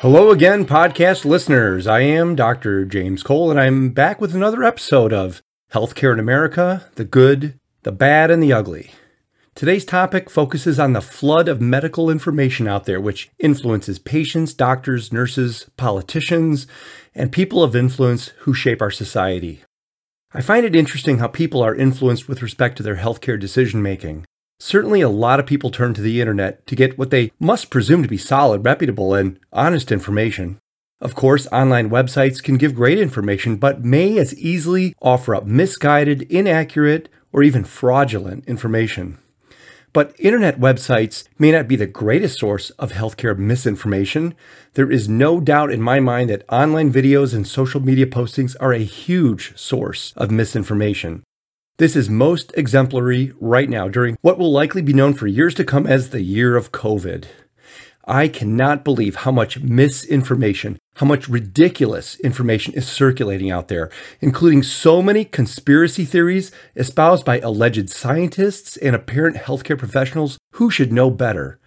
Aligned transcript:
Hello 0.00 0.30
again, 0.30 0.64
podcast 0.64 1.26
listeners. 1.26 1.86
I 1.86 2.00
am 2.00 2.34
Dr. 2.34 2.86
James 2.86 3.22
Cole, 3.22 3.50
and 3.50 3.60
I'm 3.60 3.90
back 3.90 4.18
with 4.18 4.34
another 4.34 4.64
episode 4.64 5.12
of 5.12 5.42
Healthcare 5.74 6.14
in 6.14 6.18
America 6.18 6.86
The 6.94 7.04
Good, 7.04 7.58
the 7.82 7.92
Bad, 7.92 8.30
and 8.30 8.42
the 8.42 8.50
Ugly. 8.50 8.92
Today's 9.54 9.84
topic 9.84 10.30
focuses 10.30 10.80
on 10.80 10.94
the 10.94 11.02
flood 11.02 11.48
of 11.48 11.60
medical 11.60 12.08
information 12.08 12.66
out 12.66 12.86
there, 12.86 12.98
which 12.98 13.30
influences 13.38 13.98
patients, 13.98 14.54
doctors, 14.54 15.12
nurses, 15.12 15.68
politicians, 15.76 16.66
and 17.14 17.30
people 17.30 17.62
of 17.62 17.76
influence 17.76 18.28
who 18.38 18.54
shape 18.54 18.80
our 18.80 18.90
society. 18.90 19.64
I 20.32 20.40
find 20.40 20.64
it 20.64 20.74
interesting 20.74 21.18
how 21.18 21.28
people 21.28 21.60
are 21.60 21.74
influenced 21.74 22.26
with 22.26 22.40
respect 22.40 22.78
to 22.78 22.82
their 22.82 22.96
healthcare 22.96 23.38
decision 23.38 23.82
making. 23.82 24.24
Certainly, 24.62 25.00
a 25.00 25.08
lot 25.08 25.40
of 25.40 25.46
people 25.46 25.70
turn 25.70 25.94
to 25.94 26.02
the 26.02 26.20
internet 26.20 26.66
to 26.66 26.76
get 26.76 26.98
what 26.98 27.10
they 27.10 27.32
must 27.40 27.70
presume 27.70 28.02
to 28.02 28.08
be 28.08 28.18
solid, 28.18 28.62
reputable, 28.62 29.14
and 29.14 29.40
honest 29.54 29.90
information. 29.90 30.58
Of 31.00 31.14
course, 31.14 31.46
online 31.46 31.88
websites 31.88 32.42
can 32.42 32.58
give 32.58 32.74
great 32.74 32.98
information, 32.98 33.56
but 33.56 33.82
may 33.82 34.18
as 34.18 34.38
easily 34.38 34.94
offer 35.00 35.34
up 35.34 35.46
misguided, 35.46 36.22
inaccurate, 36.30 37.08
or 37.32 37.42
even 37.42 37.64
fraudulent 37.64 38.44
information. 38.46 39.16
But 39.94 40.14
internet 40.18 40.60
websites 40.60 41.26
may 41.38 41.52
not 41.52 41.66
be 41.66 41.76
the 41.76 41.86
greatest 41.86 42.38
source 42.38 42.68
of 42.70 42.92
healthcare 42.92 43.36
misinformation. 43.36 44.34
There 44.74 44.90
is 44.90 45.08
no 45.08 45.40
doubt 45.40 45.72
in 45.72 45.80
my 45.80 46.00
mind 46.00 46.28
that 46.28 46.44
online 46.50 46.92
videos 46.92 47.34
and 47.34 47.48
social 47.48 47.80
media 47.80 48.06
postings 48.06 48.54
are 48.60 48.74
a 48.74 48.84
huge 48.84 49.56
source 49.58 50.12
of 50.18 50.30
misinformation. 50.30 51.24
This 51.80 51.96
is 51.96 52.10
most 52.10 52.52
exemplary 52.58 53.32
right 53.40 53.66
now 53.66 53.88
during 53.88 54.18
what 54.20 54.36
will 54.36 54.52
likely 54.52 54.82
be 54.82 54.92
known 54.92 55.14
for 55.14 55.26
years 55.26 55.54
to 55.54 55.64
come 55.64 55.86
as 55.86 56.10
the 56.10 56.20
year 56.20 56.54
of 56.54 56.72
COVID. 56.72 57.24
I 58.06 58.28
cannot 58.28 58.84
believe 58.84 59.14
how 59.14 59.30
much 59.32 59.60
misinformation, 59.60 60.78
how 60.96 61.06
much 61.06 61.26
ridiculous 61.26 62.20
information 62.20 62.74
is 62.74 62.86
circulating 62.86 63.50
out 63.50 63.68
there, 63.68 63.88
including 64.20 64.62
so 64.62 65.00
many 65.00 65.24
conspiracy 65.24 66.04
theories 66.04 66.52
espoused 66.76 67.24
by 67.24 67.38
alleged 67.38 67.88
scientists 67.88 68.76
and 68.76 68.94
apparent 68.94 69.36
healthcare 69.36 69.78
professionals 69.78 70.36
who 70.56 70.70
should 70.70 70.92
know 70.92 71.10
better. 71.10 71.58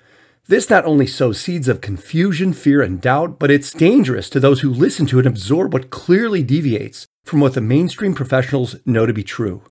This 0.46 0.70
not 0.70 0.86
only 0.86 1.08
sows 1.08 1.42
seeds 1.42 1.68
of 1.68 1.82
confusion, 1.82 2.54
fear, 2.54 2.84
and 2.84 3.02
doubt, 3.02 3.40
but 3.40 3.50
it's 3.50 3.74
dangerous 3.74 4.30
to 4.30 4.40
those 4.40 4.62
who 4.62 4.70
listen 4.70 5.08
to 5.08 5.18
and 5.18 5.26
absorb 5.26 5.74
what 5.74 5.90
clearly 5.90 6.44
deviates 6.44 7.08
from 7.26 7.40
what 7.40 7.56
the 7.56 7.62
mainstream 7.62 8.14
professionals 8.14 8.76
know 8.86 9.08
to 9.08 9.14
be 9.14 9.24
true. 9.24 9.64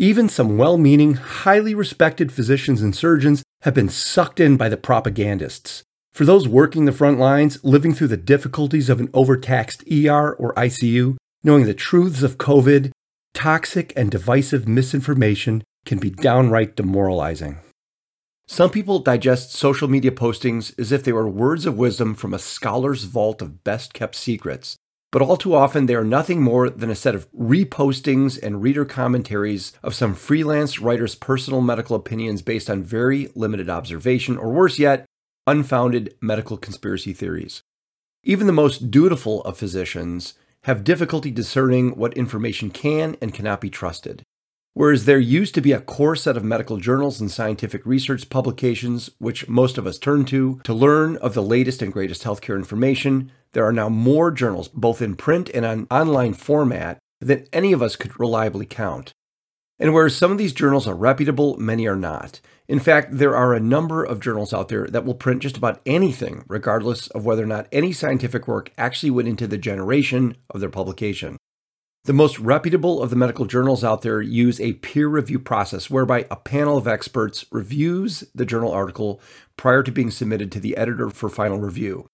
Even 0.00 0.30
some 0.30 0.56
well 0.56 0.78
meaning, 0.78 1.12
highly 1.12 1.74
respected 1.74 2.32
physicians 2.32 2.80
and 2.80 2.96
surgeons 2.96 3.42
have 3.60 3.74
been 3.74 3.90
sucked 3.90 4.40
in 4.40 4.56
by 4.56 4.66
the 4.66 4.78
propagandists. 4.78 5.82
For 6.14 6.24
those 6.24 6.48
working 6.48 6.86
the 6.86 6.92
front 6.92 7.18
lines, 7.18 7.62
living 7.62 7.92
through 7.92 8.06
the 8.06 8.16
difficulties 8.16 8.88
of 8.88 8.98
an 8.98 9.10
overtaxed 9.12 9.84
ER 9.92 10.32
or 10.32 10.54
ICU, 10.54 11.18
knowing 11.44 11.66
the 11.66 11.74
truths 11.74 12.22
of 12.22 12.38
COVID, 12.38 12.92
toxic 13.34 13.92
and 13.94 14.10
divisive 14.10 14.66
misinformation 14.66 15.62
can 15.84 15.98
be 15.98 16.08
downright 16.08 16.76
demoralizing. 16.76 17.58
Some 18.46 18.70
people 18.70 19.00
digest 19.00 19.52
social 19.52 19.86
media 19.86 20.12
postings 20.12 20.72
as 20.80 20.92
if 20.92 21.04
they 21.04 21.12
were 21.12 21.28
words 21.28 21.66
of 21.66 21.76
wisdom 21.76 22.14
from 22.14 22.32
a 22.32 22.38
scholar's 22.38 23.04
vault 23.04 23.42
of 23.42 23.62
best 23.64 23.92
kept 23.92 24.14
secrets, 24.14 24.78
but 25.12 25.22
all 25.22 25.36
too 25.36 25.54
often 25.54 25.86
they 25.86 25.94
are 25.94 26.04
nothing 26.04 26.40
more 26.40 26.70
than 26.70 26.90
a 26.90 26.94
set 26.94 27.14
of 27.14 27.30
repostings 27.32 28.40
and 28.42 28.62
reader 28.62 28.84
commentaries 28.84 29.72
of 29.82 29.94
some 29.94 30.14
freelance 30.14 30.78
writer's 30.78 31.14
personal 31.14 31.60
medical 31.60 31.96
opinions 31.96 32.42
based 32.42 32.70
on 32.70 32.82
very 32.82 33.28
limited 33.34 33.68
observation, 33.68 34.36
or 34.36 34.52
worse 34.52 34.78
yet, 34.78 35.04
unfounded 35.46 36.14
medical 36.20 36.56
conspiracy 36.56 37.12
theories. 37.12 37.62
Even 38.22 38.46
the 38.46 38.52
most 38.52 38.90
dutiful 38.90 39.42
of 39.44 39.56
physicians 39.56 40.34
have 40.64 40.84
difficulty 40.84 41.30
discerning 41.30 41.96
what 41.96 42.14
information 42.14 42.70
can 42.70 43.16
and 43.20 43.32
cannot 43.32 43.60
be 43.60 43.70
trusted. 43.70 44.22
Whereas 44.74 45.04
there 45.04 45.18
used 45.18 45.54
to 45.56 45.60
be 45.60 45.72
a 45.72 45.80
core 45.80 46.14
set 46.14 46.36
of 46.36 46.44
medical 46.44 46.76
journals 46.76 47.20
and 47.20 47.30
scientific 47.30 47.84
research 47.84 48.28
publications, 48.30 49.10
which 49.18 49.48
most 49.48 49.78
of 49.78 49.86
us 49.86 49.98
turn 49.98 50.24
to 50.26 50.60
to 50.62 50.72
learn 50.72 51.16
of 51.16 51.34
the 51.34 51.42
latest 51.42 51.82
and 51.82 51.92
greatest 51.92 52.22
healthcare 52.22 52.56
information, 52.56 53.32
there 53.52 53.64
are 53.64 53.72
now 53.72 53.88
more 53.88 54.30
journals, 54.30 54.68
both 54.68 55.02
in 55.02 55.16
print 55.16 55.50
and 55.52 55.64
on 55.66 55.86
online 55.90 56.34
format, 56.34 56.98
than 57.20 57.46
any 57.52 57.72
of 57.72 57.82
us 57.82 57.96
could 57.96 58.18
reliably 58.18 58.66
count. 58.66 59.12
And 59.78 59.94
whereas 59.94 60.14
some 60.14 60.30
of 60.30 60.38
these 60.38 60.52
journals 60.52 60.86
are 60.86 60.94
reputable, 60.94 61.56
many 61.56 61.86
are 61.86 61.96
not. 61.96 62.40
In 62.68 62.78
fact, 62.78 63.16
there 63.18 63.34
are 63.34 63.54
a 63.54 63.60
number 63.60 64.04
of 64.04 64.20
journals 64.20 64.52
out 64.52 64.68
there 64.68 64.86
that 64.86 65.04
will 65.04 65.14
print 65.14 65.42
just 65.42 65.56
about 65.56 65.80
anything, 65.84 66.44
regardless 66.46 67.08
of 67.08 67.24
whether 67.24 67.42
or 67.42 67.46
not 67.46 67.66
any 67.72 67.92
scientific 67.92 68.46
work 68.46 68.70
actually 68.78 69.10
went 69.10 69.26
into 69.26 69.46
the 69.46 69.58
generation 69.58 70.36
of 70.50 70.60
their 70.60 70.70
publication. 70.70 71.36
The 72.04 72.12
most 72.12 72.38
reputable 72.38 73.02
of 73.02 73.10
the 73.10 73.16
medical 73.16 73.44
journals 73.44 73.82
out 73.82 74.02
there 74.02 74.22
use 74.22 74.60
a 74.60 74.74
peer 74.74 75.08
review 75.08 75.38
process 75.38 75.90
whereby 75.90 76.26
a 76.30 76.36
panel 76.36 76.78
of 76.78 76.86
experts 76.86 77.44
reviews 77.50 78.24
the 78.34 78.46
journal 78.46 78.72
article 78.72 79.20
prior 79.56 79.82
to 79.82 79.92
being 79.92 80.10
submitted 80.10 80.52
to 80.52 80.60
the 80.60 80.76
editor 80.76 81.10
for 81.10 81.28
final 81.28 81.58
review. 81.58 82.06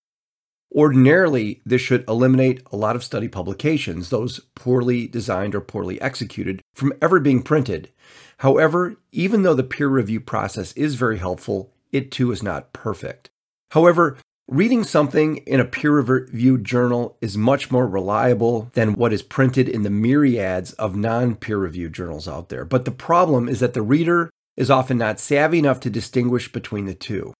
Ordinarily, 0.74 1.62
this 1.64 1.80
should 1.80 2.04
eliminate 2.08 2.62
a 2.72 2.76
lot 2.76 2.96
of 2.96 3.04
study 3.04 3.28
publications, 3.28 4.10
those 4.10 4.40
poorly 4.54 5.06
designed 5.06 5.54
or 5.54 5.60
poorly 5.60 6.00
executed, 6.00 6.62
from 6.74 6.92
ever 7.00 7.20
being 7.20 7.42
printed. 7.42 7.90
However, 8.38 8.96
even 9.12 9.42
though 9.42 9.54
the 9.54 9.62
peer 9.62 9.88
review 9.88 10.20
process 10.20 10.72
is 10.72 10.96
very 10.96 11.18
helpful, 11.18 11.72
it 11.92 12.10
too 12.10 12.32
is 12.32 12.42
not 12.42 12.72
perfect. 12.72 13.30
However, 13.70 14.18
Reading 14.48 14.84
something 14.84 15.38
in 15.38 15.58
a 15.58 15.64
peer 15.64 15.90
reviewed 15.90 16.62
journal 16.62 17.18
is 17.20 17.36
much 17.36 17.72
more 17.72 17.84
reliable 17.84 18.70
than 18.74 18.94
what 18.94 19.12
is 19.12 19.20
printed 19.20 19.68
in 19.68 19.82
the 19.82 19.90
myriads 19.90 20.72
of 20.74 20.94
non 20.94 21.34
peer 21.34 21.58
reviewed 21.58 21.92
journals 21.92 22.28
out 22.28 22.48
there. 22.48 22.64
But 22.64 22.84
the 22.84 22.92
problem 22.92 23.48
is 23.48 23.58
that 23.58 23.74
the 23.74 23.82
reader 23.82 24.30
is 24.56 24.70
often 24.70 24.98
not 24.98 25.18
savvy 25.18 25.58
enough 25.58 25.80
to 25.80 25.90
distinguish 25.90 26.52
between 26.52 26.86
the 26.86 26.94
two. 26.94 27.34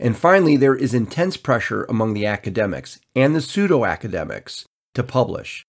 And 0.00 0.16
finally, 0.16 0.56
there 0.56 0.74
is 0.74 0.94
intense 0.94 1.36
pressure 1.36 1.84
among 1.84 2.14
the 2.14 2.24
academics 2.24 2.98
and 3.14 3.36
the 3.36 3.42
pseudo 3.42 3.84
academics 3.84 4.64
to 4.94 5.02
publish. 5.02 5.62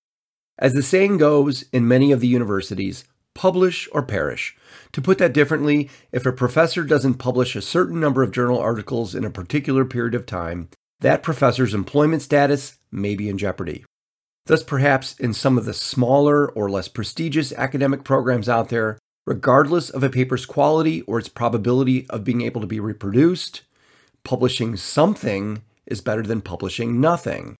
As 0.57 0.71
the 0.71 0.81
saying 0.81 1.17
goes 1.17 1.65
in 1.73 1.85
many 1.85 2.13
of 2.13 2.21
the 2.21 2.29
universities, 2.29 3.03
publish 3.35 3.89
or 3.91 4.03
perish. 4.03 4.55
To 4.93 5.01
put 5.01 5.17
that 5.17 5.33
differently, 5.33 5.89
if 6.13 6.25
a 6.25 6.31
professor 6.31 6.83
doesn't 6.83 7.15
publish 7.15 7.57
a 7.57 7.61
certain 7.61 7.99
number 7.99 8.23
of 8.23 8.31
journal 8.31 8.57
articles 8.57 9.13
in 9.13 9.25
a 9.25 9.29
particular 9.29 9.83
period 9.83 10.15
of 10.15 10.25
time, 10.25 10.69
that 11.01 11.23
professor's 11.23 11.73
employment 11.73 12.21
status 12.21 12.77
may 12.89 13.15
be 13.15 13.27
in 13.27 13.37
jeopardy. 13.37 13.83
Thus, 14.45 14.63
perhaps 14.63 15.13
in 15.19 15.33
some 15.33 15.57
of 15.57 15.65
the 15.65 15.73
smaller 15.73 16.49
or 16.51 16.69
less 16.69 16.87
prestigious 16.87 17.51
academic 17.53 18.05
programs 18.05 18.47
out 18.47 18.69
there, 18.69 18.97
regardless 19.25 19.89
of 19.89 20.03
a 20.03 20.09
paper's 20.09 20.45
quality 20.45 21.01
or 21.01 21.19
its 21.19 21.29
probability 21.29 22.07
of 22.09 22.23
being 22.23 22.41
able 22.41 22.61
to 22.61 22.67
be 22.67 22.79
reproduced, 22.79 23.63
publishing 24.23 24.75
something 24.75 25.63
is 25.85 26.01
better 26.01 26.23
than 26.23 26.41
publishing 26.41 27.01
nothing. 27.01 27.55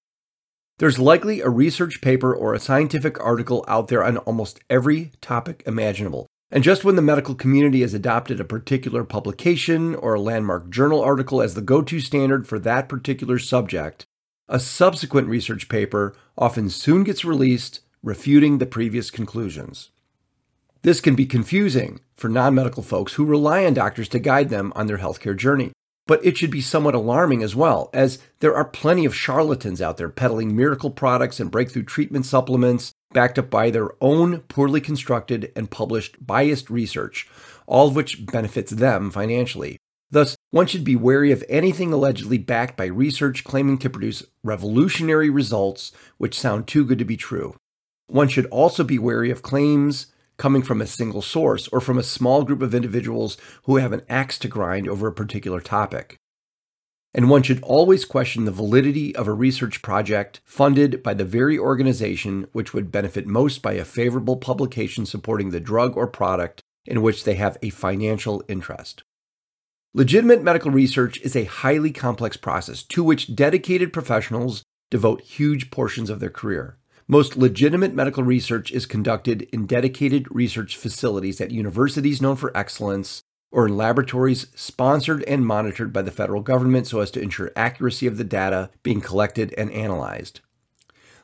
There's 0.80 1.00
likely 1.00 1.42
a 1.42 1.50
research 1.50 2.02
paper 2.02 2.34
or 2.34 2.54
a 2.54 2.60
scientific 2.60 3.20
article 3.24 3.64
out 3.68 3.88
there 3.88 4.04
on 4.04 4.18
almost 4.18 4.60
every 4.70 5.12
topic 5.22 5.64
imaginable, 5.68 6.28
and 6.50 6.64
just 6.64 6.84
when 6.84 6.96
the 6.96 7.02
medical 7.02 7.36
community 7.36 7.82
has 7.82 7.94
adopted 7.94 8.40
a 8.40 8.46
particular 8.46 9.04
publication 9.04 9.96
or 9.96 10.16
a 10.16 10.22
landmark 10.22 10.70
journal 10.70 11.02
article 11.02 11.42
as 11.42 11.54
the 11.54 11.62
go 11.62 11.82
to 11.82 12.00
standard 12.00 12.48
for 12.48 12.58
that 12.60 12.90
particular 12.90 13.38
subject, 13.38 14.06
a 14.50 14.60
subsequent 14.60 15.28
research 15.28 15.70
paper 15.70 16.16
often 16.38 16.70
soon 16.70 17.04
gets 17.04 17.24
released 17.24 17.82
refuting 18.04 18.58
the 18.58 18.66
previous 18.66 19.12
conclusions. 19.12 19.92
This 20.82 21.00
can 21.00 21.16
be 21.16 21.26
confusing 21.26 22.00
for 22.16 22.28
non 22.28 22.56
medical 22.56 22.82
folks 22.82 23.14
who 23.14 23.26
rely 23.26 23.66
on 23.66 23.76
doctors 23.76 24.10
to 24.10 24.20
guide 24.20 24.50
them 24.50 24.74
on 24.76 24.88
their 24.88 24.98
healthcare 24.98 25.38
journey. 25.38 25.72
But 26.08 26.26
it 26.26 26.38
should 26.38 26.52
be 26.52 26.62
somewhat 26.62 26.96
alarming 26.96 27.44
as 27.44 27.56
well, 27.56 27.90
as 27.94 28.20
there 28.40 28.56
are 28.56 28.66
plenty 28.66 29.06
of 29.06 29.16
charlatans 29.16 29.82
out 29.82 29.98
there 29.98 30.10
peddling 30.10 30.56
miracle 30.56 30.90
products 30.90 31.40
and 31.40 31.52
breakthrough 31.52 31.84
treatment 31.84 32.26
supplements 32.26 32.92
backed 33.14 33.38
up 33.38 33.50
by 33.50 33.70
their 33.70 33.92
own 34.02 34.40
poorly 34.42 34.82
constructed 34.82 35.52
and 35.56 35.72
published 35.72 36.26
biased 36.26 36.70
research, 36.70 37.28
all 37.68 37.88
of 37.88 37.96
which 37.96 38.26
benefits 38.26 38.72
them 38.72 39.12
financially. 39.12 39.78
Thus, 40.10 40.36
one 40.50 40.68
should 40.68 40.84
be 40.84 40.98
wary 40.98 41.32
of 41.32 41.44
anything 41.48 41.94
allegedly 41.94 42.38
backed 42.38 42.76
by 42.76 42.86
research 42.86 43.46
claiming 43.46 43.78
to 43.78 43.90
produce 43.90 44.24
revolutionary 44.44 45.30
results 45.30 45.94
which 46.18 46.38
sound 46.38 46.68
too 46.68 46.84
good 46.84 47.00
to 47.00 47.06
be 47.06 47.16
true. 47.16 47.56
One 48.08 48.28
should 48.28 48.48
also 48.48 48.84
be 48.84 49.00
wary 49.00 49.32
of 49.32 49.42
claims 49.42 50.08
coming 50.42 50.62
from 50.62 50.82
a 50.82 50.88
single 50.88 51.22
source 51.22 51.68
or 51.70 51.80
from 51.80 51.98
a 51.98 52.12
small 52.18 52.44
group 52.44 52.62
of 52.62 52.76
individuals 52.76 53.38
who 53.66 53.78
have 53.78 53.94
an 53.94 54.02
axe 54.10 54.38
to 54.40 54.48
grind 54.48 54.88
over 54.88 55.08
a 55.08 55.20
particular 55.22 55.62
topic 55.62 56.18
and 57.14 57.30
one 57.30 57.44
should 57.44 57.62
always 57.64 58.06
question 58.06 58.46
the 58.46 58.52
validity 58.52 59.16
of 59.16 59.28
a 59.28 59.34
research 59.34 59.82
project 59.82 60.40
funded 60.46 61.04
by 61.04 61.14
the 61.14 61.26
very 61.26 61.60
organization 61.60 62.48
which 62.54 62.74
would 62.74 62.92
benefit 62.92 63.28
most 63.28 63.62
by 63.62 63.74
a 63.74 63.86
favorable 63.86 64.38
publication 64.38 65.06
supporting 65.06 65.50
the 65.50 65.60
drug 65.60 65.98
or 65.98 66.08
product 66.08 66.62
in 66.86 67.02
which 67.02 67.24
they 67.24 67.36
have 67.36 67.58
a 67.62 67.70
financial 67.70 68.44
interest. 68.48 69.04
Legitimate 69.94 70.42
medical 70.42 70.72
research 70.72 71.20
is 71.22 71.36
a 71.36 71.44
highly 71.44 71.92
complex 71.92 72.38
process 72.38 72.82
to 72.82 73.04
which 73.04 73.36
dedicated 73.36 73.92
professionals 73.92 74.64
devote 74.90 75.22
huge 75.22 75.70
portions 75.70 76.10
of 76.10 76.22
their 76.22 76.30
career. 76.30 76.78
Most 77.12 77.36
legitimate 77.36 77.94
medical 77.94 78.24
research 78.24 78.72
is 78.72 78.86
conducted 78.86 79.42
in 79.52 79.66
dedicated 79.66 80.34
research 80.34 80.78
facilities 80.78 81.42
at 81.42 81.52
universities 81.52 82.22
known 82.22 82.38
for 82.38 82.56
excellence 82.56 83.22
or 83.52 83.68
in 83.68 83.76
laboratories 83.76 84.48
sponsored 84.56 85.22
and 85.26 85.46
monitored 85.46 85.92
by 85.92 86.04
the 86.04 86.10
federal 86.10 86.42
government 86.42 86.88
so 86.88 87.02
as 87.02 87.12
to 87.12 87.22
ensure 87.22 87.52
accuracy 87.54 88.08
of 88.08 88.16
the 88.16 88.24
data 88.24 88.70
being 88.82 89.02
collected 89.02 89.54
and 89.58 89.70
analyzed. 89.72 90.40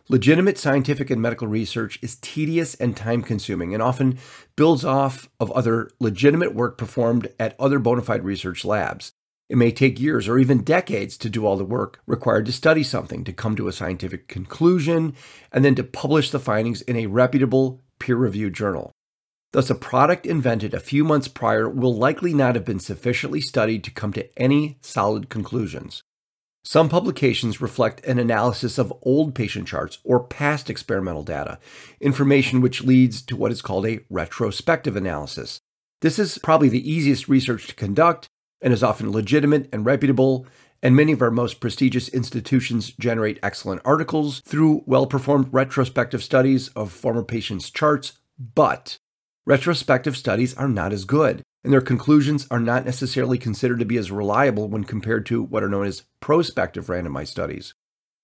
Legitimate 0.09 0.57
scientific 0.57 1.09
and 1.09 1.21
medical 1.21 1.47
research 1.47 1.97
is 2.01 2.15
tedious 2.15 2.75
and 2.75 2.97
time 2.97 3.23
consuming 3.23 3.73
and 3.73 3.81
often 3.81 4.17
builds 4.57 4.83
off 4.83 5.29
of 5.39 5.49
other 5.53 5.89
legitimate 6.01 6.53
work 6.53 6.77
performed 6.77 7.29
at 7.39 7.55
other 7.57 7.79
bona 7.79 8.01
fide 8.01 8.25
research 8.25 8.65
labs. 8.65 9.13
It 9.49 9.57
may 9.57 9.71
take 9.71 9.99
years 9.99 10.27
or 10.27 10.37
even 10.37 10.63
decades 10.63 11.17
to 11.17 11.29
do 11.29 11.45
all 11.45 11.55
the 11.55 11.63
work 11.63 12.01
required 12.05 12.45
to 12.47 12.51
study 12.51 12.83
something, 12.83 13.23
to 13.23 13.31
come 13.31 13.55
to 13.55 13.69
a 13.69 13.73
scientific 13.73 14.27
conclusion, 14.27 15.15
and 15.51 15.63
then 15.63 15.75
to 15.75 15.83
publish 15.83 16.31
the 16.31 16.39
findings 16.39 16.81
in 16.81 16.97
a 16.97 17.07
reputable, 17.07 17.81
peer 17.99 18.17
reviewed 18.17 18.53
journal. 18.53 18.91
Thus, 19.53 19.69
a 19.69 19.75
product 19.75 20.25
invented 20.25 20.73
a 20.73 20.79
few 20.79 21.05
months 21.05 21.29
prior 21.29 21.69
will 21.69 21.95
likely 21.95 22.33
not 22.33 22.55
have 22.55 22.65
been 22.65 22.79
sufficiently 22.79 23.39
studied 23.39 23.85
to 23.85 23.91
come 23.91 24.11
to 24.13 24.29
any 24.37 24.77
solid 24.81 25.29
conclusions. 25.29 26.01
Some 26.65 26.89
publications 26.89 27.61
reflect 27.61 28.05
an 28.05 28.19
analysis 28.19 28.77
of 28.77 28.93
old 29.01 29.33
patient 29.33 29.69
charts 29.69 29.99
or 30.03 30.21
past 30.21 30.69
experimental 30.69 31.23
data, 31.23 31.59
information 32.01 32.59
which 32.59 32.83
leads 32.83 33.21
to 33.21 33.37
what 33.37 33.53
is 33.53 33.61
called 33.61 33.87
a 33.87 34.01
retrospective 34.09 34.97
analysis. 34.97 35.61
This 36.01 36.19
is 36.19 36.37
probably 36.39 36.67
the 36.67 36.91
easiest 36.91 37.29
research 37.29 37.67
to 37.67 37.75
conduct 37.75 38.27
and 38.61 38.73
is 38.73 38.83
often 38.83 39.11
legitimate 39.11 39.69
and 39.71 39.85
reputable, 39.85 40.45
and 40.81 40.95
many 40.95 41.11
of 41.11 41.21
our 41.21 41.31
most 41.31 41.59
prestigious 41.59 42.09
institutions 42.09 42.91
generate 42.91 43.39
excellent 43.41 43.81
articles 43.83 44.41
through 44.41 44.83
well 44.85 45.05
performed 45.05 45.49
retrospective 45.51 46.23
studies 46.23 46.69
of 46.69 46.91
former 46.91 47.23
patients' 47.23 47.69
charts, 47.69 48.13
but 48.37 48.97
retrospective 49.45 50.17
studies 50.17 50.53
are 50.55 50.67
not 50.67 50.93
as 50.93 51.05
good 51.05 51.41
and 51.67 51.73
their 51.73 51.81
conclusions 51.81 52.47
are 52.49 52.61
not 52.61 52.85
necessarily 52.85 53.37
considered 53.37 53.79
to 53.79 53.85
be 53.85 53.97
as 53.97 54.09
reliable 54.09 54.69
when 54.69 54.85
compared 54.85 55.25
to 55.25 55.43
what 55.43 55.61
are 55.61 55.67
known 55.67 55.85
as 55.85 56.03
prospective 56.21 56.87
randomized 56.87 57.27
studies. 57.27 57.73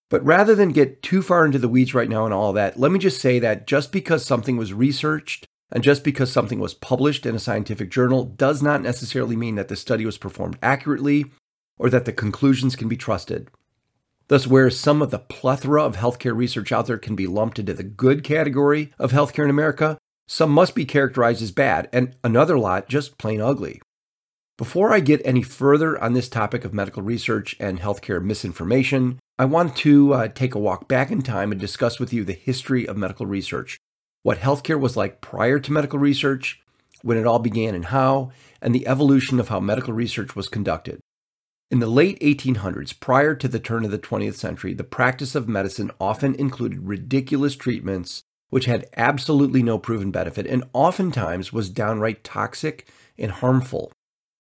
But 0.10 0.24
rather 0.24 0.56
than 0.56 0.70
get 0.70 1.04
too 1.04 1.22
far 1.22 1.46
into 1.46 1.60
the 1.60 1.68
weeds 1.68 1.94
right 1.94 2.08
now 2.08 2.24
and 2.24 2.34
all 2.34 2.54
that, 2.54 2.80
let 2.80 2.90
me 2.90 3.00
just 3.00 3.20
say 3.20 3.40
that 3.40 3.68
just 3.68 3.92
because 3.92 4.24
something 4.24 4.56
was 4.56 4.72
researched 4.72 5.46
and 5.74 5.84
just 5.84 6.04
because 6.04 6.32
something 6.32 6.60
was 6.60 6.76
published 6.76 7.26
in 7.26 7.36
a 7.36 7.40
scientific 7.40 7.90
journal 7.90 8.24
does 8.24 8.62
not 8.62 8.82
necessarily 8.82 9.36
mean 9.36 9.56
that 9.56 9.68
the 9.68 9.76
study 9.76 10.06
was 10.06 10.20
performed 10.20 10.58
accurately 10.62 11.26
or 11.78 11.90
that 11.90 12.06
the 12.06 12.14
conclusions 12.14 12.76
can 12.76 12.88
be 12.88 12.96
trusted. 12.96 13.50
Thus, 14.28 14.48
whereas 14.48 14.78
some 14.78 15.02
of 15.02 15.10
the 15.10 15.20
plethora 15.20 15.84
of 15.84 15.98
healthcare 15.98 16.36
research 16.36 16.72
out 16.72 16.86
there 16.86 17.00
can 17.00 17.16
be 17.16 17.28
lumped 17.28 17.60
into 17.60 17.74
the 17.74 17.84
good 17.84 18.24
category 18.24 18.94
of 18.98 19.12
healthcare 19.12 19.44
in 19.44 19.50
America, 19.50 19.98
some 20.28 20.52
must 20.52 20.76
be 20.76 20.86
characterized 20.86 21.42
as 21.42 21.52
bad, 21.52 21.90
and 21.92 22.16
another 22.24 22.58
lot 22.58 22.88
just 22.88 23.18
plain 23.18 23.42
ugly. 23.42 23.82
Before 24.58 24.94
I 24.94 25.00
get 25.00 25.22
any 25.26 25.42
further 25.42 26.02
on 26.02 26.14
this 26.14 26.30
topic 26.30 26.64
of 26.64 26.74
medical 26.74 27.02
research 27.02 27.56
and 27.60 27.80
healthcare 27.80 28.24
misinformation, 28.24 29.20
I 29.40 29.46
want 29.46 29.76
to 29.78 30.14
uh, 30.14 30.28
take 30.28 30.54
a 30.54 30.60
walk 30.60 30.88
back 30.88 31.12
in 31.12 31.24
time 31.24 31.52
and 31.52 31.60
discuss 31.60 32.00
with 32.00 32.14
you 32.14 32.24
the 32.24 32.34
history 32.34 32.88
of 32.88 32.96
medical 32.96 33.26
research, 33.26 33.78
what 34.24 34.40
healthcare 34.40 34.80
was 34.80 34.98
like 34.98 35.22
prior 35.22 35.60
to 35.60 35.72
medical 35.72 36.00
research, 36.00 36.62
when 37.02 37.18
it 37.18 37.28
all 37.28 37.40
began 37.40 37.76
and 37.76 37.86
how, 37.86 38.32
and 38.62 38.74
the 38.74 38.88
evolution 38.88 39.40
of 39.40 39.50
how 39.50 39.60
medical 39.60 39.94
research 39.94 40.36
was 40.36 40.48
conducted. 40.48 41.00
In 41.70 41.80
the 41.80 41.88
late 41.88 42.20
1800s, 42.20 43.00
prior 43.00 43.36
to 43.36 43.48
the 43.48 43.60
turn 43.60 43.84
of 43.86 43.92
the 43.92 44.00
20th 44.00 44.36
century, 44.36 44.74
the 44.74 44.84
practice 44.84 45.36
of 45.36 45.48
medicine 45.48 45.92
often 46.00 46.36
included 46.36 46.88
ridiculous 46.88 47.56
treatments 47.56 48.24
which 48.54 48.66
had 48.66 48.86
absolutely 48.96 49.64
no 49.64 49.80
proven 49.80 50.12
benefit 50.12 50.46
and 50.46 50.64
oftentimes 50.74 51.52
was 51.52 51.72
downright 51.72 52.24
toxic 52.24 52.88
and 53.18 53.32
harmful. 53.32 53.92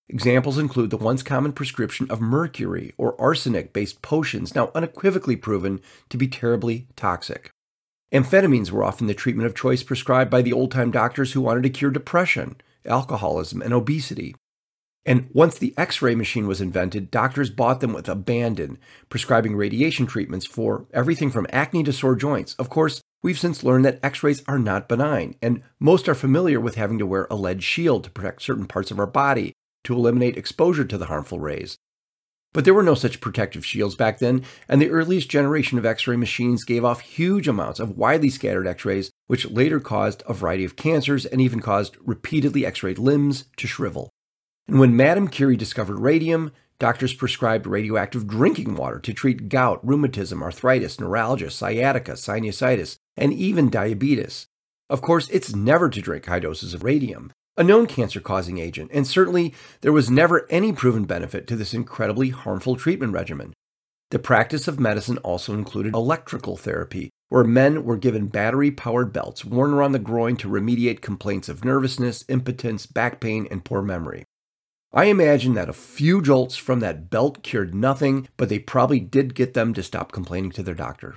Examples 0.08 0.60
include 0.60 0.92
the 0.92 0.98
once 0.98 1.24
common 1.24 1.52
prescription 1.52 2.06
of 2.12 2.22
mercury 2.22 2.94
or 2.96 3.20
arsenic 3.20 3.74
based 3.74 4.04
potions, 4.04 4.54
now 4.54 4.70
unequivocally 4.76 5.36
proven 5.36 5.82
to 6.10 6.18
be 6.18 6.28
terribly 6.28 6.86
toxic. 6.96 7.50
Amphetamines 8.14 8.72
were 8.72 8.84
often 8.84 9.08
the 9.08 9.14
treatment 9.14 9.48
of 9.48 9.56
choice 9.56 9.84
prescribed 9.84 10.30
by 10.30 10.42
the 10.42 10.54
old 10.54 10.72
time 10.72 10.92
doctors 10.92 11.34
who 11.34 11.42
wanted 11.42 11.64
to 11.64 11.70
cure 11.70 11.92
depression, 11.92 12.56
alcoholism, 12.86 13.62
and 13.62 13.74
obesity. 13.74 14.36
And 15.06 15.30
once 15.34 15.58
the 15.58 15.74
x 15.78 16.02
ray 16.02 16.16
machine 16.16 16.48
was 16.48 16.62
invented, 16.62 17.12
doctors 17.12 17.50
bought 17.50 17.82
them 17.82 17.92
with 17.92 18.08
abandon, 18.08 18.78
prescribing 19.10 19.56
radiation 19.56 20.06
treatments 20.06 20.46
for 20.46 20.86
everything 20.94 21.32
from 21.32 21.48
acne 21.52 21.84
to 21.84 21.92
sore 21.92 22.16
joints. 22.16 22.56
Of 22.56 22.70
course, 22.70 23.02
We've 23.24 23.40
since 23.40 23.64
learned 23.64 23.86
that 23.86 24.04
x 24.04 24.22
rays 24.22 24.44
are 24.48 24.60
not 24.60 24.90
benign, 24.90 25.36
and 25.42 25.64
most 25.80 26.10
are 26.10 26.16
familiar 26.16 26.60
with 26.60 26.76
having 26.76 27.00
to 27.00 27.06
wear 27.06 27.26
a 27.32 27.36
lead 27.36 27.64
shield 27.64 28.04
to 28.04 28.12
protect 28.12 28.42
certain 28.42 28.66
parts 28.66 28.92
of 28.92 29.00
our 29.00 29.08
body 29.08 29.54
to 29.86 29.96
eliminate 29.96 30.38
exposure 30.38 30.84
to 30.84 30.98
the 30.98 31.06
harmful 31.06 31.40
rays. 31.40 31.78
But 32.54 32.66
there 32.66 32.74
were 32.74 32.84
no 32.84 32.96
such 32.96 33.20
protective 33.20 33.66
shields 33.66 33.96
back 33.96 34.20
then, 34.20 34.44
and 34.70 34.80
the 34.80 34.90
earliest 34.90 35.30
generation 35.30 35.78
of 35.78 35.86
x 35.86 36.08
ray 36.08 36.16
machines 36.16 36.64
gave 36.64 36.86
off 36.86 37.02
huge 37.02 37.48
amounts 37.48 37.80
of 37.80 37.98
widely 37.98 38.30
scattered 38.30 38.68
x 38.68 38.86
rays, 38.86 39.12
which 39.28 39.50
later 39.50 39.80
caused 39.80 40.24
a 40.28 40.34
variety 40.34 40.64
of 40.64 40.76
cancers 40.76 41.26
and 41.26 41.42
even 41.42 41.60
caused 41.60 41.98
repeatedly 42.06 42.66
x 42.66 42.84
rayed 42.84 43.00
limbs 43.00 43.46
to 43.58 43.68
shrivel. 43.68 44.10
And 44.68 44.80
when 44.80 44.96
Madame 44.96 45.28
Curie 45.28 45.58
discovered 45.58 46.00
radium, 46.00 46.52
Doctors 46.80 47.14
prescribed 47.14 47.66
radioactive 47.66 48.28
drinking 48.28 48.76
water 48.76 49.00
to 49.00 49.14
treat 49.14 49.48
gout, 49.48 49.80
rheumatism, 49.88 50.44
arthritis, 50.44 51.00
neuralgia, 51.00 51.50
sciatica, 51.50 52.12
sinusitis, 52.14 52.98
and 53.16 53.32
even 53.32 53.70
diabetes. 53.70 54.48
Of 54.90 55.02
course, 55.02 55.30
it's 55.30 55.56
never 55.56 55.90
to 55.90 56.02
drink 56.02 56.26
high 56.26 56.40
doses 56.40 56.74
of 56.74 56.84
radium, 56.84 57.32
a 57.56 57.64
known 57.64 57.86
cancer 57.86 58.20
causing 58.20 58.58
agent, 58.58 58.90
and 58.94 59.06
certainly 59.06 59.54
there 59.82 59.92
was 59.92 60.10
never 60.10 60.48
any 60.50 60.74
proven 60.74 61.06
benefit 61.06 61.48
to 61.48 61.56
this 61.56 61.74
incredibly 61.74 62.30
harmful 62.30 62.76
treatment 62.76 63.14
regimen. 63.14 63.54
The 64.12 64.20
practice 64.20 64.68
of 64.68 64.80
medicine 64.80 65.18
also 65.20 65.54
included 65.54 65.94
electrical 65.94 66.58
therapy, 66.58 67.10
where 67.30 67.44
men 67.44 67.84
were 67.84 67.98
given 67.98 68.28
battery 68.28 68.70
powered 68.70 69.12
belts 69.12 69.44
worn 69.44 69.74
around 69.74 69.94
the 69.94 70.00
groin 70.00 70.38
to 70.38 70.48
remediate 70.48 71.02
complaints 71.02 71.50
of 71.50 71.66
nervousness, 71.66 72.24
impotence, 72.30 72.86
back 72.86 73.20
pain, 73.20 73.48
and 73.50 73.66
poor 73.66 73.82
memory. 73.82 74.24
I 74.94 75.06
imagine 75.06 75.56
that 75.56 75.70
a 75.70 75.74
few 75.74 76.22
jolts 76.22 76.56
from 76.56 76.80
that 76.82 77.10
belt 77.10 77.42
cured 77.42 77.74
nothing, 77.74 78.28
but 78.38 78.50
they 78.50 78.60
probably 78.60 79.00
did 79.00 79.34
get 79.34 79.56
them 79.56 79.74
to 79.74 79.82
stop 79.82 80.12
complaining 80.12 80.52
to 80.52 80.62
their 80.62 80.76
doctor. 80.76 81.16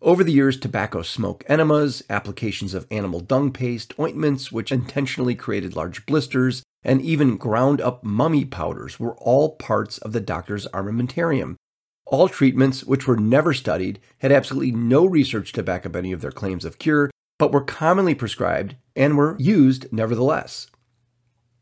Over 0.00 0.22
the 0.22 0.32
years, 0.32 0.58
tobacco 0.58 1.02
smoke 1.02 1.44
enemas, 1.48 2.02
applications 2.10 2.74
of 2.74 2.86
animal 2.90 3.20
dung 3.20 3.52
paste, 3.52 3.94
ointments 3.98 4.52
which 4.52 4.70
intentionally 4.70 5.34
created 5.34 5.74
large 5.74 6.04
blisters, 6.04 6.62
and 6.82 7.00
even 7.00 7.38
ground 7.38 7.80
up 7.80 8.04
mummy 8.04 8.44
powders 8.44 9.00
were 9.00 9.16
all 9.16 9.56
parts 9.56 9.96
of 9.98 10.12
the 10.12 10.20
doctor's 10.20 10.66
armamentarium. 10.68 11.56
All 12.04 12.28
treatments, 12.28 12.84
which 12.84 13.06
were 13.06 13.16
never 13.16 13.54
studied, 13.54 13.98
had 14.18 14.30
absolutely 14.30 14.72
no 14.72 15.06
research 15.06 15.52
to 15.52 15.62
back 15.62 15.86
up 15.86 15.96
any 15.96 16.12
of 16.12 16.20
their 16.20 16.30
claims 16.30 16.66
of 16.66 16.78
cure, 16.78 17.10
but 17.38 17.50
were 17.50 17.64
commonly 17.64 18.14
prescribed 18.14 18.76
and 18.94 19.16
were 19.16 19.36
used 19.38 19.90
nevertheless. 19.90 20.70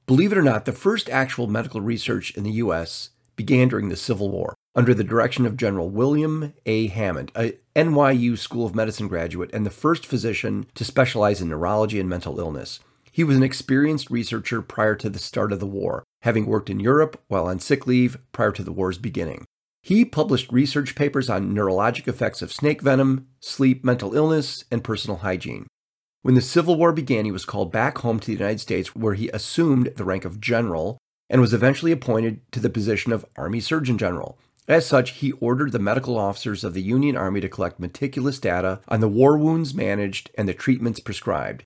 Believe 0.07 0.33
it 0.33 0.39
or 0.39 0.43
not, 0.43 0.65
the 0.65 0.73
first 0.73 1.09
actual 1.09 1.47
medical 1.47 1.81
research 1.81 2.37
in 2.37 2.43
the 2.43 2.51
U.S. 2.53 3.11
began 3.37 3.69
during 3.69 3.89
the 3.89 3.97
Civil 3.97 4.31
War 4.31 4.55
under 4.75 4.95
the 4.95 5.05
direction 5.05 5.45
of 5.47 5.57
General 5.57 5.91
William 5.91 6.55
A. 6.67 6.87
Hammond, 6.89 7.31
a 7.37 7.59
NYU 7.77 8.39
School 8.39 8.67
of 8.67 8.75
Medicine 8.75 9.09
graduate 9.09 9.51
and 9.53 9.67
the 9.67 9.71
first 9.71 10.07
physician 10.07 10.67
to 10.75 10.85
specialize 10.85 11.41
in 11.41 11.49
neurology 11.49 12.01
and 12.01 12.09
mental 12.09 12.39
illness. 12.39 12.81
He 13.11 13.25
was 13.25 13.37
an 13.37 13.43
experienced 13.43 14.11
researcher 14.11 14.63
prior 14.63 14.95
to 14.97 15.11
the 15.11 15.19
start 15.19 15.53
of 15.53 15.61
the 15.61 15.67
war, 15.67 16.03
having 16.23 16.47
worked 16.47 16.71
in 16.71 16.81
Europe 16.81 17.23
while 17.29 17.47
on 17.47 17.59
sick 17.59 17.87
leave 17.87 18.17
prior 18.33 18.53
to 18.53 18.63
the 18.63 18.73
war's 18.73 18.97
beginning. 18.97 19.45
He 19.83 20.05
published 20.05 20.53
research 20.53 20.95
papers 20.95 21.29
on 21.29 21.53
neurologic 21.53 22.09
effects 22.09 22.41
of 22.41 22.53
snake 22.53 22.81
venom, 22.81 23.27
sleep, 23.41 23.85
mental 23.85 24.15
illness, 24.15 24.65
and 24.71 24.83
personal 24.83 25.19
hygiene. 25.19 25.67
When 26.23 26.37
the 26.37 26.41
Civil 26.41 26.77
War 26.77 26.93
began, 26.93 27.25
he 27.25 27.33
was 27.33 27.45
called 27.45 27.73
back 27.73 27.99
home 27.99 28.21
to 28.21 28.27
the 28.27 28.33
United 28.33 28.61
States, 28.61 28.95
where 28.95 29.15
he 29.15 29.29
assumed 29.31 29.93
the 29.97 30.05
rank 30.05 30.25
of 30.25 30.41
general 30.41 30.99
and 31.29 31.41
was 31.41 31.53
eventually 31.53 31.91
appointed 31.91 32.41
to 32.53 32.61
the 32.61 32.71
position 32.71 33.13
of 33.13 33.27
Army 33.37 33.59
Surgeon 33.59 33.99
General. 33.99 34.39
As 34.69 34.87
such, 34.87 35.11
he 35.13 35.33
ordered 35.33 35.73
the 35.73 35.79
medical 35.79 36.17
officers 36.17 36.63
of 36.63 36.73
the 36.73 36.83
Union 36.83 37.17
Army 37.17 37.41
to 37.41 37.49
collect 37.49 37.81
meticulous 37.81 38.39
data 38.39 38.81
on 38.89 39.01
the 39.01 39.09
war 39.09 39.37
wounds 39.37 39.75
managed 39.75 40.31
and 40.37 40.49
the 40.49 40.55
treatments 40.55 41.01
prescribed. 41.01 41.65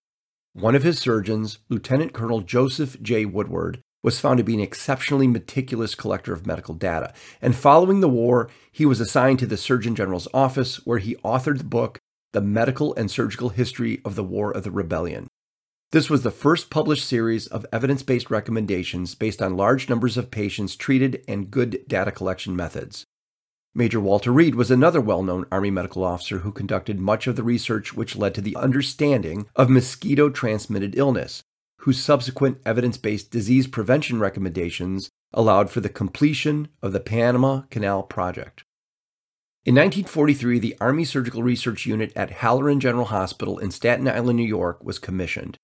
One 0.55 0.75
of 0.75 0.83
his 0.83 0.99
surgeons, 0.99 1.59
Lieutenant 1.69 2.15
Colonel 2.15 2.41
Joseph 2.41 3.01
J. 3.03 3.27
Woodward, 3.27 3.81
was 4.03 4.19
found 4.19 4.39
to 4.39 4.45
be 4.45 4.55
an 4.55 4.61
exceptionally 4.61 5.27
meticulous 5.27 5.95
collector 5.95 6.33
of 6.33 6.47
medical 6.47 6.75
data. 6.75 7.13
And 7.43 7.55
following 7.55 8.01
the 8.01 8.09
war, 8.09 8.49
he 8.73 8.87
was 8.87 9.01
assigned 9.01 9.41
to 9.41 9.47
the 9.47 9.57
Surgeon 9.57 9.95
General's 9.95 10.29
office, 10.33 10.87
where 10.87 10.99
he 10.99 11.17
authored 11.17 11.59
the 11.59 11.65
book 11.65 11.99
the 12.33 12.41
Medical 12.41 12.95
and 12.97 13.11
Surgical 13.11 13.49
History 13.49 14.01
of 14.05 14.15
the 14.15 14.25
War 14.25 14.51
of 14.51 14.63
the 14.63 14.71
Rebellion. 14.71 15.27
This 15.97 16.11
was 16.11 16.25
the 16.25 16.31
first 16.31 16.69
published 16.69 17.09
series 17.09 17.47
of 17.47 17.65
evidence 17.73 18.03
based 18.03 18.31
recommendations 18.31 19.15
based 19.15 19.41
on 19.41 19.57
large 19.57 19.89
numbers 19.89 20.19
of 20.19 20.31
patients 20.31 20.77
treated 20.77 21.25
and 21.27 21.51
good 21.51 21.89
data 21.89 22.13
collection 22.13 22.55
methods. 22.55 23.07
Major 23.75 23.99
Walter 23.99 24.31
Reed 24.31 24.57
was 24.57 24.71
another 24.71 25.01
well 25.01 25.23
known 25.23 25.47
Army 25.51 25.71
medical 25.71 26.05
officer 26.05 26.41
who 26.41 26.53
conducted 26.53 27.01
much 27.01 27.27
of 27.27 27.35
the 27.35 27.43
research 27.43 27.95
which 27.95 28.15
led 28.15 28.35
to 28.35 28.43
the 28.43 28.57
understanding 28.57 29.47
of 29.57 29.71
mosquito 29.71 30.29
transmitted 30.29 30.99
illness, 30.99 31.43
whose 31.79 31.99
subsequent 31.99 32.59
evidence 32.67 32.99
based 32.99 33.31
disease 33.31 33.67
prevention 33.67 34.21
recommendations 34.21 35.09
allowed 35.33 35.71
for 35.71 35.81
the 35.81 35.89
completion 35.89 36.69
of 36.83 36.93
the 36.93 37.01
Panama 37.01 37.63
Canal 37.71 38.03
Project. 38.03 38.65
In 39.65 39.77
1943, 39.77 40.59
the 40.59 40.77
Army 40.79 41.07
Surgical 41.07 41.43
Research 41.43 41.87
Unit 41.87 42.13
at 42.15 42.33
Halloran 42.33 42.81
General 42.81 43.07
Hospital 43.07 43.59
in 43.59 43.71
Staten 43.71 44.07
Island, 44.07 44.37
New 44.37 44.45
York, 44.45 44.85
was 44.85 44.99
commissioned. 44.99 45.57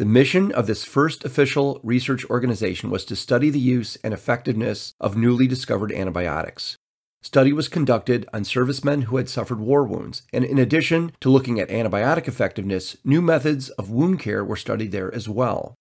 The 0.00 0.06
mission 0.06 0.50
of 0.52 0.66
this 0.66 0.82
first 0.82 1.26
official 1.26 1.78
research 1.82 2.24
organization 2.30 2.88
was 2.88 3.04
to 3.04 3.14
study 3.14 3.50
the 3.50 3.58
use 3.58 3.96
and 3.96 4.14
effectiveness 4.14 4.94
of 4.98 5.14
newly 5.14 5.46
discovered 5.46 5.92
antibiotics. 5.92 6.78
Study 7.20 7.52
was 7.52 7.68
conducted 7.68 8.26
on 8.32 8.44
servicemen 8.44 9.02
who 9.02 9.18
had 9.18 9.28
suffered 9.28 9.60
war 9.60 9.84
wounds, 9.84 10.22
and 10.32 10.42
in 10.42 10.58
addition 10.58 11.12
to 11.20 11.28
looking 11.28 11.60
at 11.60 11.68
antibiotic 11.68 12.26
effectiveness, 12.26 12.96
new 13.04 13.20
methods 13.20 13.68
of 13.68 13.90
wound 13.90 14.20
care 14.20 14.42
were 14.42 14.56
studied 14.56 14.90
there 14.90 15.14
as 15.14 15.28
well. 15.28 15.74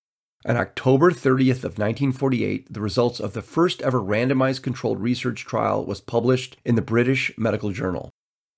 On 0.46 0.58
October 0.58 1.12
30th 1.12 1.64
of 1.64 1.80
1948, 1.80 2.74
the 2.74 2.82
results 2.82 3.22
of 3.22 3.32
the 3.32 3.42
first 3.42 3.82
ever 3.84 4.02
randomized 4.02 4.62
controlled 4.62 5.00
research 5.02 5.46
trial 5.46 5.86
was 5.86 6.02
published 6.02 6.58
in 6.66 6.76
the 6.76 6.82
British 6.82 7.32
Medical 7.38 7.72
Journal. 7.72 8.10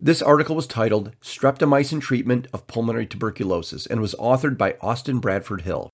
This 0.03 0.23
article 0.23 0.55
was 0.55 0.65
titled 0.65 1.11
Streptomycin 1.21 2.01
Treatment 2.01 2.47
of 2.51 2.65
Pulmonary 2.65 3.05
Tuberculosis 3.05 3.85
and 3.85 4.01
was 4.01 4.15
authored 4.15 4.57
by 4.57 4.75
Austin 4.81 5.19
Bradford 5.19 5.61
Hill. 5.61 5.91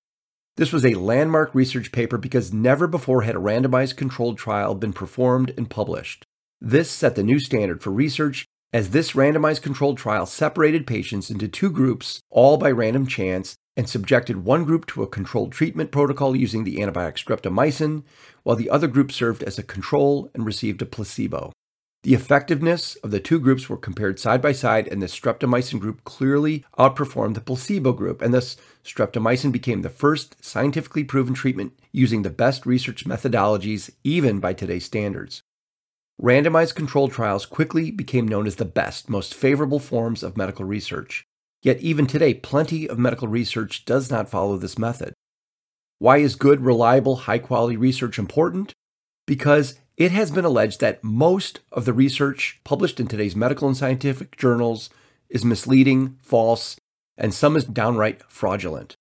This 0.56 0.72
was 0.72 0.86
a 0.86 0.94
landmark 0.94 1.54
research 1.54 1.92
paper 1.92 2.16
because 2.16 2.50
never 2.50 2.86
before 2.86 3.22
had 3.22 3.36
a 3.36 3.38
randomized 3.38 3.96
controlled 3.96 4.38
trial 4.38 4.74
been 4.74 4.94
performed 4.94 5.52
and 5.58 5.68
published. 5.68 6.24
This 6.58 6.90
set 6.90 7.16
the 7.16 7.22
new 7.22 7.38
standard 7.38 7.82
for 7.82 7.90
research 7.90 8.46
as 8.72 8.90
this 8.90 9.12
randomized 9.12 9.60
controlled 9.60 9.98
trial 9.98 10.24
separated 10.24 10.86
patients 10.86 11.30
into 11.30 11.46
two 11.46 11.68
groups, 11.68 12.20
all 12.30 12.56
by 12.56 12.70
random 12.70 13.06
chance, 13.06 13.56
and 13.76 13.90
subjected 13.90 14.42
one 14.42 14.64
group 14.64 14.86
to 14.86 15.02
a 15.02 15.06
controlled 15.06 15.52
treatment 15.52 15.90
protocol 15.90 16.34
using 16.34 16.64
the 16.64 16.76
antibiotic 16.76 17.22
streptomycin, 17.22 18.04
while 18.42 18.56
the 18.56 18.70
other 18.70 18.88
group 18.88 19.12
served 19.12 19.42
as 19.42 19.58
a 19.58 19.62
control 19.62 20.30
and 20.32 20.46
received 20.46 20.80
a 20.80 20.86
placebo. 20.86 21.52
The 22.04 22.14
effectiveness 22.14 22.94
of 22.96 23.10
the 23.10 23.18
two 23.18 23.40
groups 23.40 23.68
were 23.68 23.76
compared 23.76 24.20
side 24.20 24.40
by 24.40 24.52
side, 24.52 24.86
and 24.86 25.02
the 25.02 25.06
streptomycin 25.06 25.80
group 25.80 26.04
clearly 26.04 26.64
outperformed 26.78 27.34
the 27.34 27.40
placebo 27.40 27.92
group, 27.92 28.22
and 28.22 28.32
thus 28.32 28.56
streptomycin 28.84 29.50
became 29.50 29.82
the 29.82 29.90
first 29.90 30.36
scientifically 30.44 31.02
proven 31.02 31.34
treatment 31.34 31.78
using 31.92 32.22
the 32.22 32.30
best 32.30 32.66
research 32.66 33.04
methodologies, 33.04 33.90
even 34.04 34.38
by 34.38 34.52
today's 34.52 34.84
standards. 34.84 35.42
Randomized 36.22 36.74
controlled 36.74 37.12
trials 37.12 37.46
quickly 37.46 37.90
became 37.90 38.26
known 38.26 38.46
as 38.46 38.56
the 38.56 38.64
best, 38.64 39.08
most 39.08 39.34
favorable 39.34 39.78
forms 39.78 40.22
of 40.22 40.36
medical 40.36 40.64
research. 40.64 41.24
Yet, 41.62 41.80
even 41.80 42.06
today, 42.06 42.34
plenty 42.34 42.88
of 42.88 42.98
medical 42.98 43.28
research 43.28 43.84
does 43.84 44.10
not 44.10 44.28
follow 44.28 44.56
this 44.56 44.78
method. 44.78 45.14
Why 45.98 46.18
is 46.18 46.36
good, 46.36 46.60
reliable, 46.60 47.16
high 47.16 47.38
quality 47.38 47.76
research 47.76 48.18
important? 48.18 48.72
Because 49.26 49.78
it 49.98 50.12
has 50.12 50.30
been 50.30 50.44
alleged 50.44 50.80
that 50.80 51.02
most 51.02 51.58
of 51.72 51.84
the 51.84 51.92
research 51.92 52.60
published 52.62 53.00
in 53.00 53.08
today's 53.08 53.34
medical 53.34 53.66
and 53.66 53.76
scientific 53.76 54.36
journals 54.36 54.90
is 55.28 55.44
misleading, 55.44 56.16
false, 56.22 56.76
and 57.16 57.34
some 57.34 57.56
is 57.56 57.64
downright 57.64 58.22
fraudulent. 58.28 58.94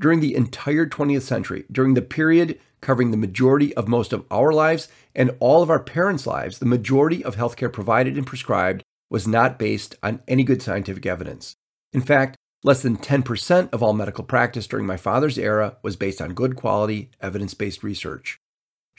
During 0.00 0.20
the 0.20 0.34
entire 0.34 0.86
20th 0.86 1.20
century, 1.20 1.66
during 1.70 1.92
the 1.92 2.00
period 2.00 2.58
covering 2.80 3.10
the 3.10 3.18
majority 3.18 3.74
of 3.74 3.88
most 3.88 4.14
of 4.14 4.24
our 4.30 4.52
lives 4.54 4.88
and 5.14 5.36
all 5.38 5.62
of 5.62 5.68
our 5.68 5.78
parents' 5.78 6.26
lives, 6.26 6.60
the 6.60 6.64
majority 6.64 7.22
of 7.22 7.36
healthcare 7.36 7.70
provided 7.70 8.16
and 8.16 8.26
prescribed 8.26 8.82
was 9.10 9.28
not 9.28 9.58
based 9.58 9.96
on 10.02 10.22
any 10.26 10.44
good 10.44 10.62
scientific 10.62 11.04
evidence. 11.04 11.56
In 11.92 12.00
fact, 12.00 12.38
less 12.64 12.80
than 12.80 12.96
10% 12.96 13.68
of 13.70 13.82
all 13.82 13.92
medical 13.92 14.24
practice 14.24 14.66
during 14.66 14.86
my 14.86 14.96
father's 14.96 15.36
era 15.36 15.76
was 15.82 15.96
based 15.96 16.22
on 16.22 16.32
good 16.32 16.56
quality, 16.56 17.10
evidence 17.20 17.52
based 17.52 17.82
research. 17.82 18.38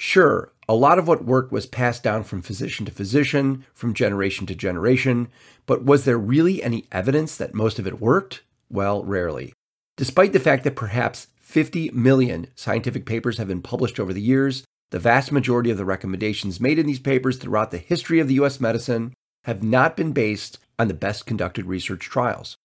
Sure, 0.03 0.51
a 0.67 0.73
lot 0.73 0.97
of 0.97 1.07
what 1.07 1.25
worked 1.25 1.51
was 1.51 1.67
passed 1.67 2.01
down 2.01 2.23
from 2.23 2.41
physician 2.41 2.87
to 2.87 2.91
physician, 2.91 3.63
from 3.75 3.93
generation 3.93 4.47
to 4.47 4.55
generation, 4.55 5.27
but 5.67 5.85
was 5.85 6.05
there 6.05 6.17
really 6.17 6.63
any 6.63 6.87
evidence 6.91 7.37
that 7.37 7.53
most 7.53 7.77
of 7.77 7.85
it 7.85 8.01
worked? 8.01 8.41
Well, 8.67 9.03
rarely. 9.03 9.53
Despite 9.97 10.33
the 10.33 10.39
fact 10.39 10.63
that 10.63 10.75
perhaps 10.75 11.27
50 11.39 11.91
million 11.91 12.47
scientific 12.55 13.05
papers 13.05 13.37
have 13.37 13.47
been 13.47 13.61
published 13.61 13.99
over 13.99 14.11
the 14.11 14.19
years. 14.19 14.63
The 14.89 14.97
vast 14.97 15.31
majority 15.31 15.69
of 15.69 15.77
the 15.77 15.85
recommendations 15.85 16.59
made 16.59 16.79
in 16.79 16.87
these 16.87 16.99
papers 16.99 17.37
throughout 17.37 17.69
the 17.69 17.77
history 17.77 18.19
of 18.19 18.27
the 18.27 18.33
U.S. 18.41 18.59
medicine 18.59 19.13
have 19.43 19.61
not 19.61 19.95
been 19.95 20.13
based 20.13 20.57
on 20.79 20.87
the 20.87 20.95
best 20.95 21.27
conducted 21.27 21.67
research 21.67 22.09
trials. 22.09 22.57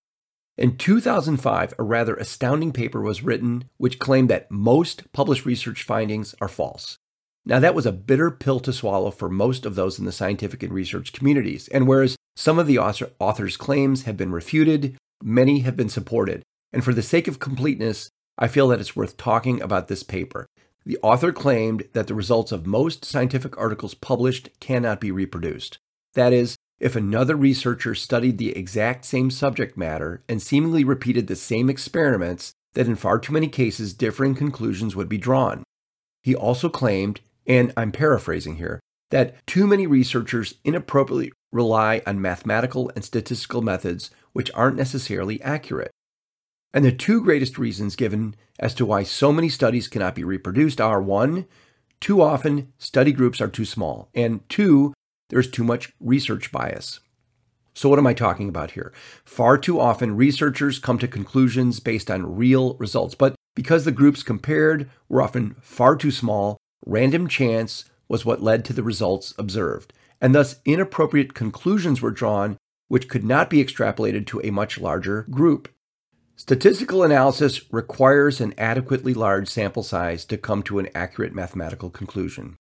In 0.57 0.79
2005, 0.79 1.75
a 1.79 1.83
rather 1.83 2.17
astounding 2.17 2.73
paper 2.73 3.03
was 3.03 3.23
written 3.23 3.69
which 3.77 3.99
claimed 3.99 4.31
that 4.31 4.51
most 4.51 5.13
published 5.13 5.45
research 5.45 5.83
findings 5.83 6.35
are 6.41 6.49
false. 6.49 6.97
Now, 7.49 7.61
that 7.61 7.77
was 7.77 7.87
a 7.87 7.93
bitter 7.93 8.33
pill 8.33 8.59
to 8.61 8.73
swallow 8.73 9.13
for 9.13 9.29
most 9.29 9.65
of 9.65 9.77
those 9.77 10.01
in 10.01 10.05
the 10.05 10.11
scientific 10.11 10.65
and 10.65 10.73
research 10.73 11.13
communities, 11.13 11.69
and 11.69 11.87
whereas 11.87 12.17
some 12.35 12.59
of 12.59 12.67
the 12.67 12.79
author- 12.79 13.13
author's 13.21 13.57
claims 13.57 14.03
have 14.03 14.17
been 14.17 14.33
refuted, 14.33 14.97
many 15.23 15.61
have 15.61 15.77
been 15.77 15.89
supported. 15.89 16.43
And 16.73 16.83
for 16.83 16.93
the 16.93 17.03
sake 17.03 17.29
of 17.29 17.39
completeness, 17.39 18.11
I 18.37 18.49
feel 18.49 18.67
that 18.69 18.81
it's 18.81 18.97
worth 18.97 19.17
talking 19.17 19.63
about 19.63 19.87
this 19.87 20.03
paper. 20.03 20.47
The 20.85 20.99
author 21.03 21.33
claimed 21.33 21.85
that 21.93 22.09
the 22.09 22.15
results 22.15 22.51
of 22.51 22.67
most 22.67 23.05
scientific 23.05 23.57
articles 23.57 23.95
published 23.95 24.51
cannot 24.61 25.01
be 25.01 25.11
reproduced. 25.11 25.79
That 26.15 26.33
is, 26.33 26.57
if 26.81 26.97
another 26.97 27.37
researcher 27.37 27.95
studied 27.95 28.39
the 28.39 28.57
exact 28.57 29.05
same 29.05 29.31
subject 29.31 29.77
matter 29.77 30.23
and 30.29 30.43
seemingly 30.43 30.85
repeated 30.85 31.27
the 31.27 31.37
same 31.37 31.71
experiments, 31.71 32.53
that 32.75 32.87
in 32.87 32.97
far 32.97 33.19
too 33.19 33.33
many 33.33 33.49
cases 33.49 33.95
differing 33.95 34.35
conclusions 34.35 34.95
would 34.95 35.09
be 35.09 35.17
drawn. 35.17 35.63
He 36.23 36.35
also 36.35 36.69
claimed, 36.69 37.21
and 37.47 37.73
I'm 37.77 37.93
paraphrasing 37.93 38.57
here, 38.57 38.81
that 39.11 39.47
too 39.47 39.67
many 39.67 39.87
researchers 39.87 40.55
inappropriately 40.65 41.33
rely 41.53 42.03
on 42.07 42.21
mathematical 42.21 42.91
and 42.95 43.05
statistical 43.05 43.63
methods 43.63 44.11
which 44.33 44.51
aren't 44.55 44.77
necessarily 44.77 45.41
accurate. 45.43 45.91
And 46.75 46.85
the 46.85 46.93
two 46.93 47.23
greatest 47.23 47.57
reasons 47.57 47.97
given 47.97 48.35
as 48.59 48.75
to 48.75 48.85
why 48.85 49.03
so 49.03 49.33
many 49.33 49.49
studies 49.49 49.89
cannot 49.89 50.15
be 50.15 50.25
reproduced 50.25 50.81
are 50.81 51.01
one, 51.01 51.47
too 52.01 52.21
often 52.21 52.73
study 52.79 53.13
groups 53.13 53.41
are 53.41 53.49
too 53.49 53.65
small, 53.65 54.11
and 54.15 54.47
two, 54.49 54.93
there's 55.31 55.51
too 55.51 55.65
much 55.65 55.93
research 56.01 56.53
bias. 56.53 57.01
So, 57.73 57.89
what 57.89 57.99
am 57.99 58.07
I 58.07 58.15
talking 58.15 58.49
about 58.49 58.73
here? 58.73 58.93
Far 59.25 59.59
too 59.59 59.81
often, 59.81 60.17
researchers 60.17 60.79
come 60.79 60.99
to 60.99 61.09
conclusions 61.09 61.81
based 61.81 62.11
on 62.11 62.37
real 62.37 62.75
results, 62.75 63.15
but 63.15 63.35
because 63.55 63.85
the 63.85 63.93
groups 63.93 64.23
compared 64.23 64.91
were 65.09 65.23
often 65.23 65.57
far 65.61 65.97
too 65.97 66.11
small, 66.11 66.56
random 66.85 67.29
chance 67.29 67.85
was 68.09 68.25
what 68.25 68.43
led 68.43 68.65
to 68.65 68.73
the 68.73 68.83
results 68.83 69.35
observed, 69.39 69.93
and 70.21 70.35
thus 70.35 70.61
inappropriate 70.65 71.35
conclusions 71.35 72.03
were 72.03 72.11
drawn 72.11 72.59
which 72.89 73.09
could 73.09 73.25
not 73.25 73.51
be 73.51 73.63
extrapolated 73.63 74.27
to 74.27 74.41
a 74.45 74.51
much 74.51 74.79
larger 74.79 75.23
group. 75.23 75.69
Statistical 76.37 77.03
analysis 77.03 77.73
requires 77.73 78.41
an 78.41 78.55
adequately 78.59 79.15
large 79.15 79.49
sample 79.49 79.83
size 79.83 80.25
to 80.27 80.37
come 80.37 80.63
to 80.63 80.79
an 80.79 80.89
accurate 80.95 81.35
mathematical 81.35 81.91
conclusion. 81.91 82.57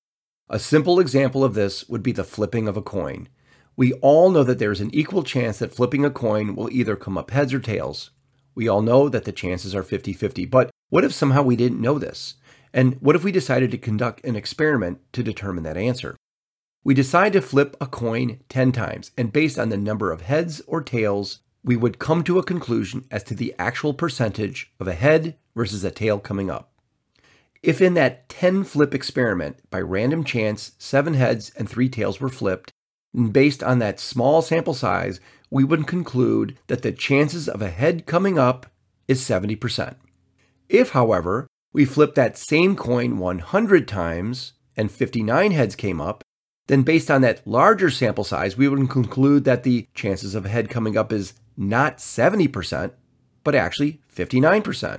A 0.49 0.59
simple 0.59 0.99
example 0.99 1.45
of 1.45 1.55
this 1.55 1.89
would 1.89 2.03
be 2.03 2.13
the 2.13 2.25
flipping 2.25 2.69
of 2.69 2.77
a 2.77 2.83
coin. 2.83 3.29
We 3.77 3.93
all 3.95 4.31
know 4.31 4.45
that 4.45 4.59
there 4.59 4.73
is 4.73 4.81
an 4.81 4.95
equal 4.95 5.23
chance 5.23 5.59
that 5.59 5.75
flipping 5.75 6.05
a 6.05 6.11
coin 6.11 6.57
will 6.57 6.71
either 6.71 6.97
come 6.97 7.19
up 7.19 7.31
heads 7.31 7.53
or 7.53 7.61
tails. 7.61 8.11
We 8.55 8.67
all 8.67 8.81
know 8.81 9.11
that 9.11 9.25
the 9.25 9.33
chances 9.33 9.75
are 9.75 9.83
50 9.83 10.15
50, 10.15 10.47
but 10.47 10.71
what 10.89 11.05
if 11.05 11.13
somehow 11.13 11.43
we 11.43 11.57
didn't 11.57 11.81
know 11.81 11.99
this? 11.99 12.37
And 12.77 12.99
what 13.01 13.17
if 13.17 13.25
we 13.25 13.33
decided 13.33 13.71
to 13.71 13.79
conduct 13.79 14.23
an 14.23 14.37
experiment 14.37 15.01
to 15.15 15.23
determine 15.23 15.65
that 15.65 15.79
answer? 15.79 16.15
We 16.85 16.93
decide 16.93 17.33
to 17.33 17.41
flip 17.41 17.75
a 17.81 17.87
coin 17.87 18.41
10 18.51 18.71
times, 18.73 19.13
and 19.17 19.33
based 19.33 19.59
on 19.59 19.71
the 19.71 19.79
number 19.79 20.13
of 20.13 20.21
heads 20.21 20.61
or 20.67 20.83
tails, 20.83 21.41
we 21.65 21.75
would 21.75 21.99
come 21.99 22.23
to 22.25 22.39
a 22.39 22.45
conclusion 22.45 23.07
as 23.11 23.25
to 23.25 23.35
the 23.35 23.55
actual 23.59 23.95
percentage 23.95 24.75
of 24.79 24.87
a 24.87 24.93
head 24.93 25.39
versus 25.57 25.85
a 25.85 25.91
tail 25.91 26.21
coming 26.21 26.51
up. 26.51 26.71
If 27.63 27.81
in 27.81 27.95
that 27.95 28.29
10 28.29 28.65
flip 28.65 28.95
experiment, 28.95 29.59
by 29.71 29.81
random 29.81 30.23
chance, 30.23 30.73
seven 30.79 31.15
heads 31.15 31.51
and 31.57 31.67
three 31.67 31.89
tails 31.89 32.21
were 32.21 32.29
flipped, 32.29 32.73
and 33.15 33.33
based 33.33 33.63
on 33.63 33.79
that 33.79 33.99
small 33.99 34.43
sample 34.43 34.75
size, 34.75 35.19
we 35.51 35.65
would 35.65 35.87
conclude 35.87 36.59
that 36.67 36.83
the 36.83 36.93
chances 36.93 37.49
of 37.49 37.63
a 37.63 37.71
head 37.71 38.05
coming 38.05 38.39
up 38.39 38.67
is 39.09 39.23
70%. 39.23 39.97
If, 40.69 40.91
however, 40.91 41.47
we 41.73 41.85
flip 41.85 42.15
that 42.15 42.39
same 42.39 42.77
coin 42.77 43.19
100 43.19 43.87
times 43.87 44.55
and 44.77 44.91
59 44.91 45.51
heads 45.53 45.77
came 45.77 46.01
up, 46.01 46.23
then 46.67 46.83
based 46.83 47.11
on 47.11 47.21
that 47.23 47.47
larger 47.47 47.91
sample 47.91 48.25
size, 48.25 48.57
we 48.57 48.69
would 48.69 48.91
conclude 48.91 49.45
that 49.45 49.63
the 49.63 49.89
chances 49.95 50.35
of 50.35 50.45
a 50.45 50.49
head 50.49 50.69
coming 50.69 50.97
up 50.97 51.13
is 51.13 51.35
not 51.57 51.99
70%, 51.99 52.93
but 53.45 53.55
actually 53.55 54.01
59%. 54.15 54.99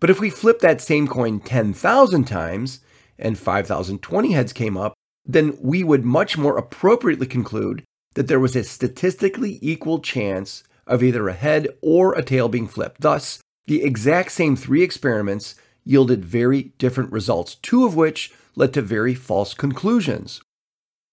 But 0.00 0.10
if 0.10 0.20
we 0.20 0.30
flip 0.30 0.58
that 0.60 0.80
same 0.80 1.06
coin 1.06 1.38
10,000 1.40 2.24
times 2.24 2.80
and 3.18 3.38
5,020 3.38 4.32
heads 4.32 4.52
came 4.52 4.76
up, 4.76 4.94
then 5.24 5.56
we 5.60 5.84
would 5.84 6.04
much 6.04 6.36
more 6.36 6.58
appropriately 6.58 7.26
conclude 7.26 7.84
that 8.14 8.26
there 8.26 8.40
was 8.40 8.56
a 8.56 8.64
statistically 8.64 9.58
equal 9.62 10.00
chance 10.00 10.64
of 10.86 11.02
either 11.02 11.28
a 11.28 11.34
head 11.34 11.68
or 11.80 12.14
a 12.14 12.22
tail 12.22 12.48
being 12.48 12.66
flipped. 12.66 13.00
Thus, 13.00 13.38
the 13.66 13.84
exact 13.84 14.32
same 14.32 14.56
three 14.56 14.82
experiments 14.82 15.54
yielded 15.84 16.24
very 16.24 16.72
different 16.78 17.12
results, 17.12 17.54
two 17.56 17.84
of 17.84 17.96
which 17.96 18.32
led 18.54 18.72
to 18.74 18.82
very 18.82 19.14
false 19.14 19.54
conclusions. 19.54 20.40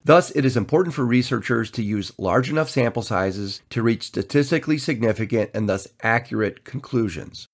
Thus, 0.03 0.31
it 0.31 0.45
is 0.45 0.55
important 0.55 0.95
for 0.95 1.05
researchers 1.05 1.69
to 1.71 1.83
use 1.83 2.17
large 2.17 2.49
enough 2.49 2.69
sample 2.69 3.01
sizes 3.01 3.61
to 3.69 3.83
reach 3.83 4.03
statistically 4.03 4.77
significant 4.77 5.51
and 5.53 5.67
thus 5.67 5.87
accurate 6.01 6.63
conclusions. 6.63 7.47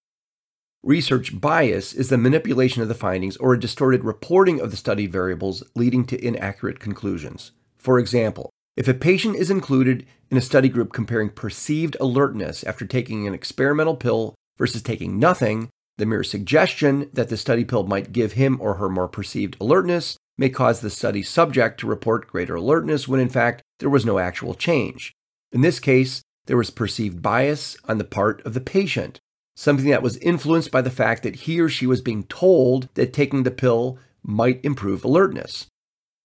Research 0.83 1.41
bias 1.41 1.93
is 1.93 2.09
the 2.09 2.17
manipulation 2.17 2.83
of 2.83 2.87
the 2.87 2.93
findings 2.93 3.37
or 3.37 3.53
a 3.53 3.59
distorted 3.59 4.03
reporting 4.03 4.61
of 4.61 4.69
the 4.69 4.77
study 4.77 5.07
variables 5.07 5.63
leading 5.75 6.05
to 6.05 6.23
inaccurate 6.23 6.79
conclusions. 6.79 7.51
For 7.77 7.97
example, 7.97 8.51
if 8.77 8.87
a 8.87 8.93
patient 8.93 9.35
is 9.37 9.49
included 9.49 10.05
in 10.29 10.37
a 10.37 10.41
study 10.41 10.69
group 10.69 10.93
comparing 10.93 11.29
perceived 11.29 11.97
alertness 11.99 12.63
after 12.63 12.85
taking 12.85 13.25
an 13.25 13.33
experimental 13.33 13.95
pill 13.95 14.35
versus 14.57 14.83
taking 14.83 15.17
nothing, 15.17 15.69
the 15.97 16.05
mere 16.05 16.23
suggestion 16.23 17.09
that 17.13 17.29
the 17.29 17.37
study 17.37 17.63
pill 17.63 17.85
might 17.85 18.11
give 18.11 18.33
him 18.33 18.57
or 18.59 18.75
her 18.75 18.89
more 18.89 19.07
perceived 19.07 19.55
alertness 19.59 20.17
may 20.37 20.49
cause 20.49 20.81
the 20.81 20.89
study 20.89 21.23
subject 21.23 21.79
to 21.79 21.87
report 21.87 22.27
greater 22.27 22.55
alertness 22.55 23.07
when 23.07 23.19
in 23.19 23.29
fact 23.29 23.61
there 23.79 23.89
was 23.89 24.05
no 24.05 24.19
actual 24.19 24.53
change. 24.53 25.13
In 25.51 25.61
this 25.61 25.79
case, 25.79 26.21
there 26.47 26.57
was 26.57 26.69
perceived 26.69 27.21
bias 27.21 27.77
on 27.85 27.97
the 27.97 28.03
part 28.03 28.45
of 28.45 28.53
the 28.53 28.61
patient, 28.61 29.19
something 29.55 29.89
that 29.89 30.03
was 30.03 30.17
influenced 30.17 30.71
by 30.71 30.81
the 30.81 30.91
fact 30.91 31.23
that 31.23 31.35
he 31.37 31.59
or 31.59 31.69
she 31.69 31.87
was 31.87 32.01
being 32.01 32.23
told 32.23 32.89
that 32.95 33.13
taking 33.13 33.43
the 33.43 33.51
pill 33.51 33.97
might 34.21 34.63
improve 34.63 35.03
alertness. 35.03 35.67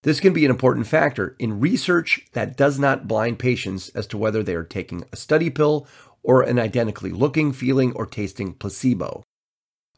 This 0.02 0.20
can 0.20 0.32
be 0.32 0.44
an 0.44 0.50
important 0.50 0.86
factor 0.86 1.36
in 1.38 1.60
research 1.60 2.26
that 2.32 2.56
does 2.56 2.78
not 2.78 3.06
blind 3.06 3.38
patients 3.38 3.90
as 3.90 4.06
to 4.08 4.18
whether 4.18 4.42
they 4.42 4.54
are 4.54 4.64
taking 4.64 5.04
a 5.12 5.16
study 5.16 5.50
pill 5.50 5.86
or 6.22 6.42
an 6.42 6.58
identically 6.58 7.12
looking, 7.12 7.52
feeling, 7.52 7.92
or 7.92 8.06
tasting 8.06 8.54
placebo. 8.54 9.22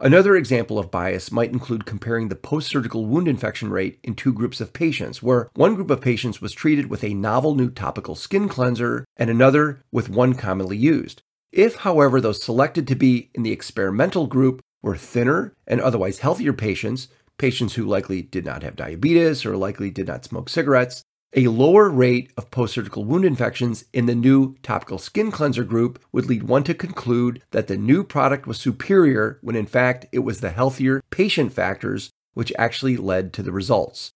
Another 0.05 0.35
example 0.35 0.81
of 0.81 0.91
bias 0.91 1.31
might 1.31 1.53
include 1.53 1.87
comparing 1.87 2.29
the 2.29 2.35
post 2.35 2.67
surgical 2.67 3.07
wound 3.07 3.29
infection 3.29 3.71
rate 3.71 4.01
in 4.03 4.17
two 4.17 4.33
groups 4.33 4.61
of 4.61 4.73
patients, 4.73 5.23
where 5.23 5.49
one 5.55 5.77
group 5.77 5.91
of 5.91 6.01
patients 6.01 6.41
was 6.41 6.53
treated 6.53 6.91
with 6.91 7.05
a 7.05 7.15
novel 7.15 7.55
new 7.55 7.71
topical 7.71 8.17
skin 8.17 8.49
cleanser 8.49 9.05
and 9.17 9.31
another 9.31 9.85
with 9.93 10.09
one 10.09 10.35
commonly 10.35 10.77
used. 10.77 11.23
If, 11.53 11.77
however, 11.77 12.21
those 12.21 12.43
selected 12.43 12.89
to 12.89 12.97
be 12.97 13.31
in 13.33 13.45
the 13.45 13.53
experimental 13.53 14.27
group 14.27 14.61
were 14.83 14.97
thinner 14.97 15.55
and 15.69 15.81
otherwise 15.81 16.19
healthier 16.19 16.53
patients, 16.53 17.07
patients 17.39 17.75
who 17.75 17.85
likely 17.85 18.23
did 18.23 18.45
not 18.45 18.65
have 18.65 18.75
diabetes 18.75 19.47
or 19.47 19.57
likely 19.57 19.89
did 19.89 20.09
not 20.09 20.25
smoke 20.25 20.49
cigarettes, 20.49 21.05
a 21.35 21.49
lower 21.49 21.89
rate 21.89 22.31
of 22.37 22.51
post 22.51 22.75
surgical 22.75 23.05
wound 23.05 23.25
infections 23.25 23.87
in 23.93 24.05
the 24.05 24.15
new 24.15 24.55
topical 24.63 24.99
skin 24.99 25.31
cleanser 25.31 25.65
group 25.65 26.03
would 26.13 26.27
lead 26.27 26.43
one 26.43 26.63
to 26.65 26.75
conclude 26.75 27.43
that 27.53 27.69
the 27.69 27.77
new 27.77 28.05
product 28.05 28.47
was 28.47 28.59
superior 28.59 29.39
when 29.41 29.57
in 29.57 29.67
fact 29.67 30.05
it 30.13 30.19
was 30.19 30.41
the 30.41 30.51
healthier 30.51 31.03
patient 31.11 31.53
factors 31.53 32.11
which 32.35 32.53
actually 32.59 32.97
led 32.97 33.33
to 33.33 33.43
the 33.43 33.53
results. 33.53 34.11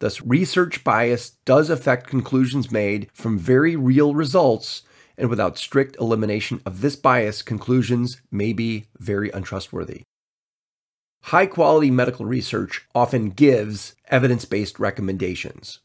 Thus, 0.00 0.22
research 0.22 0.82
bias 0.82 1.30
does 1.44 1.70
affect 1.70 2.06
conclusions 2.06 2.72
made 2.72 3.08
from 3.12 3.38
very 3.38 3.76
real 3.76 4.14
results, 4.14 4.82
and 5.16 5.30
without 5.30 5.58
strict 5.58 5.96
elimination 6.00 6.60
of 6.66 6.80
this 6.80 6.96
bias, 6.96 7.42
conclusions 7.42 8.20
may 8.30 8.52
be 8.52 8.86
very 8.98 9.30
untrustworthy. 9.30 10.02
High 11.26 11.46
quality 11.46 11.90
medical 11.90 12.26
research 12.26 12.84
often 12.94 13.30
gives 13.30 13.94
evidence 14.08 14.44
based 14.44 14.80
recommendations 14.80 15.78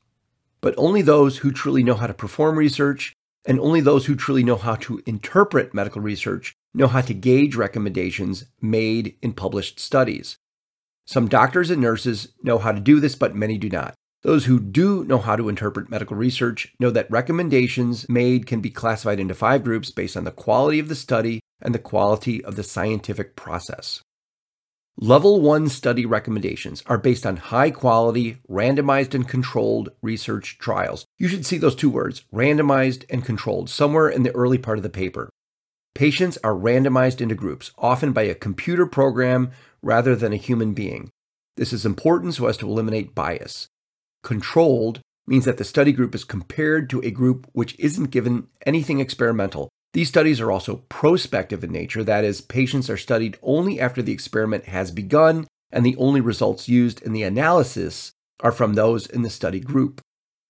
but 0.62 0.76
only 0.78 1.02
those 1.02 1.38
who 1.38 1.52
truly 1.52 1.84
know 1.84 1.96
how 1.96 2.08
to 2.08 2.14
perform 2.14 2.58
research 2.58 3.14
and 3.46 3.60
only 3.60 3.82
those 3.82 4.06
who 4.06 4.16
truly 4.16 4.44
know 4.44 4.58
how 4.58 4.76
to 4.76 5.02
interpret 5.06 5.74
medical 5.74 6.02
research 6.02 6.54
know 6.74 6.88
how 6.88 7.02
to 7.02 7.14
gauge 7.14 7.56
recommendations 7.56 8.46
made 8.62 9.16
in 9.22 9.34
published 9.34 9.80
studies. 9.80 10.38
Some 11.06 11.30
doctors 11.30 11.70
and 11.70 11.82
nurses 11.82 12.34
know 12.44 12.58
how 12.58 12.74
to 12.74 12.82
do 12.82 13.00
this, 13.00 13.16
but 13.16 13.36
many 13.36 13.58
do 13.58 13.70
not. 13.70 13.96
Those 14.24 14.46
who 14.46 14.60
do 14.60 15.06
know 15.06 15.20
how 15.20 15.36
to 15.36 15.48
interpret 15.48 15.90
medical 15.90 16.18
research 16.18 16.74
know 16.80 16.90
that 16.90 17.10
recommendations 17.10 18.10
made 18.10 18.46
can 18.46 18.60
be 18.60 18.70
classified 18.70 19.20
into 19.20 19.34
five 19.34 19.64
groups 19.64 19.92
based 19.92 20.18
on 20.18 20.26
the 20.26 20.32
quality 20.32 20.80
of 20.80 20.90
the 20.90 20.96
study 20.96 21.40
and 21.62 21.74
the 21.74 21.80
quality 21.80 22.44
of 22.44 22.56
the 22.56 22.64
scientific 22.64 23.36
process. 23.36 24.02
Level 25.00 25.40
1 25.42 25.70
study 25.70 26.08
recommendations 26.08 26.82
are 26.88 26.98
based 26.98 27.24
on 27.24 27.38
high 27.38 27.70
quality, 27.70 28.40
randomized 28.50 29.14
and 29.14 29.28
controlled 29.28 29.90
research 30.02 30.58
trials. 30.58 31.06
You 31.20 31.28
should 31.28 31.46
see 31.46 31.60
those 31.60 31.76
two 31.76 31.92
words, 31.92 32.24
randomized 32.34 33.06
and 33.08 33.24
controlled, 33.24 33.70
somewhere 33.70 34.10
in 34.10 34.24
the 34.24 34.34
early 34.34 34.58
part 34.58 34.80
of 34.80 34.82
the 34.82 34.90
paper. 34.90 35.30
Patients 35.94 36.40
are 36.44 36.56
randomized 36.56 37.22
into 37.22 37.36
groups, 37.36 37.70
often 37.78 38.12
by 38.12 38.24
a 38.24 38.34
computer 38.34 38.88
program 38.88 39.52
rather 39.84 40.16
than 40.16 40.34
a 40.34 40.38
human 40.38 40.74
being. 40.74 41.12
This 41.58 41.72
is 41.72 41.86
important 41.86 42.34
so 42.34 42.48
as 42.48 42.58
to 42.58 42.68
eliminate 42.68 43.14
bias. 43.14 43.68
Controlled 44.24 45.02
means 45.28 45.46
that 45.46 45.58
the 45.58 45.64
study 45.64 45.92
group 45.92 46.16
is 46.16 46.24
compared 46.24 46.90
to 46.90 47.02
a 47.02 47.12
group 47.12 47.48
which 47.54 47.76
isn't 47.78 48.10
given 48.10 48.48
anything 48.66 49.00
experimental, 49.00 49.70
these 49.98 50.10
studies 50.10 50.40
are 50.40 50.52
also 50.52 50.84
prospective 50.90 51.64
in 51.64 51.72
nature, 51.72 52.04
that 52.04 52.24
is, 52.24 52.40
patients 52.40 52.88
are 52.88 52.98
studied 52.98 53.36
only 53.42 53.80
after 53.80 54.04
the 54.04 54.12
experiment 54.12 54.66
has 54.66 54.92
begun, 54.92 55.48
and 55.72 55.84
the 55.84 55.96
only 55.96 56.22
results 56.22 56.70
used 56.70 57.02
in 57.02 57.14
the 57.14 57.24
analysis 57.24 58.12
are 58.42 58.52
from 58.52 58.76
those 58.76 59.08
in 59.08 59.24
the 59.24 59.30
study 59.32 59.60
group. 59.60 60.00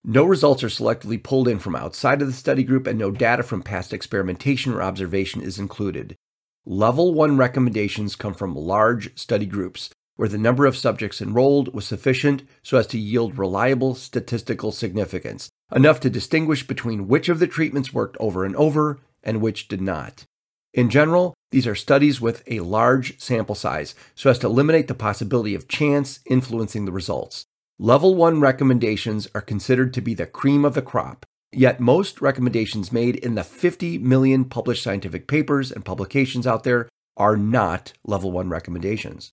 No 0.04 0.26
results 0.26 0.66
are 0.66 0.68
selectively 0.68 1.24
pulled 1.24 1.48
in 1.48 1.60
from 1.60 1.78
outside 1.78 2.22
of 2.22 2.28
the 2.28 2.34
study 2.34 2.66
group, 2.66 2.88
and 2.88 3.00
no 3.00 3.10
data 3.10 3.42
from 3.42 3.64
past 3.64 3.94
experimentation 3.94 4.74
or 4.74 4.82
observation 4.82 5.42
is 5.42 5.58
included. 5.58 6.18
Level 6.66 7.14
1 7.14 7.38
recommendations 7.38 8.18
come 8.18 8.34
from 8.34 8.54
large 8.54 9.18
study 9.18 9.46
groups, 9.46 9.92
where 10.18 10.28
the 10.28 10.38
number 10.38 10.66
of 10.66 10.76
subjects 10.76 11.22
enrolled 11.22 11.74
was 11.74 11.88
sufficient 11.88 12.44
so 12.64 12.78
as 12.78 12.88
to 12.88 13.00
yield 13.00 13.38
reliable 13.38 13.96
statistical 13.96 14.74
significance, 14.74 15.48
enough 15.74 16.02
to 16.02 16.10
distinguish 16.10 16.68
between 16.68 17.08
which 17.08 17.30
of 17.30 17.40
the 17.40 17.48
treatments 17.48 17.94
worked 17.94 18.18
over 18.20 18.44
and 18.44 18.54
over 18.58 19.00
and 19.28 19.42
which 19.42 19.68
did 19.68 19.82
not. 19.82 20.26
In 20.74 20.90
general, 20.90 21.34
these 21.52 21.68
are 21.68 21.76
studies 21.76 22.20
with 22.20 22.44
a 22.48 22.62
large 22.62 23.20
sample 23.20 23.56
size 23.56 23.94
so 24.16 24.30
as 24.30 24.40
to 24.40 24.48
eliminate 24.48 24.88
the 24.88 24.94
possibility 24.94 25.54
of 25.54 25.68
chance 25.68 26.20
influencing 26.26 26.86
the 26.86 26.92
results. 26.92 27.46
Level 27.80 28.16
1 28.16 28.40
recommendations 28.40 29.28
are 29.36 29.42
considered 29.42 29.94
to 29.94 30.02
be 30.02 30.14
the 30.14 30.26
cream 30.26 30.66
of 30.66 30.74
the 30.74 30.82
crop, 30.82 31.26
yet 31.52 31.80
most 31.80 32.22
recommendations 32.22 32.92
made 32.92 33.16
in 33.18 33.36
the 33.36 33.44
50 33.44 34.00
million 34.00 34.46
published 34.46 34.84
scientific 34.84 35.28
papers 35.28 35.72
and 35.72 35.86
publications 35.86 36.48
out 36.48 36.64
there 36.64 36.90
are 37.16 37.38
not 37.38 37.94
level 38.04 38.32
1 38.32 38.50
recommendations. 38.50 39.32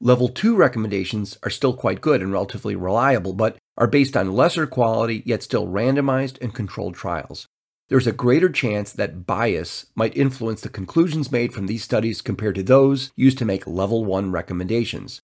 Level 0.00 0.28
2 0.28 0.54
recommendations 0.54 1.38
are 1.42 1.50
still 1.50 1.74
quite 1.74 2.00
good 2.00 2.20
and 2.20 2.32
relatively 2.32 2.74
reliable, 2.76 3.32
but 3.32 3.56
are 3.76 3.86
based 3.86 4.16
on 4.16 4.32
lesser 4.32 4.66
quality 4.66 5.22
yet 5.24 5.42
still 5.42 5.66
randomized 5.66 6.40
and 6.40 6.54
controlled 6.54 6.94
trials 6.94 7.46
there's 7.88 8.06
a 8.06 8.12
greater 8.12 8.48
chance 8.48 8.92
that 8.92 9.26
bias 9.26 9.86
might 9.94 10.16
influence 10.16 10.60
the 10.62 10.68
conclusions 10.68 11.30
made 11.30 11.52
from 11.52 11.66
these 11.66 11.84
studies 11.84 12.22
compared 12.22 12.54
to 12.54 12.62
those 12.62 13.12
used 13.16 13.38
to 13.38 13.44
make 13.44 13.66
level 13.66 14.04
1 14.04 14.30
recommendations. 14.30 15.20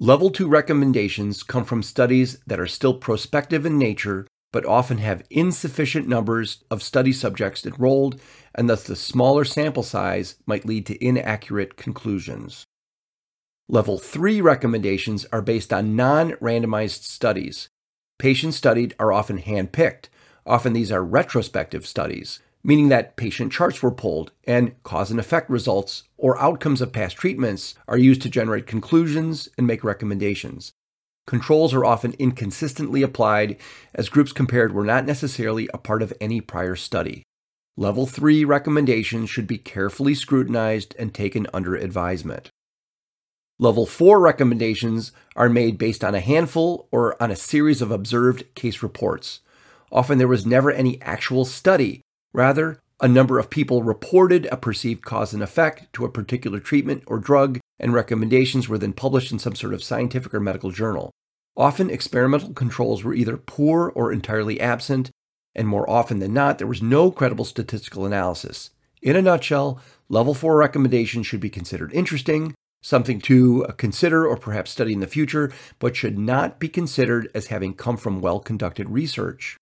Level 0.00 0.30
2 0.30 0.48
recommendations 0.48 1.42
come 1.42 1.64
from 1.64 1.82
studies 1.82 2.38
that 2.46 2.60
are 2.60 2.66
still 2.66 2.94
prospective 2.94 3.64
in 3.66 3.78
nature 3.78 4.26
but 4.52 4.64
often 4.64 4.96
have 4.98 5.26
insufficient 5.28 6.08
numbers 6.08 6.64
of 6.70 6.82
study 6.82 7.12
subjects 7.12 7.66
enrolled, 7.66 8.18
and 8.54 8.70
thus 8.70 8.84
the 8.84 8.96
smaller 8.96 9.44
sample 9.44 9.82
size 9.82 10.36
might 10.46 10.64
lead 10.64 10.86
to 10.86 11.04
inaccurate 11.04 11.76
conclusions. 11.76 12.64
Level 13.68 13.98
3 13.98 14.40
recommendations 14.40 15.26
are 15.26 15.42
based 15.42 15.74
on 15.74 15.94
non 15.94 16.30
randomized 16.40 17.02
studies. 17.02 17.68
Patients 18.18 18.56
studied 18.56 18.94
are 18.98 19.12
often 19.12 19.42
handpicked, 19.42 20.06
Often 20.46 20.74
these 20.74 20.92
are 20.92 21.04
retrospective 21.04 21.84
studies, 21.86 22.38
meaning 22.62 22.88
that 22.88 23.16
patient 23.16 23.52
charts 23.52 23.82
were 23.82 23.90
pulled 23.90 24.30
and 24.44 24.80
cause 24.84 25.10
and 25.10 25.18
effect 25.18 25.50
results 25.50 26.04
or 26.16 26.40
outcomes 26.40 26.80
of 26.80 26.92
past 26.92 27.16
treatments 27.16 27.74
are 27.88 27.98
used 27.98 28.22
to 28.22 28.28
generate 28.28 28.66
conclusions 28.66 29.48
and 29.58 29.66
make 29.66 29.82
recommendations. 29.82 30.72
Controls 31.26 31.74
are 31.74 31.84
often 31.84 32.14
inconsistently 32.20 33.02
applied 33.02 33.56
as 33.92 34.08
groups 34.08 34.30
compared 34.32 34.72
were 34.72 34.84
not 34.84 35.04
necessarily 35.04 35.68
a 35.74 35.78
part 35.78 36.00
of 36.00 36.12
any 36.20 36.40
prior 36.40 36.76
study. 36.76 37.24
Level 37.76 38.06
3 38.06 38.44
recommendations 38.44 39.28
should 39.28 39.48
be 39.48 39.58
carefully 39.58 40.14
scrutinized 40.14 40.94
and 40.96 41.12
taken 41.12 41.48
under 41.52 41.74
advisement. 41.74 42.50
Level 43.58 43.86
4 43.86 44.20
recommendations 44.20 45.10
are 45.34 45.48
made 45.48 45.76
based 45.76 46.04
on 46.04 46.14
a 46.14 46.20
handful 46.20 46.86
or 46.92 47.20
on 47.20 47.32
a 47.32 47.36
series 47.36 47.82
of 47.82 47.90
observed 47.90 48.44
case 48.54 48.82
reports. 48.82 49.40
Often 49.92 50.18
there 50.18 50.28
was 50.28 50.44
never 50.46 50.70
any 50.70 51.00
actual 51.02 51.44
study. 51.44 52.02
Rather, 52.32 52.80
a 53.00 53.08
number 53.08 53.38
of 53.38 53.50
people 53.50 53.82
reported 53.82 54.46
a 54.46 54.56
perceived 54.56 55.04
cause 55.04 55.34
and 55.34 55.42
effect 55.42 55.92
to 55.92 56.04
a 56.04 56.10
particular 56.10 56.60
treatment 56.60 57.02
or 57.06 57.18
drug, 57.18 57.58
and 57.78 57.92
recommendations 57.92 58.68
were 58.68 58.78
then 58.78 58.92
published 58.92 59.30
in 59.30 59.38
some 59.38 59.54
sort 59.54 59.74
of 59.74 59.84
scientific 59.84 60.32
or 60.34 60.40
medical 60.40 60.70
journal. 60.70 61.10
Often 61.56 61.90
experimental 61.90 62.52
controls 62.52 63.04
were 63.04 63.14
either 63.14 63.36
poor 63.36 63.92
or 63.94 64.12
entirely 64.12 64.60
absent, 64.60 65.10
and 65.54 65.68
more 65.68 65.88
often 65.88 66.18
than 66.18 66.34
not, 66.34 66.58
there 66.58 66.66
was 66.66 66.82
no 66.82 67.10
credible 67.10 67.44
statistical 67.44 68.04
analysis. 68.04 68.70
In 69.02 69.16
a 69.16 69.22
nutshell, 69.22 69.80
level 70.08 70.34
4 70.34 70.56
recommendations 70.56 71.26
should 71.26 71.40
be 71.40 71.50
considered 71.50 71.92
interesting, 71.92 72.54
something 72.82 73.20
to 73.22 73.66
consider 73.76 74.26
or 74.26 74.36
perhaps 74.36 74.70
study 74.70 74.92
in 74.92 75.00
the 75.00 75.06
future, 75.06 75.52
but 75.78 75.96
should 75.96 76.18
not 76.18 76.58
be 76.58 76.68
considered 76.68 77.30
as 77.34 77.46
having 77.46 77.74
come 77.74 77.96
from 77.96 78.20
well 78.20 78.40
conducted 78.40 78.90
research. 78.90 79.56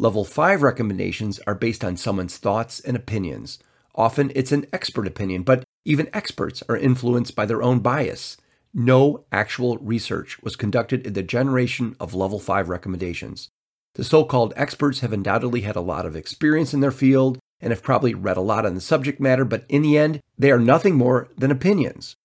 Level 0.00 0.24
5 0.24 0.62
recommendations 0.62 1.40
are 1.46 1.54
based 1.54 1.84
on 1.84 1.94
someone's 1.94 2.38
thoughts 2.38 2.80
and 2.80 2.96
opinions. 2.96 3.58
Often 3.94 4.32
it's 4.34 4.50
an 4.50 4.64
expert 4.72 5.06
opinion, 5.06 5.42
but 5.42 5.62
even 5.84 6.08
experts 6.14 6.62
are 6.70 6.76
influenced 6.78 7.36
by 7.36 7.44
their 7.44 7.62
own 7.62 7.80
bias. 7.80 8.38
No 8.72 9.26
actual 9.30 9.76
research 9.76 10.42
was 10.42 10.56
conducted 10.56 11.06
in 11.06 11.12
the 11.12 11.22
generation 11.22 11.96
of 12.00 12.14
level 12.14 12.40
5 12.40 12.70
recommendations. 12.70 13.50
The 13.96 14.02
so 14.02 14.24
called 14.24 14.54
experts 14.56 15.00
have 15.00 15.12
undoubtedly 15.12 15.60
had 15.60 15.76
a 15.76 15.82
lot 15.82 16.06
of 16.06 16.16
experience 16.16 16.72
in 16.72 16.80
their 16.80 16.90
field 16.90 17.38
and 17.60 17.70
have 17.70 17.82
probably 17.82 18.14
read 18.14 18.38
a 18.38 18.40
lot 18.40 18.64
on 18.64 18.74
the 18.74 18.80
subject 18.80 19.20
matter, 19.20 19.44
but 19.44 19.66
in 19.68 19.82
the 19.82 19.98
end, 19.98 20.20
they 20.38 20.50
are 20.50 20.58
nothing 20.58 20.94
more 20.94 21.28
than 21.36 21.50
opinions. 21.50 22.16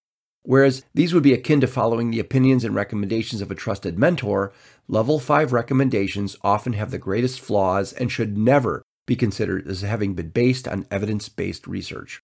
Whereas 0.46 0.86
these 0.94 1.14
would 1.14 1.24
be 1.24 1.34
akin 1.34 1.60
to 1.62 1.68
following 1.68 2.12
the 2.12 2.20
opinions 2.20 2.64
and 2.64 2.76
recommendations 2.76 3.42
of 3.42 3.50
a 3.50 3.56
trusted 3.56 3.98
mentor, 3.98 4.54
level 4.88 5.20
5 5.20 5.52
recommendations 5.52 6.38
often 6.44 6.74
have 6.74 6.92
the 6.92 7.00
greatest 7.00 7.40
flaws 7.40 7.94
and 7.94 8.12
should 8.12 8.38
never 8.38 8.84
be 9.08 9.16
considered 9.16 9.68
as 9.68 9.82
having 9.82 10.14
been 10.14 10.30
based 10.30 10.68
on 10.68 10.86
evidence 10.92 11.30
based 11.30 11.68
research. 11.68 12.22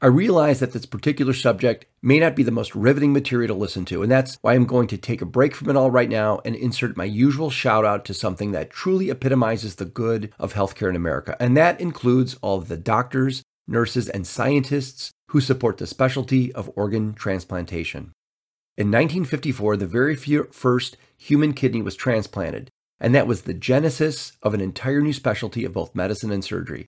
I 0.00 0.06
realize 0.06 0.60
that 0.60 0.72
this 0.72 0.86
particular 0.86 1.32
subject 1.32 1.86
may 2.02 2.20
not 2.20 2.36
be 2.36 2.44
the 2.44 2.52
most 2.52 2.72
riveting 2.74 3.12
material 3.12 3.48
to 3.48 3.60
listen 3.60 3.84
to, 3.86 4.02
and 4.02 4.12
that's 4.12 4.38
why 4.42 4.54
I'm 4.54 4.64
going 4.64 4.86
to 4.88 4.96
take 4.96 5.20
a 5.20 5.26
break 5.26 5.56
from 5.56 5.70
it 5.70 5.76
all 5.76 5.90
right 5.90 6.08
now 6.08 6.40
and 6.44 6.54
insert 6.54 6.96
my 6.96 7.04
usual 7.04 7.50
shout 7.50 7.84
out 7.84 8.04
to 8.04 8.14
something 8.14 8.52
that 8.52 8.70
truly 8.70 9.10
epitomizes 9.10 9.74
the 9.74 9.84
good 9.84 10.32
of 10.38 10.54
healthcare 10.54 10.88
in 10.88 10.94
America. 10.94 11.36
And 11.40 11.56
that 11.56 11.80
includes 11.80 12.36
all 12.42 12.58
of 12.58 12.68
the 12.68 12.76
doctors, 12.76 13.42
nurses, 13.68 14.08
and 14.08 14.26
scientists 14.26 15.12
who 15.28 15.40
support 15.40 15.76
the 15.76 15.86
specialty 15.86 16.52
of 16.52 16.70
organ 16.74 17.14
transplantation. 17.14 18.12
In 18.76 18.88
1954, 18.88 19.76
the 19.76 19.86
very 19.86 20.16
first 20.16 20.96
human 21.16 21.52
kidney 21.52 21.82
was 21.82 21.96
transplanted, 21.96 22.70
and 23.00 23.14
that 23.14 23.26
was 23.26 23.42
the 23.42 23.54
genesis 23.54 24.32
of 24.42 24.54
an 24.54 24.60
entire 24.60 25.00
new 25.00 25.12
specialty 25.12 25.64
of 25.64 25.72
both 25.72 25.94
medicine 25.94 26.30
and 26.30 26.44
surgery. 26.44 26.86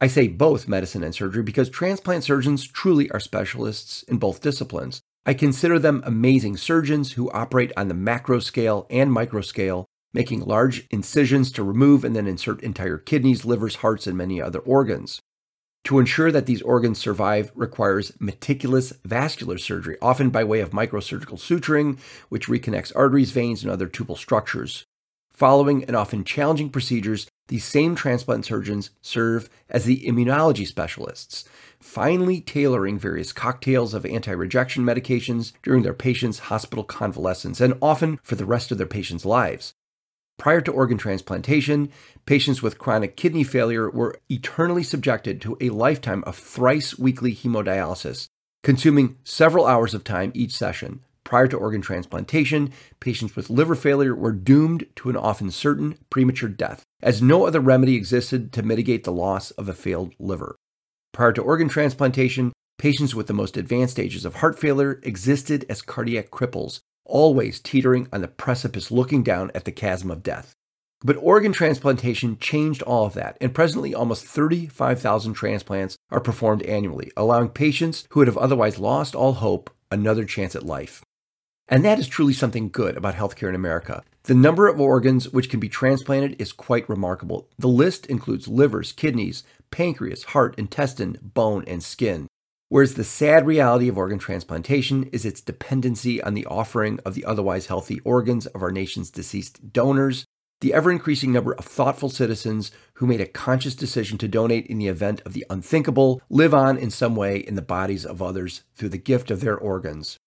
I 0.00 0.08
say 0.08 0.28
both 0.28 0.68
medicine 0.68 1.02
and 1.02 1.14
surgery 1.14 1.42
because 1.42 1.70
transplant 1.70 2.24
surgeons 2.24 2.66
truly 2.66 3.10
are 3.10 3.20
specialists 3.20 4.02
in 4.02 4.18
both 4.18 4.42
disciplines. 4.42 5.00
I 5.24 5.34
consider 5.34 5.78
them 5.78 6.02
amazing 6.04 6.58
surgeons 6.58 7.12
who 7.12 7.30
operate 7.30 7.72
on 7.76 7.88
the 7.88 7.94
macro 7.94 8.38
scale 8.38 8.86
and 8.90 9.10
micro 9.10 9.40
scale, 9.40 9.86
making 10.12 10.40
large 10.40 10.86
incisions 10.90 11.50
to 11.52 11.62
remove 11.62 12.04
and 12.04 12.14
then 12.14 12.26
insert 12.26 12.62
entire 12.62 12.98
kidneys, 12.98 13.44
livers, 13.44 13.76
hearts, 13.76 14.06
and 14.06 14.16
many 14.16 14.40
other 14.40 14.60
organs. 14.60 15.20
To 15.86 16.00
ensure 16.00 16.32
that 16.32 16.46
these 16.46 16.62
organs 16.62 16.98
survive 16.98 17.52
requires 17.54 18.12
meticulous 18.18 18.92
vascular 19.04 19.56
surgery, 19.56 19.96
often 20.02 20.30
by 20.30 20.42
way 20.42 20.58
of 20.58 20.70
microsurgical 20.70 21.38
suturing, 21.38 22.00
which 22.28 22.48
reconnects 22.48 22.90
arteries, 22.96 23.30
veins, 23.30 23.62
and 23.62 23.70
other 23.70 23.86
tubal 23.86 24.16
structures. 24.16 24.84
Following 25.30 25.84
and 25.84 25.94
often 25.94 26.24
challenging 26.24 26.70
procedures, 26.70 27.28
these 27.46 27.64
same 27.64 27.94
transplant 27.94 28.44
surgeons 28.44 28.90
serve 29.00 29.48
as 29.70 29.84
the 29.84 30.04
immunology 30.04 30.66
specialists, 30.66 31.44
finely 31.78 32.40
tailoring 32.40 32.98
various 32.98 33.32
cocktails 33.32 33.94
of 33.94 34.04
anti 34.04 34.32
rejection 34.32 34.82
medications 34.82 35.52
during 35.62 35.84
their 35.84 35.94
patients' 35.94 36.50
hospital 36.50 36.82
convalescence 36.82 37.60
and 37.60 37.74
often 37.80 38.18
for 38.24 38.34
the 38.34 38.44
rest 38.44 38.72
of 38.72 38.78
their 38.78 38.88
patients' 38.88 39.24
lives. 39.24 39.72
Prior 40.38 40.60
to 40.60 40.72
organ 40.72 40.98
transplantation, 40.98 41.90
patients 42.26 42.62
with 42.62 42.78
chronic 42.78 43.16
kidney 43.16 43.44
failure 43.44 43.90
were 43.90 44.20
eternally 44.28 44.82
subjected 44.82 45.40
to 45.40 45.56
a 45.60 45.70
lifetime 45.70 46.22
of 46.26 46.36
thrice 46.36 46.98
weekly 46.98 47.34
hemodialysis, 47.34 48.26
consuming 48.62 49.16
several 49.24 49.66
hours 49.66 49.94
of 49.94 50.04
time 50.04 50.30
each 50.34 50.52
session, 50.52 51.00
Prior 51.26 51.48
to 51.48 51.56
organ 51.56 51.80
transplantation, 51.80 52.72
patients 53.00 53.34
with 53.34 53.50
liver 53.50 53.74
failure 53.74 54.14
were 54.14 54.30
doomed 54.30 54.86
to 54.94 55.10
an 55.10 55.16
often 55.16 55.50
certain 55.50 55.98
premature 56.08 56.48
death, 56.48 56.84
as 57.02 57.20
no 57.20 57.46
other 57.46 57.58
remedy 57.58 57.96
existed 57.96 58.52
to 58.52 58.62
mitigate 58.62 59.02
the 59.02 59.10
loss 59.10 59.50
of 59.50 59.68
a 59.68 59.72
failed 59.72 60.14
liver. 60.20 60.54
Prior 61.12 61.32
to 61.32 61.42
organ 61.42 61.68
transplantation, 61.68 62.52
patients 62.78 63.12
with 63.12 63.26
the 63.26 63.34
most 63.34 63.56
advanced 63.56 63.94
stages 63.94 64.24
of 64.24 64.36
heart 64.36 64.56
failure 64.56 65.00
existed 65.02 65.66
as 65.68 65.82
cardiac 65.82 66.30
cripples, 66.30 66.78
always 67.06 67.60
teetering 67.60 68.08
on 68.12 68.20
the 68.20 68.28
precipice 68.28 68.90
looking 68.90 69.22
down 69.22 69.50
at 69.54 69.64
the 69.64 69.72
chasm 69.72 70.10
of 70.10 70.22
death. 70.22 70.54
But 71.02 71.16
organ 71.16 71.52
transplantation 71.52 72.38
changed 72.38 72.82
all 72.82 73.06
of 73.06 73.14
that, 73.14 73.36
and 73.40 73.54
presently 73.54 73.94
almost 73.94 74.24
35,000 74.24 75.34
transplants 75.34 75.96
are 76.10 76.20
performed 76.20 76.62
annually, 76.62 77.12
allowing 77.16 77.50
patients 77.50 78.06
who 78.10 78.20
would 78.20 78.28
have 78.28 78.38
otherwise 78.38 78.78
lost 78.78 79.14
all 79.14 79.34
hope 79.34 79.70
another 79.90 80.24
chance 80.24 80.56
at 80.56 80.64
life. 80.64 81.04
And 81.68 81.84
that 81.84 81.98
is 81.98 82.08
truly 82.08 82.32
something 82.32 82.68
good 82.68 82.96
about 82.96 83.14
healthcare 83.14 83.48
in 83.48 83.54
America. 83.54 84.04
The 84.24 84.34
number 84.34 84.68
of 84.68 84.80
organs 84.80 85.28
which 85.28 85.50
can 85.50 85.60
be 85.60 85.68
transplanted 85.68 86.36
is 86.40 86.52
quite 86.52 86.88
remarkable. 86.88 87.48
The 87.58 87.68
list 87.68 88.06
includes 88.06 88.48
livers, 88.48 88.92
kidneys, 88.92 89.42
pancreas, 89.70 90.24
heart, 90.24 90.54
intestine, 90.58 91.18
bone, 91.22 91.64
and 91.66 91.82
skin. 91.82 92.28
Whereas 92.68 92.94
the 92.94 93.04
sad 93.04 93.46
reality 93.46 93.88
of 93.88 93.96
organ 93.96 94.18
transplantation 94.18 95.04
is 95.12 95.24
its 95.24 95.40
dependency 95.40 96.20
on 96.20 96.34
the 96.34 96.46
offering 96.46 96.98
of 97.04 97.14
the 97.14 97.24
otherwise 97.24 97.66
healthy 97.66 98.00
organs 98.00 98.46
of 98.46 98.62
our 98.62 98.72
nation's 98.72 99.10
deceased 99.10 99.72
donors, 99.72 100.24
the 100.60 100.74
ever 100.74 100.90
increasing 100.90 101.32
number 101.32 101.52
of 101.52 101.64
thoughtful 101.64 102.10
citizens 102.10 102.72
who 102.94 103.06
made 103.06 103.20
a 103.20 103.26
conscious 103.26 103.76
decision 103.76 104.18
to 104.18 104.26
donate 104.26 104.66
in 104.66 104.78
the 104.78 104.88
event 104.88 105.20
of 105.24 105.32
the 105.32 105.46
unthinkable 105.48 106.20
live 106.28 106.54
on 106.54 106.76
in 106.76 106.90
some 106.90 107.14
way 107.14 107.38
in 107.38 107.54
the 107.54 107.62
bodies 107.62 108.04
of 108.04 108.20
others 108.20 108.64
through 108.74 108.88
the 108.88 108.98
gift 108.98 109.30
of 109.30 109.40
their 109.40 109.56
organs. 109.56 110.18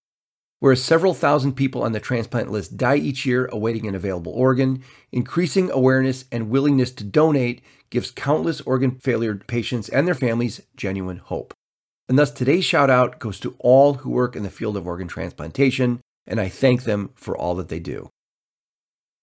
Whereas 0.60 0.84
several 0.84 1.14
thousand 1.14 1.54
people 1.54 1.84
on 1.84 1.92
the 1.94 2.00
transplant 2.00 2.52
list 2.52 2.78
die 2.78 2.98
each 2.98 3.26
year 3.26 3.50
awaiting 3.52 3.88
an 3.88 3.96
available 3.96 4.34
organ, 4.34 4.84
increasing 5.12 5.72
awareness 5.72 6.26
and 6.32 6.50
willingness 6.50 6.92
to 6.92 7.04
donate 7.04 7.62
gives 7.90 8.12
countless 8.12 8.62
organ 8.62 9.00
failure 9.00 9.36
patients 9.36 9.90
and 9.90 10.08
their 10.08 10.16
families 10.16 10.62
genuine 10.76 11.18
hope. 11.18 11.54
And 12.10 12.18
thus 12.18 12.32
today's 12.32 12.66
shout 12.66 12.90
out 12.90 13.20
goes 13.20 13.40
to 13.42 13.56
all 13.60 13.94
who 13.94 14.10
work 14.10 14.36
in 14.36 14.42
the 14.42 14.50
field 14.50 14.76
of 14.76 14.88
organ 14.88 15.08
transplantation, 15.08 16.02
and 16.26 16.42
I 16.42 16.50
thank 16.50 16.84
them 16.84 17.12
for 17.14 17.38
all 17.38 17.54
that 17.56 17.70
they 17.70 17.80
do. 17.80 18.10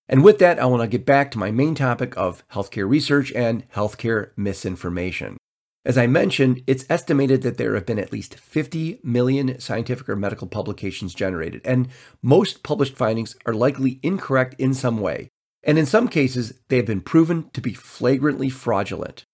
And 0.09 0.23
with 0.23 0.39
that, 0.39 0.61
I 0.61 0.67
want 0.67 0.83
to 0.83 0.89
get 0.89 1.05
back 1.05 1.33
to 1.33 1.39
my 1.39 1.51
main 1.51 1.75
topic 1.75 2.17
of 2.17 2.47
healthcare 2.49 2.89
research 2.89 3.33
and 3.33 3.69
healthcare 3.71 4.31
misinformation. 4.37 5.37
As 5.85 5.99
I 5.99 6.07
mentioned, 6.07 6.63
it's 6.69 6.87
estimated 6.89 7.43
that 7.43 7.59
there 7.59 7.75
have 7.75 7.87
been 7.87 7.99
at 7.99 8.13
least 8.13 8.37
50 8.37 9.01
million 9.03 9.59
scientific 9.59 10.09
or 10.09 10.15
medical 10.15 10.47
publications 10.47 11.13
generated, 11.13 11.63
and 11.65 11.89
most 12.23 12.63
published 12.63 12.97
findings 12.97 13.35
are 13.47 13.55
likely 13.55 13.99
incorrect 14.05 14.55
in 14.59 14.75
some 14.75 15.01
way. 15.01 15.29
And 15.65 15.77
in 15.77 15.87
some 15.87 16.07
cases, 16.07 16.61
they 16.69 16.77
have 16.77 16.87
been 16.87 17.01
proven 17.01 17.51
to 17.51 17.61
be 17.61 17.75
flagrantly 17.75 18.49
fraudulent. 18.49 19.25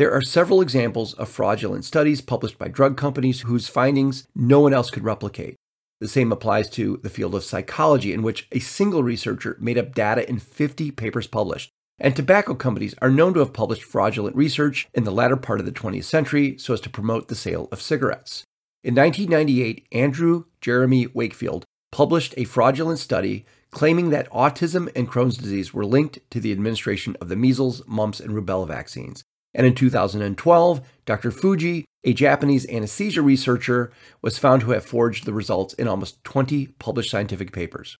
There 0.00 0.14
are 0.14 0.22
several 0.22 0.62
examples 0.62 1.12
of 1.12 1.28
fraudulent 1.28 1.84
studies 1.84 2.22
published 2.22 2.56
by 2.56 2.68
drug 2.68 2.96
companies 2.96 3.42
whose 3.42 3.68
findings 3.68 4.26
no 4.34 4.58
one 4.58 4.72
else 4.72 4.90
could 4.90 5.04
replicate. 5.04 5.56
The 6.00 6.08
same 6.08 6.32
applies 6.32 6.70
to 6.70 6.96
the 7.02 7.10
field 7.10 7.34
of 7.34 7.44
psychology, 7.44 8.14
in 8.14 8.22
which 8.22 8.48
a 8.50 8.60
single 8.60 9.02
researcher 9.02 9.58
made 9.60 9.76
up 9.76 9.94
data 9.94 10.26
in 10.26 10.38
50 10.38 10.90
papers 10.92 11.26
published, 11.26 11.68
and 11.98 12.16
tobacco 12.16 12.54
companies 12.54 12.94
are 13.02 13.10
known 13.10 13.34
to 13.34 13.40
have 13.40 13.52
published 13.52 13.82
fraudulent 13.82 14.34
research 14.34 14.88
in 14.94 15.04
the 15.04 15.10
latter 15.10 15.36
part 15.36 15.60
of 15.60 15.66
the 15.66 15.70
20th 15.70 16.04
century 16.04 16.56
so 16.56 16.72
as 16.72 16.80
to 16.80 16.88
promote 16.88 17.28
the 17.28 17.34
sale 17.34 17.68
of 17.70 17.82
cigarettes. 17.82 18.44
In 18.82 18.94
1998, 18.94 19.86
Andrew 19.92 20.44
Jeremy 20.62 21.08
Wakefield 21.08 21.66
published 21.92 22.32
a 22.38 22.44
fraudulent 22.44 23.00
study 23.00 23.44
claiming 23.70 24.08
that 24.08 24.30
autism 24.30 24.90
and 24.96 25.10
Crohn's 25.10 25.36
disease 25.36 25.74
were 25.74 25.84
linked 25.84 26.20
to 26.30 26.40
the 26.40 26.52
administration 26.52 27.18
of 27.20 27.28
the 27.28 27.36
measles, 27.36 27.82
mumps, 27.86 28.18
and 28.18 28.32
rubella 28.32 28.66
vaccines. 28.66 29.24
And 29.54 29.66
in 29.66 29.74
2012, 29.74 30.80
Dr. 31.04 31.30
Fuji, 31.30 31.84
a 32.04 32.12
Japanese 32.12 32.68
anesthesia 32.68 33.22
researcher, 33.22 33.92
was 34.22 34.38
found 34.38 34.62
to 34.62 34.70
have 34.70 34.84
forged 34.84 35.24
the 35.24 35.32
results 35.32 35.74
in 35.74 35.88
almost 35.88 36.22
20 36.24 36.68
published 36.78 37.10
scientific 37.10 37.52
papers. 37.52 37.96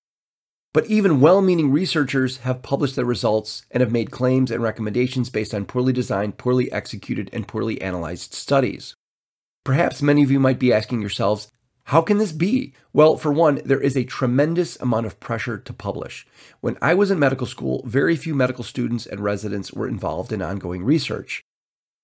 But 0.72 0.86
even 0.86 1.20
well 1.20 1.42
meaning 1.42 1.72
researchers 1.72 2.38
have 2.38 2.62
published 2.62 2.94
their 2.94 3.04
results 3.04 3.64
and 3.72 3.80
have 3.80 3.90
made 3.90 4.12
claims 4.12 4.52
and 4.52 4.62
recommendations 4.62 5.28
based 5.28 5.52
on 5.52 5.64
poorly 5.64 5.92
designed, 5.92 6.38
poorly 6.38 6.70
executed, 6.70 7.28
and 7.32 7.48
poorly 7.48 7.80
analyzed 7.82 8.34
studies. 8.34 8.94
Perhaps 9.64 10.00
many 10.00 10.22
of 10.22 10.30
you 10.30 10.38
might 10.38 10.60
be 10.60 10.72
asking 10.72 11.00
yourselves, 11.00 11.48
how 11.84 12.02
can 12.02 12.18
this 12.18 12.32
be? 12.32 12.72
Well, 12.92 13.16
for 13.16 13.32
one, 13.32 13.60
there 13.64 13.80
is 13.80 13.96
a 13.96 14.04
tremendous 14.04 14.78
amount 14.80 15.06
of 15.06 15.18
pressure 15.20 15.58
to 15.58 15.72
publish. 15.72 16.26
When 16.60 16.76
I 16.80 16.94
was 16.94 17.10
in 17.10 17.18
medical 17.18 17.46
school, 17.46 17.82
very 17.84 18.16
few 18.16 18.34
medical 18.34 18.64
students 18.64 19.06
and 19.06 19.20
residents 19.20 19.72
were 19.72 19.88
involved 19.88 20.32
in 20.32 20.42
ongoing 20.42 20.84
research. 20.84 21.42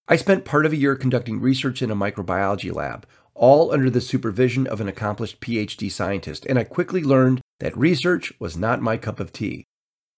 I 0.09 0.17
spent 0.17 0.45
part 0.45 0.67
of 0.67 0.73
a 0.73 0.77
year 0.77 0.97
conducting 0.97 1.41
research 1.41 1.83
in 1.83 1.91
a 1.91 1.97
microbiology 1.97 2.75
lab, 2.75 3.07
all 3.35 3.73
under 3.73 3.91
the 3.91 4.01
supervision 4.01 4.67
of 4.67 4.81
an 4.81 4.89
accomplished 4.89 5.41
PhD 5.41 5.91
scientist, 5.91 6.47
and 6.47 6.59
I 6.59 6.65
quickly 6.65 7.03
learned 7.03 7.41
that 7.61 7.77
research 7.77 8.33
was 8.39 8.57
not 8.57 8.81
my 8.81 8.97
cup 8.97 9.21
of 9.21 9.33
tea. 9.33 9.65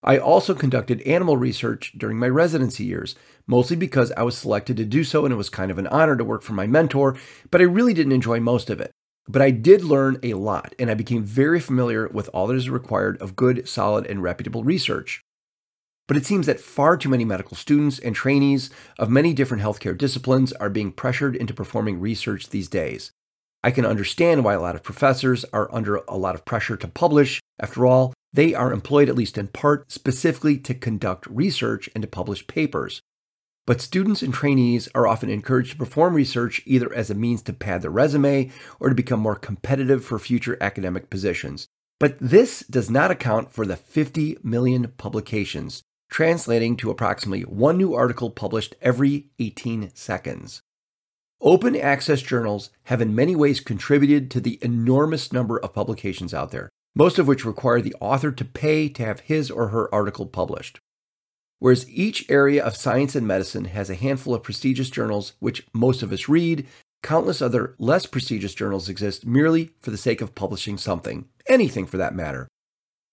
I 0.02 0.16
also 0.18 0.54
conducted 0.54 1.02
animal 1.02 1.36
research 1.36 1.92
during 1.98 2.18
my 2.18 2.28
residency 2.28 2.84
years, 2.84 3.16
mostly 3.46 3.76
because 3.76 4.12
I 4.12 4.22
was 4.22 4.38
selected 4.38 4.76
to 4.76 4.84
do 4.84 5.02
so 5.02 5.24
and 5.24 5.32
it 5.32 5.36
was 5.36 5.50
kind 5.50 5.70
of 5.70 5.78
an 5.78 5.88
honor 5.88 6.16
to 6.16 6.24
work 6.24 6.42
for 6.42 6.52
my 6.52 6.66
mentor, 6.66 7.16
but 7.50 7.60
I 7.60 7.64
really 7.64 7.94
didn't 7.94 8.12
enjoy 8.12 8.38
most 8.38 8.70
of 8.70 8.80
it. 8.80 8.92
But 9.28 9.42
I 9.42 9.50
did 9.50 9.84
learn 9.84 10.18
a 10.22 10.34
lot, 10.34 10.74
and 10.78 10.90
I 10.90 10.94
became 10.94 11.22
very 11.22 11.60
familiar 11.60 12.08
with 12.08 12.30
all 12.32 12.46
that 12.46 12.56
is 12.56 12.70
required 12.70 13.20
of 13.20 13.36
good, 13.36 13.68
solid, 13.68 14.06
and 14.06 14.22
reputable 14.22 14.64
research. 14.64 15.22
But 16.06 16.16
it 16.16 16.24
seems 16.24 16.46
that 16.46 16.60
far 16.60 16.96
too 16.96 17.10
many 17.10 17.26
medical 17.26 17.54
students 17.54 17.98
and 17.98 18.14
trainees 18.14 18.70
of 18.98 19.10
many 19.10 19.34
different 19.34 19.62
healthcare 19.62 19.96
disciplines 19.96 20.54
are 20.54 20.70
being 20.70 20.90
pressured 20.90 21.36
into 21.36 21.52
performing 21.52 22.00
research 22.00 22.48
these 22.48 22.68
days. 22.68 23.12
I 23.62 23.70
can 23.70 23.84
understand 23.84 24.44
why 24.44 24.54
a 24.54 24.60
lot 24.60 24.76
of 24.76 24.82
professors 24.82 25.44
are 25.52 25.72
under 25.74 25.96
a 26.08 26.16
lot 26.16 26.34
of 26.34 26.46
pressure 26.46 26.78
to 26.78 26.88
publish. 26.88 27.40
After 27.60 27.84
all, 27.84 28.14
they 28.32 28.54
are 28.54 28.72
employed, 28.72 29.10
at 29.10 29.16
least 29.16 29.36
in 29.36 29.48
part, 29.48 29.92
specifically 29.92 30.56
to 30.58 30.74
conduct 30.74 31.26
research 31.26 31.90
and 31.94 32.00
to 32.00 32.08
publish 32.08 32.46
papers. 32.46 33.02
But 33.68 33.82
students 33.82 34.22
and 34.22 34.32
trainees 34.32 34.88
are 34.94 35.06
often 35.06 35.28
encouraged 35.28 35.72
to 35.72 35.76
perform 35.76 36.14
research 36.14 36.62
either 36.64 36.90
as 36.94 37.10
a 37.10 37.14
means 37.14 37.42
to 37.42 37.52
pad 37.52 37.82
their 37.82 37.90
resume 37.90 38.50
or 38.80 38.88
to 38.88 38.94
become 38.94 39.20
more 39.20 39.34
competitive 39.36 40.02
for 40.02 40.18
future 40.18 40.56
academic 40.58 41.10
positions. 41.10 41.66
But 42.00 42.16
this 42.18 42.60
does 42.60 42.88
not 42.88 43.10
account 43.10 43.52
for 43.52 43.66
the 43.66 43.76
50 43.76 44.38
million 44.42 44.94
publications, 44.96 45.82
translating 46.08 46.78
to 46.78 46.88
approximately 46.88 47.42
one 47.42 47.76
new 47.76 47.92
article 47.92 48.30
published 48.30 48.74
every 48.80 49.26
18 49.38 49.90
seconds. 49.94 50.62
Open 51.42 51.76
access 51.76 52.22
journals 52.22 52.70
have 52.84 53.02
in 53.02 53.14
many 53.14 53.36
ways 53.36 53.60
contributed 53.60 54.30
to 54.30 54.40
the 54.40 54.58
enormous 54.62 55.30
number 55.30 55.58
of 55.58 55.74
publications 55.74 56.32
out 56.32 56.52
there 56.52 56.70
most 56.94 57.16
of 57.16 57.28
which 57.28 57.44
require 57.44 57.80
the 57.80 57.94
author 58.00 58.32
to 58.32 58.44
pay 58.44 58.88
to 58.88 59.04
have 59.04 59.20
his 59.20 59.52
or 59.52 59.68
her 59.68 59.94
article 59.94 60.26
published. 60.26 60.80
Whereas 61.58 61.88
each 61.90 62.28
area 62.30 62.64
of 62.64 62.76
science 62.76 63.14
and 63.16 63.26
medicine 63.26 63.66
has 63.66 63.90
a 63.90 63.94
handful 63.94 64.34
of 64.34 64.42
prestigious 64.42 64.90
journals 64.90 65.32
which 65.40 65.66
most 65.72 66.02
of 66.02 66.12
us 66.12 66.28
read, 66.28 66.66
countless 67.02 67.42
other 67.42 67.74
less 67.78 68.06
prestigious 68.06 68.54
journals 68.54 68.88
exist 68.88 69.26
merely 69.26 69.70
for 69.80 69.90
the 69.90 69.96
sake 69.96 70.20
of 70.20 70.34
publishing 70.34 70.78
something, 70.78 71.26
anything 71.48 71.86
for 71.86 71.96
that 71.96 72.14
matter. 72.14 72.46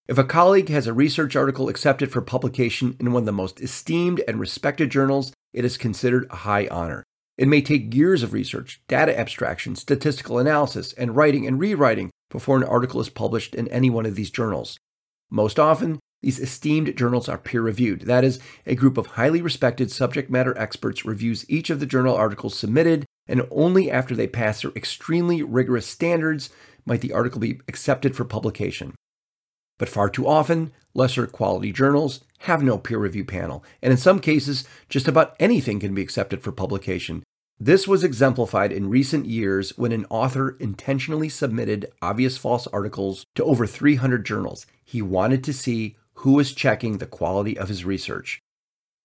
If 0.07 0.19
a 0.19 0.23
colleague 0.23 0.69
has 0.69 0.85
a 0.85 0.93
research 0.93 1.35
article 1.35 1.67
accepted 1.67 2.11
for 2.11 2.21
publication 2.21 2.95
in 2.99 3.11
one 3.11 3.23
of 3.23 3.25
the 3.25 3.31
most 3.31 3.59
esteemed 3.59 4.21
and 4.27 4.39
respected 4.39 4.91
journals, 4.91 5.33
it 5.51 5.65
is 5.65 5.77
considered 5.77 6.27
a 6.29 6.35
high 6.37 6.67
honor. 6.67 7.03
It 7.37 7.47
may 7.47 7.61
take 7.61 7.93
years 7.93 8.21
of 8.21 8.31
research, 8.31 8.81
data 8.87 9.17
abstraction, 9.17 9.75
statistical 9.75 10.37
analysis, 10.37 10.93
and 10.93 11.15
writing 11.15 11.47
and 11.47 11.59
rewriting 11.59 12.11
before 12.29 12.57
an 12.57 12.63
article 12.63 13.01
is 13.01 13.09
published 13.09 13.55
in 13.55 13.67
any 13.69 13.89
one 13.89 14.05
of 14.05 14.15
these 14.15 14.29
journals. 14.29 14.77
Most 15.31 15.59
often, 15.59 15.99
these 16.25 16.39
esteemed 16.39 16.97
journals 16.97 17.29
are 17.29 17.37
peer 17.37 17.61
reviewed. 17.61 18.01
That 18.01 18.23
is, 18.23 18.39
a 18.65 18.73
group 18.73 18.97
of 18.97 19.05
highly 19.05 19.43
respected 19.43 19.91
subject 19.91 20.27
matter 20.27 20.57
experts 20.57 21.05
reviews 21.05 21.47
each 21.47 21.69
of 21.69 21.79
the 21.79 21.85
journal 21.85 22.15
articles 22.15 22.57
submitted, 22.57 23.05
and 23.27 23.47
only 23.51 23.91
after 23.91 24.15
they 24.15 24.25
pass 24.25 24.63
their 24.63 24.71
extremely 24.75 25.43
rigorous 25.43 25.85
standards 25.85 26.49
might 26.83 27.01
the 27.01 27.13
article 27.13 27.39
be 27.39 27.59
accepted 27.67 28.15
for 28.15 28.25
publication. 28.25 28.95
But 29.77 29.87
far 29.87 30.09
too 30.09 30.27
often, 30.27 30.71
lesser 30.95 31.27
quality 31.27 31.71
journals 31.71 32.21
have 32.39 32.63
no 32.63 32.79
peer 32.79 32.97
review 32.97 33.23
panel, 33.23 33.63
and 33.83 33.91
in 33.91 33.97
some 33.97 34.19
cases, 34.19 34.67
just 34.89 35.07
about 35.07 35.35
anything 35.39 35.79
can 35.79 35.93
be 35.93 36.01
accepted 36.01 36.41
for 36.41 36.51
publication, 36.51 37.21
this 37.59 37.87
was 37.87 38.03
exemplified 38.03 38.71
in 38.71 38.89
recent 38.89 39.27
years 39.27 39.77
when 39.77 39.91
an 39.91 40.07
author 40.09 40.57
intentionally 40.59 41.29
submitted 41.29 41.91
obvious 42.01 42.35
false 42.35 42.65
articles 42.67 43.25
to 43.35 43.45
over 43.45 43.67
300 43.67 44.25
journals. 44.25 44.65
He 44.83 45.03
wanted 45.03 45.43
to 45.43 45.53
see 45.53 45.95
who 46.25 46.31
was 46.31 46.53
checking 46.53 46.97
the 46.97 47.05
quality 47.05 47.55
of 47.55 47.69
his 47.69 47.85
research. 47.85 48.41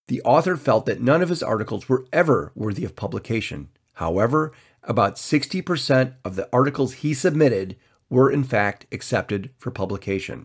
The 0.09 0.23
author 0.23 0.57
felt 0.57 0.87
that 0.87 1.03
none 1.03 1.21
of 1.21 1.29
his 1.29 1.43
articles 1.43 1.87
were 1.87 2.07
ever 2.15 2.51
worthy 2.55 2.83
of 2.83 2.97
publication. 2.97 3.69
However, 3.93 4.53
about 4.85 5.17
60% 5.17 6.15
of 6.25 6.35
the 6.35 6.49
articles 6.51 6.95
he 6.95 7.13
submitted 7.13 7.77
were 8.09 8.31
in 8.31 8.43
fact 8.43 8.87
accepted 8.91 9.51
for 9.59 9.71
publication. 9.71 10.45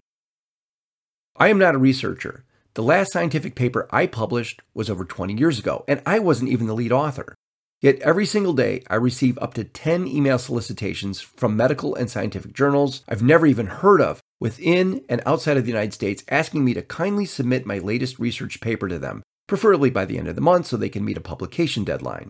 I 1.37 1.47
am 1.47 1.57
not 1.57 1.75
a 1.75 1.77
researcher. 1.77 2.43
The 2.73 2.83
last 2.83 3.13
scientific 3.13 3.55
paper 3.55 3.87
I 3.91 4.05
published 4.05 4.61
was 4.73 4.89
over 4.89 5.05
20 5.05 5.33
years 5.33 5.57
ago, 5.57 5.85
and 5.87 6.01
I 6.05 6.19
wasn't 6.19 6.49
even 6.49 6.67
the 6.67 6.75
lead 6.75 6.91
author. 6.91 7.35
Yet 7.81 7.99
every 7.99 8.25
single 8.25 8.53
day, 8.53 8.83
I 8.89 8.95
receive 8.95 9.37
up 9.39 9.53
to 9.55 9.63
10 9.63 10.07
email 10.07 10.39
solicitations 10.39 11.21
from 11.21 11.57
medical 11.57 11.93
and 11.95 12.09
scientific 12.09 12.53
journals 12.53 13.03
I've 13.07 13.21
never 13.21 13.45
even 13.45 13.67
heard 13.67 14.01
of 14.01 14.21
within 14.39 15.03
and 15.09 15.21
outside 15.25 15.57
of 15.57 15.63
the 15.63 15.71
United 15.71 15.93
States 15.93 16.23
asking 16.29 16.63
me 16.63 16.73
to 16.73 16.81
kindly 16.81 17.25
submit 17.25 17.65
my 17.65 17.79
latest 17.79 18.19
research 18.19 18.61
paper 18.61 18.87
to 18.87 18.99
them, 18.99 19.23
preferably 19.47 19.89
by 19.89 20.05
the 20.05 20.17
end 20.17 20.27
of 20.27 20.35
the 20.35 20.41
month 20.41 20.67
so 20.67 20.77
they 20.77 20.89
can 20.89 21.05
meet 21.05 21.17
a 21.17 21.21
publication 21.21 21.83
deadline. 21.83 22.29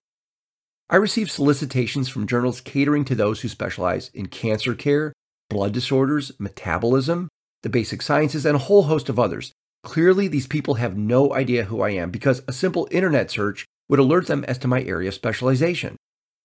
I 0.90 0.98
receive 0.98 1.32
solicitations 1.32 2.10
from 2.10 2.28
journals 2.28 2.62
catering 2.62 3.06
to 3.06 3.16
those 3.16 3.42
who 3.42 3.48
specialize 3.48 4.12
in 4.14 4.28
cancer 4.28 4.76
care, 4.76 5.14
blood 5.50 5.74
disorders, 5.74 6.32
metabolism, 6.38 7.30
the 7.64 7.70
basic 7.70 8.02
sciences, 8.02 8.46
and 8.46 8.56
a 8.56 8.60
whole 8.60 8.84
host 8.84 9.10
of 9.10 9.20
others. 9.20 9.52
Clearly, 9.84 10.28
these 10.28 10.48
people 10.48 10.76
have 10.76 10.98
no 10.98 11.34
idea 11.34 11.66
who 11.66 11.82
I 11.82 11.92
am 11.92 12.12
because 12.12 12.44
a 12.48 12.54
simple 12.54 12.88
internet 12.92 13.32
search 13.32 13.66
would 13.90 14.00
alert 14.00 14.28
them 14.28 14.44
as 14.46 14.58
to 14.60 14.68
my 14.68 14.84
area 14.84 15.10
of 15.10 15.14
specialization. 15.14 15.96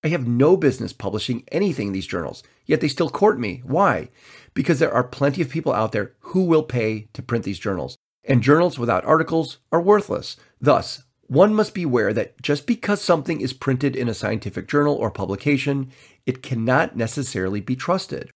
I 0.02 0.08
have 0.08 0.26
no 0.26 0.56
business 0.56 0.92
publishing 0.92 1.44
anything 1.52 1.88
in 1.88 1.92
these 1.92 2.06
journals, 2.06 2.42
yet 2.64 2.80
they 2.80 2.88
still 2.88 3.10
court 3.10 3.38
me. 3.38 3.62
Why? 3.64 4.08
Because 4.54 4.78
there 4.78 4.92
are 4.92 5.04
plenty 5.04 5.42
of 5.42 5.50
people 5.50 5.72
out 5.72 5.92
there 5.92 6.14
who 6.20 6.44
will 6.44 6.62
pay 6.62 7.08
to 7.12 7.22
print 7.22 7.44
these 7.44 7.58
journals, 7.58 7.96
and 8.24 8.42
journals 8.42 8.78
without 8.78 9.04
articles 9.04 9.58
are 9.70 9.80
worthless. 9.80 10.36
Thus, 10.60 11.02
one 11.26 11.54
must 11.54 11.74
be 11.74 11.84
aware 11.84 12.12
that 12.12 12.40
just 12.42 12.66
because 12.66 13.00
something 13.00 13.40
is 13.40 13.52
printed 13.52 13.94
in 13.94 14.08
a 14.08 14.14
scientific 14.14 14.66
journal 14.66 14.94
or 14.94 15.10
publication, 15.10 15.92
it 16.26 16.42
cannot 16.42 16.96
necessarily 16.96 17.60
be 17.60 17.76
trusted. 17.76 18.30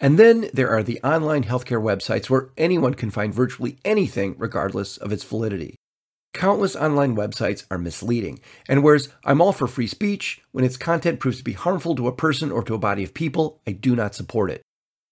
And 0.00 0.18
then 0.18 0.50
there 0.52 0.68
are 0.68 0.82
the 0.82 1.00
online 1.02 1.44
healthcare 1.44 1.82
websites 1.82 2.28
where 2.28 2.50
anyone 2.56 2.94
can 2.94 3.10
find 3.10 3.34
virtually 3.34 3.78
anything 3.84 4.34
regardless 4.38 4.96
of 4.96 5.12
its 5.12 5.24
validity. 5.24 5.76
Countless 6.34 6.76
online 6.76 7.16
websites 7.16 7.64
are 7.70 7.78
misleading, 7.78 8.40
and 8.68 8.84
whereas 8.84 9.08
I'm 9.24 9.40
all 9.40 9.52
for 9.52 9.66
free 9.66 9.86
speech, 9.86 10.40
when 10.52 10.64
its 10.64 10.76
content 10.76 11.20
proves 11.20 11.38
to 11.38 11.44
be 11.44 11.54
harmful 11.54 11.94
to 11.96 12.06
a 12.06 12.14
person 12.14 12.52
or 12.52 12.62
to 12.64 12.74
a 12.74 12.78
body 12.78 13.02
of 13.02 13.14
people, 13.14 13.60
I 13.66 13.72
do 13.72 13.96
not 13.96 14.14
support 14.14 14.50
it. 14.50 14.62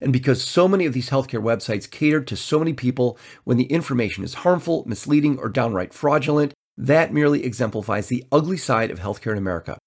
And 0.00 0.12
because 0.12 0.44
so 0.44 0.68
many 0.68 0.84
of 0.84 0.92
these 0.92 1.10
healthcare 1.10 1.42
websites 1.42 1.90
cater 1.90 2.20
to 2.20 2.36
so 2.36 2.58
many 2.58 2.74
people, 2.74 3.18
when 3.44 3.56
the 3.56 3.64
information 3.64 4.24
is 4.24 4.34
harmful, 4.34 4.84
misleading, 4.86 5.38
or 5.38 5.48
downright 5.48 5.94
fraudulent, 5.94 6.52
that 6.76 7.14
merely 7.14 7.44
exemplifies 7.44 8.08
the 8.08 8.24
ugly 8.30 8.58
side 8.58 8.90
of 8.90 9.00
healthcare 9.00 9.32
in 9.32 9.38
America. 9.38 9.78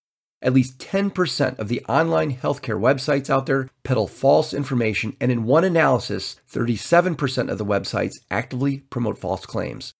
At 0.41 0.53
least 0.53 0.79
10% 0.79 1.59
of 1.59 1.67
the 1.67 1.85
online 1.87 2.35
healthcare 2.35 2.79
websites 2.79 3.29
out 3.29 3.45
there 3.45 3.69
peddle 3.83 4.07
false 4.07 4.53
information, 4.53 5.15
and 5.21 5.31
in 5.31 5.43
one 5.43 5.63
analysis, 5.63 6.37
37% 6.51 7.49
of 7.49 7.57
the 7.57 7.65
websites 7.65 8.19
actively 8.31 8.79
promote 8.89 9.19
false 9.19 9.45
claims. 9.45 9.93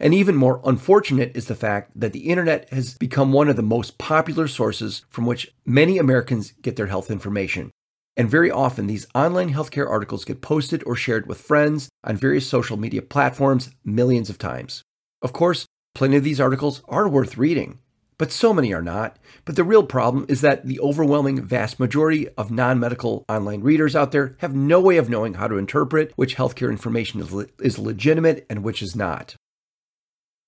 And 0.00 0.14
even 0.14 0.34
more 0.34 0.62
unfortunate 0.64 1.36
is 1.36 1.46
the 1.46 1.54
fact 1.54 1.92
that 1.94 2.14
the 2.14 2.30
internet 2.30 2.70
has 2.70 2.94
become 2.94 3.32
one 3.32 3.50
of 3.50 3.56
the 3.56 3.62
most 3.62 3.98
popular 3.98 4.48
sources 4.48 5.04
from 5.10 5.26
which 5.26 5.52
many 5.66 5.98
Americans 5.98 6.54
get 6.62 6.76
their 6.76 6.86
health 6.86 7.10
information. 7.10 7.70
And 8.16 8.28
very 8.28 8.50
often, 8.50 8.86
these 8.86 9.06
online 9.14 9.52
healthcare 9.52 9.88
articles 9.88 10.24
get 10.24 10.40
posted 10.40 10.82
or 10.86 10.96
shared 10.96 11.26
with 11.26 11.40
friends 11.40 11.90
on 12.02 12.16
various 12.16 12.48
social 12.48 12.78
media 12.78 13.02
platforms 13.02 13.70
millions 13.84 14.30
of 14.30 14.38
times. 14.38 14.82
Of 15.20 15.34
course, 15.34 15.66
plenty 15.94 16.16
of 16.16 16.24
these 16.24 16.40
articles 16.40 16.82
are 16.88 17.08
worth 17.08 17.36
reading, 17.36 17.78
but 18.16 18.32
so 18.32 18.54
many 18.54 18.72
are 18.72 18.82
not. 18.82 19.18
But 19.44 19.56
the 19.56 19.64
real 19.64 19.84
problem 19.84 20.24
is 20.28 20.40
that 20.40 20.66
the 20.66 20.80
overwhelming 20.80 21.42
vast 21.42 21.78
majority 21.78 22.26
of 22.30 22.50
non 22.50 22.80
medical 22.80 23.24
online 23.28 23.60
readers 23.60 23.94
out 23.94 24.12
there 24.12 24.34
have 24.38 24.54
no 24.54 24.80
way 24.80 24.96
of 24.96 25.10
knowing 25.10 25.34
how 25.34 25.46
to 25.46 25.58
interpret 25.58 26.12
which 26.16 26.36
healthcare 26.36 26.70
information 26.70 27.20
is, 27.20 27.32
le- 27.32 27.46
is 27.60 27.78
legitimate 27.78 28.46
and 28.48 28.64
which 28.64 28.82
is 28.82 28.96
not. 28.96 29.36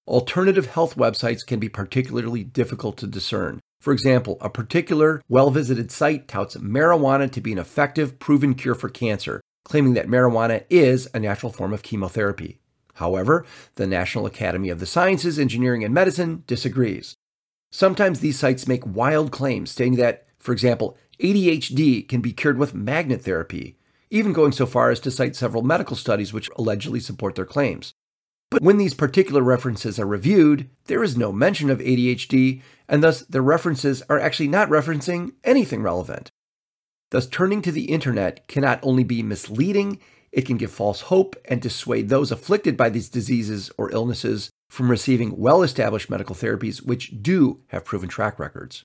Alternative 0.08 0.66
health 0.66 0.96
websites 0.96 1.46
can 1.46 1.60
be 1.60 1.68
particularly 1.68 2.42
difficult 2.42 2.96
to 2.96 3.06
discern. 3.06 3.60
For 3.80 3.92
example, 3.92 4.36
a 4.40 4.50
particular 4.50 5.22
well 5.28 5.50
visited 5.50 5.92
site 5.92 6.26
touts 6.26 6.56
marijuana 6.56 7.30
to 7.30 7.40
be 7.40 7.52
an 7.52 7.58
effective, 7.58 8.18
proven 8.18 8.54
cure 8.54 8.74
for 8.74 8.88
cancer, 8.88 9.40
claiming 9.64 9.94
that 9.94 10.08
marijuana 10.08 10.64
is 10.68 11.08
a 11.14 11.20
natural 11.20 11.52
form 11.52 11.72
of 11.72 11.84
chemotherapy. 11.84 12.58
However, 12.94 13.46
the 13.76 13.86
National 13.86 14.26
Academy 14.26 14.70
of 14.70 14.80
the 14.80 14.86
Sciences, 14.86 15.38
Engineering, 15.38 15.84
and 15.84 15.94
Medicine 15.94 16.42
disagrees. 16.48 17.14
Sometimes 17.70 18.18
these 18.18 18.38
sites 18.38 18.66
make 18.66 18.84
wild 18.84 19.30
claims 19.30 19.70
stating 19.70 19.96
that, 19.96 20.26
for 20.40 20.52
example, 20.52 20.96
ADHD 21.20 22.08
can 22.08 22.20
be 22.20 22.32
cured 22.32 22.58
with 22.58 22.74
magnet 22.74 23.22
therapy, 23.22 23.78
even 24.10 24.32
going 24.32 24.50
so 24.50 24.66
far 24.66 24.90
as 24.90 24.98
to 25.00 25.12
cite 25.12 25.36
several 25.36 25.62
medical 25.62 25.94
studies 25.94 26.32
which 26.32 26.50
allegedly 26.56 26.98
support 26.98 27.36
their 27.36 27.44
claims. 27.44 27.94
But 28.52 28.62
when 28.62 28.76
these 28.76 28.92
particular 28.92 29.40
references 29.40 29.98
are 29.98 30.06
reviewed, 30.06 30.68
there 30.84 31.02
is 31.02 31.16
no 31.16 31.32
mention 31.32 31.70
of 31.70 31.78
ADHD, 31.78 32.60
and 32.86 33.02
thus 33.02 33.22
the 33.22 33.40
references 33.40 34.02
are 34.10 34.20
actually 34.20 34.48
not 34.48 34.68
referencing 34.68 35.32
anything 35.42 35.82
relevant. 35.82 36.30
Thus, 37.12 37.26
turning 37.26 37.62
to 37.62 37.72
the 37.72 37.86
internet 37.86 38.46
cannot 38.48 38.78
only 38.82 39.04
be 39.04 39.22
misleading, 39.22 40.00
it 40.32 40.42
can 40.42 40.58
give 40.58 40.70
false 40.70 41.02
hope 41.02 41.34
and 41.46 41.62
dissuade 41.62 42.10
those 42.10 42.30
afflicted 42.30 42.76
by 42.76 42.90
these 42.90 43.08
diseases 43.08 43.70
or 43.78 43.90
illnesses 43.90 44.50
from 44.68 44.90
receiving 44.90 45.38
well 45.38 45.62
established 45.62 46.10
medical 46.10 46.36
therapies 46.36 46.84
which 46.84 47.22
do 47.22 47.62
have 47.68 47.86
proven 47.86 48.10
track 48.10 48.38
records. 48.38 48.84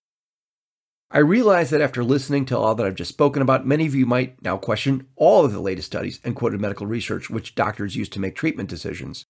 I 1.12 1.20
realize 1.20 1.72
that 1.72 1.82
after 1.82 2.06
listening 2.06 2.46
to 2.46 2.58
all 2.58 2.74
that 2.76 2.86
I've 2.86 2.96
just 2.96 3.10
spoken 3.10 3.42
about, 3.42 3.68
many 3.68 3.86
of 3.86 3.96
you 3.96 4.06
might 4.06 4.42
now 4.42 4.56
question 4.56 5.08
all 5.18 5.44
of 5.44 5.52
the 5.52 5.60
latest 5.60 5.88
studies 5.88 6.22
and 6.24 6.38
quoted 6.38 6.62
medical 6.62 6.88
research 6.88 7.30
which 7.30 7.56
doctors 7.56 7.98
use 7.98 8.08
to 8.10 8.20
make 8.22 8.36
treatment 8.36 8.70
decisions. 8.70 9.26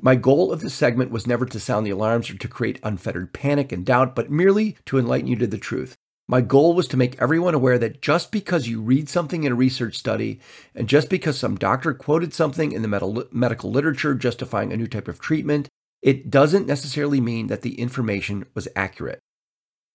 My 0.00 0.14
goal 0.14 0.52
of 0.52 0.60
this 0.60 0.74
segment 0.74 1.10
was 1.10 1.26
never 1.26 1.46
to 1.46 1.60
sound 1.60 1.86
the 1.86 1.90
alarms 1.90 2.30
or 2.30 2.38
to 2.38 2.48
create 2.48 2.80
unfettered 2.82 3.32
panic 3.32 3.70
and 3.72 3.84
doubt, 3.84 4.16
but 4.16 4.30
merely 4.30 4.76
to 4.86 4.98
enlighten 4.98 5.28
you 5.28 5.36
to 5.36 5.46
the 5.46 5.58
truth. 5.58 5.96
My 6.28 6.40
goal 6.40 6.74
was 6.74 6.88
to 6.88 6.96
make 6.96 7.20
everyone 7.20 7.54
aware 7.54 7.78
that 7.78 8.00
just 8.00 8.32
because 8.32 8.68
you 8.68 8.80
read 8.80 9.08
something 9.08 9.44
in 9.44 9.52
a 9.52 9.56
research 9.56 9.98
study 9.98 10.40
and 10.74 10.88
just 10.88 11.10
because 11.10 11.38
some 11.38 11.56
doctor 11.56 11.92
quoted 11.92 12.32
something 12.32 12.72
in 12.72 12.82
the 12.82 13.28
medical 13.32 13.70
literature 13.70 14.14
justifying 14.14 14.72
a 14.72 14.76
new 14.76 14.86
type 14.86 15.08
of 15.08 15.20
treatment, 15.20 15.68
it 16.00 16.30
doesn't 16.30 16.66
necessarily 16.66 17.20
mean 17.20 17.48
that 17.48 17.62
the 17.62 17.78
information 17.78 18.46
was 18.54 18.68
accurate. 18.74 19.20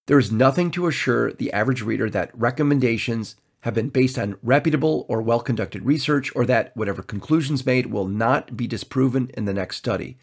There 0.06 0.20
is 0.20 0.32
nothing 0.32 0.70
to 0.72 0.88
assure 0.88 1.34
the 1.34 1.52
average 1.52 1.82
reader 1.82 2.10
that 2.12 2.38
recommendations 2.38 3.36
have 3.68 3.74
been 3.74 3.90
based 3.90 4.18
on 4.18 4.38
reputable 4.42 5.06
or 5.10 5.22
well 5.22 5.42
conducted 5.42 5.84
research 5.84 6.34
or 6.34 6.46
that 6.46 6.72
whatever 6.74 7.04
conclusions 7.04 7.66
made 7.66 7.88
will 7.88 8.08
not 8.08 8.56
be 8.56 8.66
disproven 8.66 9.30
in 9.34 9.44
the 9.44 9.54
next 9.54 9.76
study. 9.76 10.18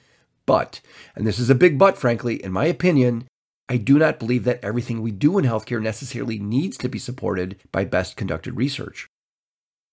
But, 0.47 0.81
and 1.15 1.27
this 1.27 1.39
is 1.39 1.51
a 1.51 1.55
big 1.55 1.79
but, 1.79 1.99
frankly, 1.99 2.43
in 2.43 2.53
my 2.53 2.65
opinion, 2.65 3.29
I 3.69 3.77
do 3.77 3.99
not 3.99 4.19
believe 4.19 4.45
that 4.45 4.65
everything 4.65 5.03
we 5.03 5.11
do 5.11 5.37
in 5.37 5.45
healthcare 5.45 5.83
necessarily 5.83 6.39
needs 6.39 6.79
to 6.79 6.89
be 6.89 6.99
supported 6.99 7.61
by 7.71 7.85
best 7.85 8.17
conducted 8.17 8.57
research. 8.57 9.09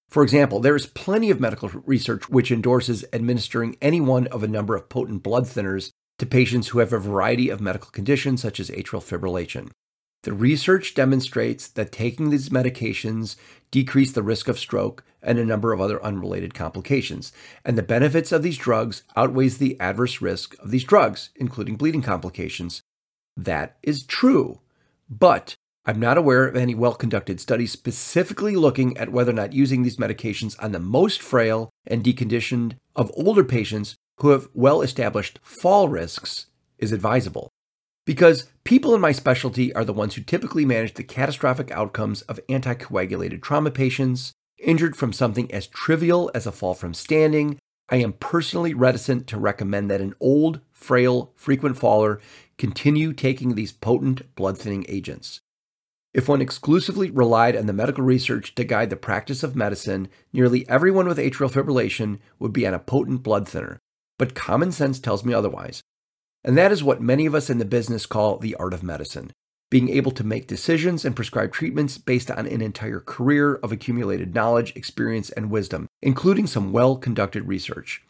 For 0.07 0.23
example, 0.23 0.61
there 0.61 0.75
is 0.77 0.85
plenty 0.85 1.29
of 1.29 1.41
medical 1.41 1.67
research 1.85 2.29
which 2.29 2.51
endorses 2.51 3.03
administering 3.11 3.75
any 3.81 3.99
one 3.99 4.27
of 4.27 4.43
a 4.43 4.47
number 4.47 4.77
of 4.77 4.87
potent 4.87 5.23
blood 5.23 5.43
thinners 5.43 5.89
to 6.19 6.25
patients 6.25 6.69
who 6.69 6.79
have 6.79 6.93
a 6.93 6.99
variety 6.99 7.49
of 7.49 7.59
medical 7.59 7.91
conditions 7.91 8.41
such 8.41 8.61
as 8.61 8.69
atrial 8.69 9.03
fibrillation. 9.03 9.71
The 10.23 10.33
research 10.33 10.93
demonstrates 10.93 11.67
that 11.67 11.91
taking 11.91 12.29
these 12.29 12.49
medications 12.49 13.35
decrease 13.71 14.11
the 14.11 14.21
risk 14.21 14.47
of 14.47 14.59
stroke 14.59 15.03
and 15.23 15.39
a 15.39 15.45
number 15.45 15.73
of 15.73 15.81
other 15.81 16.03
unrelated 16.03 16.53
complications, 16.53 17.31
and 17.65 17.77
the 17.77 17.83
benefits 17.83 18.31
of 18.31 18.43
these 18.43 18.57
drugs 18.57 19.03
outweighs 19.15 19.57
the 19.57 19.79
adverse 19.79 20.21
risk 20.21 20.55
of 20.59 20.71
these 20.71 20.83
drugs, 20.83 21.29
including 21.35 21.75
bleeding 21.75 22.01
complications. 22.01 22.81
That 23.35 23.77
is 23.81 24.03
true, 24.03 24.59
but 25.09 25.55
I'm 25.85 25.99
not 25.99 26.17
aware 26.17 26.47
of 26.47 26.55
any 26.55 26.75
well 26.75 26.93
conducted 26.93 27.39
studies 27.39 27.71
specifically 27.71 28.55
looking 28.55 28.95
at 28.97 29.11
whether 29.11 29.31
or 29.31 29.35
not 29.35 29.53
using 29.53 29.81
these 29.81 29.97
medications 29.97 30.55
on 30.61 30.71
the 30.71 30.79
most 30.79 31.21
frail 31.21 31.71
and 31.87 32.03
deconditioned 32.03 32.75
of 32.95 33.11
older 33.15 33.43
patients 33.43 33.95
who 34.19 34.29
have 34.29 34.49
well 34.53 34.83
established 34.83 35.39
fall 35.41 35.89
risks 35.89 36.47
is 36.77 36.91
advisable. 36.91 37.49
Because 38.11 38.49
people 38.65 38.93
in 38.93 38.99
my 38.99 39.13
specialty 39.13 39.73
are 39.73 39.85
the 39.85 39.93
ones 39.93 40.15
who 40.15 40.21
typically 40.21 40.65
manage 40.65 40.95
the 40.95 41.01
catastrophic 41.01 41.71
outcomes 41.71 42.23
of 42.23 42.41
anticoagulated 42.49 43.41
trauma 43.41 43.71
patients, 43.71 44.33
injured 44.59 44.97
from 44.97 45.13
something 45.13 45.49
as 45.49 45.65
trivial 45.65 46.29
as 46.35 46.45
a 46.45 46.51
fall 46.51 46.73
from 46.73 46.93
standing. 46.93 47.57
I 47.87 47.95
am 48.03 48.11
personally 48.11 48.73
reticent 48.73 49.27
to 49.27 49.39
recommend 49.39 49.89
that 49.89 50.01
an 50.01 50.13
old, 50.19 50.59
frail, 50.73 51.31
frequent 51.37 51.77
faller 51.77 52.19
continue 52.57 53.13
taking 53.13 53.55
these 53.55 53.71
potent 53.71 54.35
blood 54.35 54.57
thinning 54.57 54.85
agents. 54.89 55.39
If 56.13 56.27
one 56.27 56.41
exclusively 56.41 57.09
relied 57.09 57.55
on 57.55 57.65
the 57.65 57.71
medical 57.71 58.03
research 58.03 58.53
to 58.55 58.65
guide 58.65 58.89
the 58.89 58.97
practice 58.97 59.41
of 59.41 59.55
medicine, 59.55 60.09
nearly 60.33 60.67
everyone 60.67 61.07
with 61.07 61.17
atrial 61.17 61.49
fibrillation 61.49 62.19
would 62.39 62.51
be 62.51 62.67
on 62.67 62.73
a 62.73 62.79
potent 62.79 63.23
blood 63.23 63.47
thinner. 63.47 63.79
But 64.19 64.35
common 64.35 64.73
sense 64.73 64.99
tells 64.99 65.23
me 65.23 65.33
otherwise. 65.33 65.81
And 66.43 66.57
that 66.57 66.71
is 66.71 66.83
what 66.83 67.01
many 67.01 67.25
of 67.25 67.35
us 67.35 67.49
in 67.49 67.57
the 67.57 67.65
business 67.65 68.05
call 68.05 68.37
the 68.37 68.55
art 68.55 68.73
of 68.73 68.83
medicine 68.83 69.31
being 69.71 69.89
able 69.89 70.11
to 70.11 70.25
make 70.25 70.47
decisions 70.47 71.05
and 71.05 71.15
prescribe 71.15 71.53
treatments 71.53 71.97
based 71.97 72.29
on 72.29 72.45
an 72.45 72.61
entire 72.61 72.99
career 72.99 73.55
of 73.55 73.71
accumulated 73.71 74.35
knowledge, 74.35 74.75
experience, 74.75 75.31
and 75.31 75.49
wisdom, 75.49 75.87
including 76.01 76.45
some 76.45 76.73
well 76.73 76.97
conducted 76.97 77.47
research. 77.47 78.03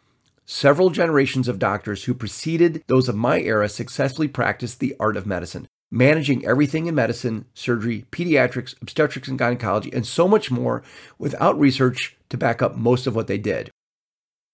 Several 0.44 0.90
generations 0.90 1.48
of 1.48 1.60
doctors 1.60 2.06
who 2.06 2.16
preceded 2.16 2.84
those 2.88 3.08
of 3.08 3.16
my 3.16 3.40
era 3.40 3.70
successfully 3.70 4.28
practiced 4.28 4.80
the 4.80 4.96
art 5.00 5.16
of 5.16 5.28
medicine, 5.28 5.68
managing 5.92 6.44
everything 6.46 6.88
in 6.88 6.96
medicine, 6.96 7.46
surgery, 7.54 8.06
pediatrics, 8.12 8.74
obstetrics 8.82 9.28
and 9.28 9.38
gynecology, 9.38 9.94
and 9.94 10.06
so 10.06 10.28
much 10.28 10.50
more 10.50 10.82
without 11.20 11.58
research 11.60 12.18
to 12.30 12.38
back 12.38 12.64
up 12.64 12.76
most 12.76 13.06
of 13.06 13.16
what 13.16 13.28
they 13.28 13.38
did. 13.38 13.70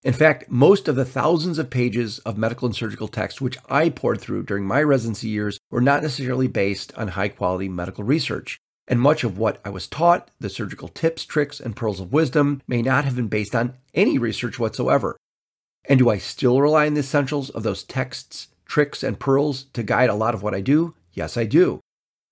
In 0.04 0.12
fact, 0.12 0.48
most 0.48 0.86
of 0.86 0.94
the 0.94 1.04
thousands 1.04 1.58
of 1.58 1.70
pages 1.70 2.20
of 2.20 2.38
medical 2.38 2.66
and 2.66 2.74
surgical 2.74 3.08
text 3.08 3.40
which 3.40 3.58
I 3.68 3.88
pored 3.88 4.20
through 4.20 4.44
during 4.44 4.64
my 4.64 4.80
residency 4.80 5.28
years 5.28 5.58
were 5.70 5.80
not 5.80 6.02
necessarily 6.02 6.46
based 6.46 6.96
on 6.96 7.08
high 7.08 7.28
quality 7.28 7.68
medical 7.68 8.04
research. 8.04 8.58
And 8.86 9.00
much 9.00 9.24
of 9.24 9.38
what 9.38 9.60
I 9.64 9.70
was 9.70 9.88
taught, 9.88 10.30
the 10.38 10.48
surgical 10.48 10.88
tips, 10.88 11.24
tricks, 11.24 11.58
and 11.58 11.74
pearls 11.74 11.98
of 12.00 12.12
wisdom, 12.12 12.62
may 12.68 12.80
not 12.80 13.04
have 13.04 13.16
been 13.16 13.28
based 13.28 13.56
on 13.56 13.74
any 13.92 14.18
research 14.18 14.58
whatsoever. 14.58 15.16
And 15.88 15.98
do 15.98 16.08
I 16.10 16.18
still 16.18 16.60
rely 16.60 16.86
on 16.86 16.94
the 16.94 17.00
essentials 17.00 17.50
of 17.50 17.64
those 17.64 17.82
texts, 17.82 18.48
tricks, 18.66 19.02
and 19.02 19.18
pearls 19.18 19.64
to 19.72 19.82
guide 19.82 20.10
a 20.10 20.14
lot 20.14 20.34
of 20.34 20.42
what 20.42 20.54
I 20.54 20.60
do? 20.60 20.94
Yes, 21.12 21.36
I 21.36 21.44
do. 21.44 21.80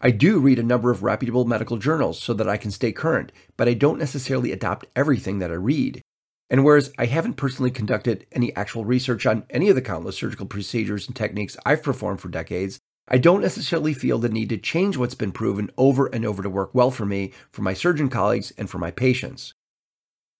I 0.01 0.13
do 0.13 0.39
read 0.39 0.59
a 0.59 0.63
number 0.63 0.91
of 0.91 1.03
reputable 1.03 1.47
medical 1.47 1.79
journals 1.79 2.23
so 2.23 2.33
that 2.35 2.49
I 2.49 2.59
can 2.59 2.71
stay 2.71 2.93
current, 2.93 3.33
but 3.57 3.69
I 3.69 3.75
don't 3.75 3.99
necessarily 3.99 4.53
adopt 4.53 4.87
everything 4.95 5.41
that 5.41 5.51
I 5.51 5.55
read. 5.55 6.01
And 6.49 6.65
whereas 6.65 6.93
I 6.99 7.07
haven't 7.07 7.35
personally 7.35 7.71
conducted 7.71 8.27
any 8.33 8.55
actual 8.55 8.85
research 8.85 9.27
on 9.27 9.45
any 9.51 9.69
of 9.69 9.75
the 9.75 9.83
countless 9.83 10.17
surgical 10.17 10.47
procedures 10.47 11.07
and 11.07 11.17
techniques 11.17 11.57
I've 11.67 11.83
performed 11.83 12.21
for 12.21 12.29
decades, 12.29 12.79
I 13.09 13.19
don't 13.19 13.41
necessarily 13.41 13.95
feel 13.95 14.19
the 14.19 14.29
need 14.29 14.49
to 14.49 14.59
change 14.59 14.97
what's 14.97 15.15
been 15.15 15.33
proven 15.33 15.71
over 15.77 16.07
and 16.07 16.25
over 16.25 16.43
to 16.43 16.51
work 16.51 16.75
well 16.75 16.91
for 16.91 17.07
me, 17.07 17.33
for 17.53 17.63
my 17.63 17.73
surgeon 17.73 18.09
colleagues, 18.09 18.53
and 18.59 18.69
for 18.69 18.79
my 18.79 18.91
patients. 18.91 19.53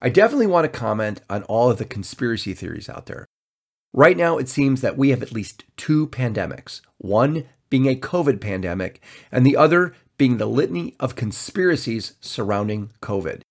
I 0.01 0.09
definitely 0.09 0.49
want 0.49 0.65
to 0.71 0.79
comment 0.79 1.21
on 1.31 1.43
all 1.45 1.71
of 1.71 1.79
the 1.79 1.85
conspiracy 1.85 2.55
theories 2.55 2.89
out 2.89 3.07
there. 3.07 3.27
Right 3.93 4.17
now, 4.17 4.37
it 4.37 4.49
seems 4.49 4.81
that 4.81 4.99
we 4.99 5.11
have 5.11 5.23
at 5.23 5.33
least 5.33 5.65
two 5.77 6.07
pandemics 6.09 6.81
one 6.99 7.45
being 7.69 7.87
a 7.87 7.97
COVID 7.97 8.41
pandemic, 8.41 9.01
and 9.33 9.45
the 9.45 9.57
other 9.57 9.95
being 10.19 10.37
the 10.37 10.47
litany 10.47 10.95
of 11.01 11.17
conspiracies 11.17 12.15
surrounding 12.21 12.91
COVID. 13.01 13.43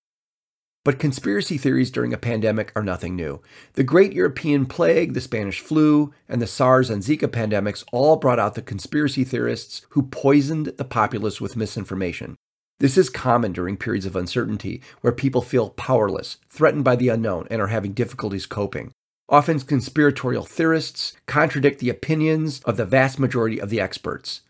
But 0.85 0.99
conspiracy 0.99 1.57
theories 1.57 1.89
during 1.89 2.13
a 2.13 2.17
pandemic 2.17 2.71
are 2.75 2.83
nothing 2.83 3.15
new. 3.15 3.41
The 3.73 3.83
Great 3.83 4.13
European 4.13 4.67
Plague, 4.67 5.15
the 5.15 5.19
Spanish 5.19 5.59
flu, 5.59 6.13
and 6.29 6.39
the 6.39 6.47
SARS 6.47 6.91
and 6.91 7.01
Zika 7.01 7.27
pandemics 7.27 7.83
all 7.91 8.17
brought 8.17 8.37
out 8.37 8.53
the 8.53 8.61
conspiracy 8.61 9.23
theorists 9.23 9.81
who 9.89 10.03
poisoned 10.03 10.67
the 10.67 10.85
populace 10.85 11.41
with 11.41 11.57
misinformation. 11.57 12.35
This 12.79 12.99
is 12.99 13.09
common 13.09 13.51
during 13.51 13.77
periods 13.77 14.05
of 14.05 14.15
uncertainty 14.15 14.79
where 15.01 15.11
people 15.11 15.41
feel 15.41 15.71
powerless, 15.71 16.37
threatened 16.49 16.83
by 16.83 16.95
the 16.95 17.09
unknown, 17.09 17.47
and 17.49 17.59
are 17.61 17.67
having 17.67 17.93
difficulties 17.93 18.45
coping. 18.45 18.91
Often, 19.27 19.61
conspiratorial 19.61 20.43
theorists 20.43 21.13
contradict 21.25 21.79
the 21.79 21.89
opinions 21.89 22.61
of 22.63 22.77
the 22.77 22.85
vast 22.85 23.17
majority 23.17 23.59
of 23.59 23.71
the 23.71 23.81
experts 23.81 24.41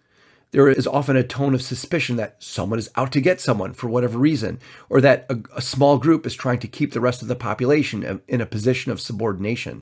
there 0.55 0.69
is 0.69 0.87
often 0.87 1.17
a 1.17 1.23
tone 1.23 1.53
of 1.53 1.61
suspicion 1.61 2.15
that 2.15 2.41
someone 2.41 2.79
is 2.79 2.89
out 2.95 3.11
to 3.11 3.19
get 3.19 3.41
someone 3.41 3.73
for 3.73 3.89
whatever 3.89 4.17
reason, 4.17 4.57
or 4.89 5.01
that 5.01 5.25
a, 5.29 5.37
a, 5.57 5.61
small 5.61 5.97
group 5.97 6.25
is 6.25 6.33
trying 6.33 6.59
to 6.59 6.67
keep 6.69 6.93
the 6.93 7.01
rest 7.01 7.21
of 7.21 7.27
the 7.27 7.35
population 7.35 8.21
in 8.29 8.39
a 8.39 8.45
position 8.45 8.89
of 8.89 9.01
subordination. 9.01 9.81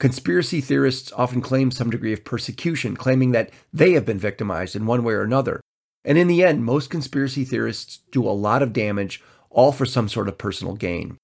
Conspiracy 0.00 0.60
theorists 0.60 1.12
often 1.12 1.40
claim 1.40 1.70
some 1.70 1.90
degree 1.90 2.12
of 2.12 2.24
persecution, 2.24 2.96
claiming 2.96 3.30
that 3.30 3.50
they 3.72 3.92
have 3.92 4.04
been 4.04 4.18
victimized 4.18 4.74
in 4.74 4.84
one 4.84 5.04
way 5.04 5.14
or 5.14 5.22
another. 5.22 5.60
And 6.04 6.18
in 6.18 6.26
the 6.26 6.42
end, 6.42 6.64
most 6.64 6.90
conspiracy 6.90 7.44
theorists 7.44 8.00
do 8.10 8.28
a 8.28 8.30
lot 8.30 8.62
of 8.62 8.72
damage, 8.72 9.22
all 9.48 9.70
for 9.70 9.86
some 9.86 10.08
sort 10.08 10.26
of 10.26 10.38
personal 10.38 10.74
gain. 10.74 11.18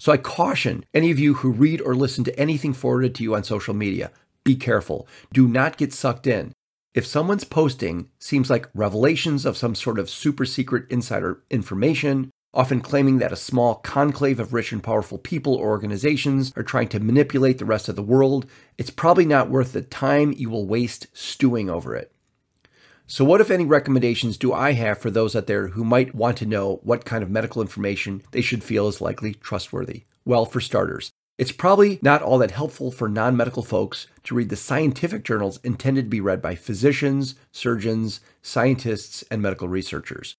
So 0.00 0.10
I 0.10 0.16
caution 0.16 0.84
any 0.92 1.12
of 1.12 1.20
you 1.20 1.34
who 1.34 1.52
read 1.52 1.80
or 1.80 1.94
listen 1.94 2.24
to 2.24 2.36
anything 2.36 2.72
forwarded 2.72 3.14
to 3.14 3.22
you 3.22 3.36
on 3.36 3.44
social 3.44 3.74
media 3.74 4.10
be 4.42 4.56
careful. 4.56 5.06
Do 5.32 5.46
not 5.46 5.76
get 5.76 5.92
sucked 5.92 6.26
in. 6.26 6.52
If 6.96 7.06
someone's 7.06 7.44
posting 7.44 8.08
seems 8.18 8.48
like 8.48 8.70
revelations 8.72 9.44
of 9.44 9.58
some 9.58 9.74
sort 9.74 9.98
of 9.98 10.08
super 10.08 10.46
secret 10.46 10.86
insider 10.88 11.42
information, 11.50 12.30
often 12.54 12.80
claiming 12.80 13.18
that 13.18 13.32
a 13.32 13.36
small 13.36 13.74
conclave 13.74 14.40
of 14.40 14.54
rich 14.54 14.72
and 14.72 14.82
powerful 14.82 15.18
people 15.18 15.54
or 15.56 15.68
organizations 15.68 16.54
are 16.56 16.62
trying 16.62 16.88
to 16.88 16.98
manipulate 16.98 17.58
the 17.58 17.66
rest 17.66 17.90
of 17.90 17.96
the 17.96 18.02
world, 18.02 18.46
it's 18.78 18.88
probably 18.88 19.26
not 19.26 19.50
worth 19.50 19.74
the 19.74 19.82
time 19.82 20.32
you 20.38 20.48
will 20.48 20.66
waste 20.66 21.08
stewing 21.12 21.68
over 21.68 21.94
it. 21.94 22.12
So, 23.06 23.26
what, 23.26 23.42
if 23.42 23.50
any, 23.50 23.66
recommendations 23.66 24.38
do 24.38 24.54
I 24.54 24.72
have 24.72 24.96
for 24.96 25.10
those 25.10 25.36
out 25.36 25.48
there 25.48 25.68
who 25.68 25.84
might 25.84 26.14
want 26.14 26.38
to 26.38 26.46
know 26.46 26.80
what 26.82 27.04
kind 27.04 27.22
of 27.22 27.28
medical 27.28 27.60
information 27.60 28.22
they 28.30 28.40
should 28.40 28.64
feel 28.64 28.88
is 28.88 29.02
likely 29.02 29.34
trustworthy? 29.34 30.04
Well, 30.24 30.46
for 30.46 30.62
starters, 30.62 31.12
It's 31.38 31.52
probably 31.52 31.98
not 32.00 32.22
all 32.22 32.38
that 32.38 32.52
helpful 32.52 32.90
for 32.90 33.10
non 33.10 33.36
medical 33.36 33.62
folks 33.62 34.06
to 34.24 34.34
read 34.34 34.48
the 34.48 34.56
scientific 34.56 35.22
journals 35.22 35.60
intended 35.62 36.06
to 36.06 36.10
be 36.10 36.20
read 36.20 36.40
by 36.40 36.54
physicians, 36.54 37.34
surgeons, 37.52 38.20
scientists, 38.40 39.22
and 39.30 39.42
medical 39.42 39.68
researchers. 39.68 40.36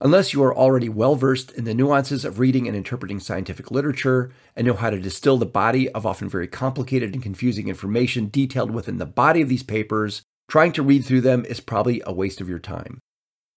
Unless 0.00 0.32
you 0.32 0.42
are 0.42 0.56
already 0.56 0.88
well 0.88 1.16
versed 1.16 1.52
in 1.52 1.64
the 1.64 1.74
nuances 1.74 2.24
of 2.24 2.38
reading 2.38 2.66
and 2.66 2.74
interpreting 2.74 3.20
scientific 3.20 3.70
literature 3.70 4.32
and 4.56 4.66
know 4.66 4.74
how 4.74 4.88
to 4.88 4.98
distill 4.98 5.36
the 5.36 5.46
body 5.46 5.88
of 5.90 6.06
often 6.06 6.30
very 6.30 6.48
complicated 6.48 7.12
and 7.12 7.22
confusing 7.22 7.68
information 7.68 8.30
detailed 8.30 8.70
within 8.70 8.96
the 8.96 9.06
body 9.06 9.42
of 9.42 9.50
these 9.50 9.62
papers, 9.62 10.22
trying 10.48 10.72
to 10.72 10.82
read 10.82 11.04
through 11.04 11.20
them 11.20 11.44
is 11.44 11.60
probably 11.60 12.02
a 12.06 12.12
waste 12.12 12.40
of 12.40 12.48
your 12.48 12.58
time. 12.58 13.01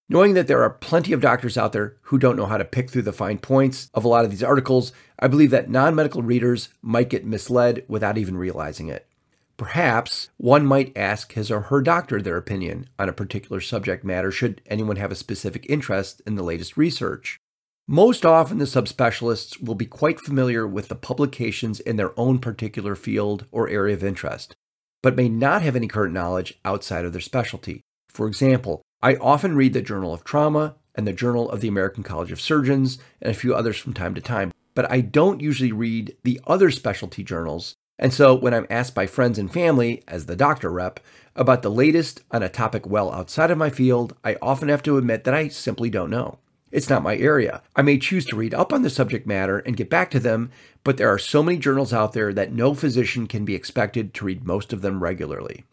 Knowing 0.08 0.36
that 0.36 0.48
there 0.48 0.62
are 0.62 0.70
plenty 0.70 1.14
of 1.14 1.22
doctors 1.22 1.58
out 1.58 1.74
there 1.74 1.98
who 2.04 2.20
don't 2.20 2.36
know 2.36 2.46
how 2.46 2.58
to 2.58 2.66
pick 2.66 2.92
through 2.92 3.02
the 3.02 3.12
fine 3.12 3.40
points 3.40 3.90
of 3.96 4.06
a 4.06 4.08
lot 4.08 4.24
of 4.24 4.30
these 4.30 4.44
articles, 4.44 4.92
I 5.18 5.28
believe 5.28 5.50
that 5.50 5.70
non 5.70 5.96
medical 5.96 6.22
readers 6.22 6.70
might 6.82 7.10
get 7.10 7.26
misled 7.26 7.84
without 7.88 8.18
even 8.18 8.38
realizing 8.38 8.88
it. 8.88 9.08
Perhaps 9.58 10.30
one 10.38 10.66
might 10.66 10.96
ask 10.96 11.34
his 11.34 11.50
or 11.50 11.62
her 11.62 11.82
doctor 11.82 12.22
their 12.22 12.38
opinion 12.38 12.88
on 13.00 13.10
a 13.10 13.14
particular 13.14 13.62
subject 13.62 14.04
matter 14.04 14.32
should 14.32 14.62
anyone 14.68 14.98
have 14.98 15.12
a 15.12 15.16
specific 15.16 15.66
interest 15.70 16.22
in 16.28 16.36
the 16.36 16.44
latest 16.44 16.78
research. 16.78 17.40
Most 17.88 18.26
often, 18.26 18.58
the 18.58 18.66
subspecialists 18.66 19.64
will 19.64 19.76
be 19.76 19.86
quite 19.86 20.20
familiar 20.20 20.68
with 20.68 20.88
the 20.88 20.96
publications 20.96 21.80
in 21.80 21.96
their 21.96 22.20
own 22.20 22.40
particular 22.40 22.96
field 22.96 23.46
or 23.52 23.70
area 23.70 23.94
of 23.94 24.04
interest, 24.04 24.56
but 25.02 25.16
may 25.16 25.30
not 25.30 25.62
have 25.62 25.76
any 25.76 25.88
current 25.88 26.14
knowledge 26.14 26.60
outside 26.66 27.06
of 27.06 27.12
their 27.12 27.22
specialty. 27.22 27.82
For 28.10 28.28
example, 28.28 28.82
I 29.06 29.18
often 29.18 29.56
read 29.56 29.74
the 29.74 29.84
Journal 29.84 30.16
of 30.16 30.24
Trauma 30.24 30.78
and 30.96 31.06
the 31.06 31.14
Journal 31.14 31.48
of 31.52 31.62
the 31.62 31.68
American 31.68 32.02
College 32.02 32.32
of 32.32 32.42
Surgeons 32.42 32.98
and 33.22 33.30
a 33.30 33.36
few 33.36 33.54
others 33.54 33.78
from 33.78 33.94
time 33.94 34.16
to 34.16 34.20
time, 34.20 34.52
but 34.74 34.92
I 34.92 35.02
don't 35.02 35.42
usually 35.42 35.72
read 35.72 36.18
the 36.24 36.42
other 36.48 36.72
specialty 36.72 37.24
journals. 37.24 37.76
And 38.00 38.12
so 38.12 38.34
when 38.34 38.52
I'm 38.52 38.66
asked 38.68 38.96
by 38.96 39.06
friends 39.06 39.38
and 39.38 39.54
family, 39.54 40.04
as 40.08 40.26
the 40.26 40.36
doctor 40.36 40.72
rep, 40.72 41.00
about 41.36 41.62
the 41.62 41.70
latest 41.70 42.24
on 42.32 42.42
a 42.42 42.50
topic 42.50 42.88
well 42.88 43.12
outside 43.12 43.52
of 43.52 43.60
my 43.60 43.70
field, 43.70 44.16
I 44.24 44.38
often 44.42 44.70
have 44.70 44.82
to 44.82 44.98
admit 44.98 45.24
that 45.26 45.36
I 45.36 45.50
simply 45.50 45.92
don't 45.92 46.10
know. 46.10 46.40
It's 46.72 46.90
not 46.90 47.04
my 47.04 47.16
area. 47.16 47.62
I 47.76 47.84
may 47.84 48.00
choose 48.00 48.26
to 48.26 48.36
read 48.36 48.56
up 48.56 48.74
on 48.74 48.82
the 48.82 48.90
subject 48.90 49.28
matter 49.28 49.60
and 49.60 49.78
get 49.78 49.88
back 49.88 50.10
to 50.12 50.20
them, 50.20 50.50
but 50.84 50.98
there 50.98 51.14
are 51.14 51.20
so 51.20 51.44
many 51.44 51.60
journals 51.60 51.94
out 51.94 52.14
there 52.14 52.34
that 52.34 52.54
no 52.54 52.74
physician 52.74 53.28
can 53.28 53.46
be 53.46 53.54
expected 53.54 54.16
to 54.16 54.26
read 54.26 54.48
most 54.48 54.74
of 54.74 54.82
them 54.82 55.04
regularly. 55.04 55.64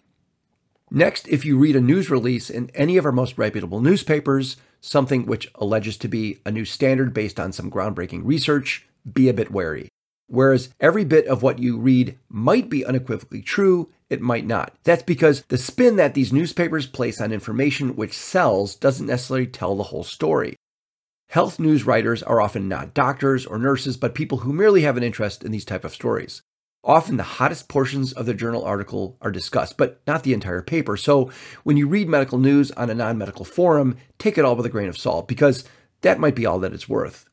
Next, 0.95 1.27
if 1.29 1.47
you 1.47 1.57
read 1.57 1.75
a 1.75 1.81
news 1.81 2.11
release 2.11 2.51
in 2.51 2.71
any 2.75 2.99
of 2.99 3.07
our 3.07 3.13
most 3.13 3.39
reputable 3.39 3.81
newspapers, 3.81 4.59
something 4.83 5.25
which 5.25 5.51
alleges 5.55 5.97
to 5.97 6.07
be 6.07 6.41
a 6.45 6.51
new 6.51 6.67
standard 6.67 7.15
based 7.15 7.41
on 7.41 7.51
some 7.51 7.71
groundbreaking 7.71 8.21
research, 8.25 8.87
be 9.11 9.31
a 9.31 9.33
bit 9.33 9.51
wary. 9.51 9.89
Whereas 10.27 10.69
every 10.81 11.07
bit 11.07 11.27
of 11.27 11.43
what 11.43 11.59
you 11.59 11.79
read 11.79 12.19
might 12.29 12.69
be 12.69 12.85
unequivocally 12.85 13.41
true, 13.41 13.89
it 14.11 14.21
might 14.21 14.47
not. 14.47 14.75
That's 14.85 15.03
because 15.03 15.45
the 15.49 15.57
spin 15.57 15.97
that 15.97 16.13
these 16.13 16.31
newspapers 16.31 16.87
place 16.87 17.23
on 17.23 17.33
information 17.33 17.97
which 17.97 18.13
sells 18.13 18.75
doesn't 18.75 19.07
necessarily 19.07 19.47
tell 19.47 19.75
the 19.75 19.85
whole 19.85 20.05
story. 20.05 20.57
Health 21.31 21.59
news 21.59 21.87
writers 21.87 22.23
are 22.23 22.43
often 22.43 22.69
not 22.69 22.93
doctors 22.93 23.47
or 23.47 23.57
nurses, 23.57 23.97
but 23.97 24.15
people 24.15 24.39
who 24.39 24.53
merely 24.53 24.83
have 24.83 24.99
an 24.99 25.03
interest 25.03 25.43
in 25.43 25.53
these 25.53 25.65
type 25.65 25.87
of 25.87 25.95
stories. 25.95 26.43
Often 26.85 27.17
the 27.17 27.23
hottest 27.23 27.69
portions 27.69 28.13
of 28.13 28.27
the 28.27 28.35
journal 28.35 28.65
article 28.65 29.17
are 29.21 29.31
discussed, 29.31 29.77
but 29.77 30.01
not 30.07 30.25
the 30.25 30.33
entire 30.33 30.63
paper. 30.63 30.97
So 30.97 31.31
when 31.63 31.77
you 31.77 31.87
read 31.87 32.09
medical 32.09 32.39
news 32.39 32.73
on 32.73 32.91
a 32.91 32.95
non 32.95 33.19
medical 33.19 33.45
forum, 33.45 33.97
take 34.19 34.37
it 34.37 34.45
all 34.45 34.57
with 34.57 34.67
a 34.67 34.71
grain 34.71 34.89
of 34.89 34.99
salt 34.99 35.29
because 35.29 35.65
that 36.01 36.19
might 36.19 36.35
be 36.35 36.45
all 36.45 36.59
that 36.59 36.73
it's 36.75 36.89
worth. 36.89 37.29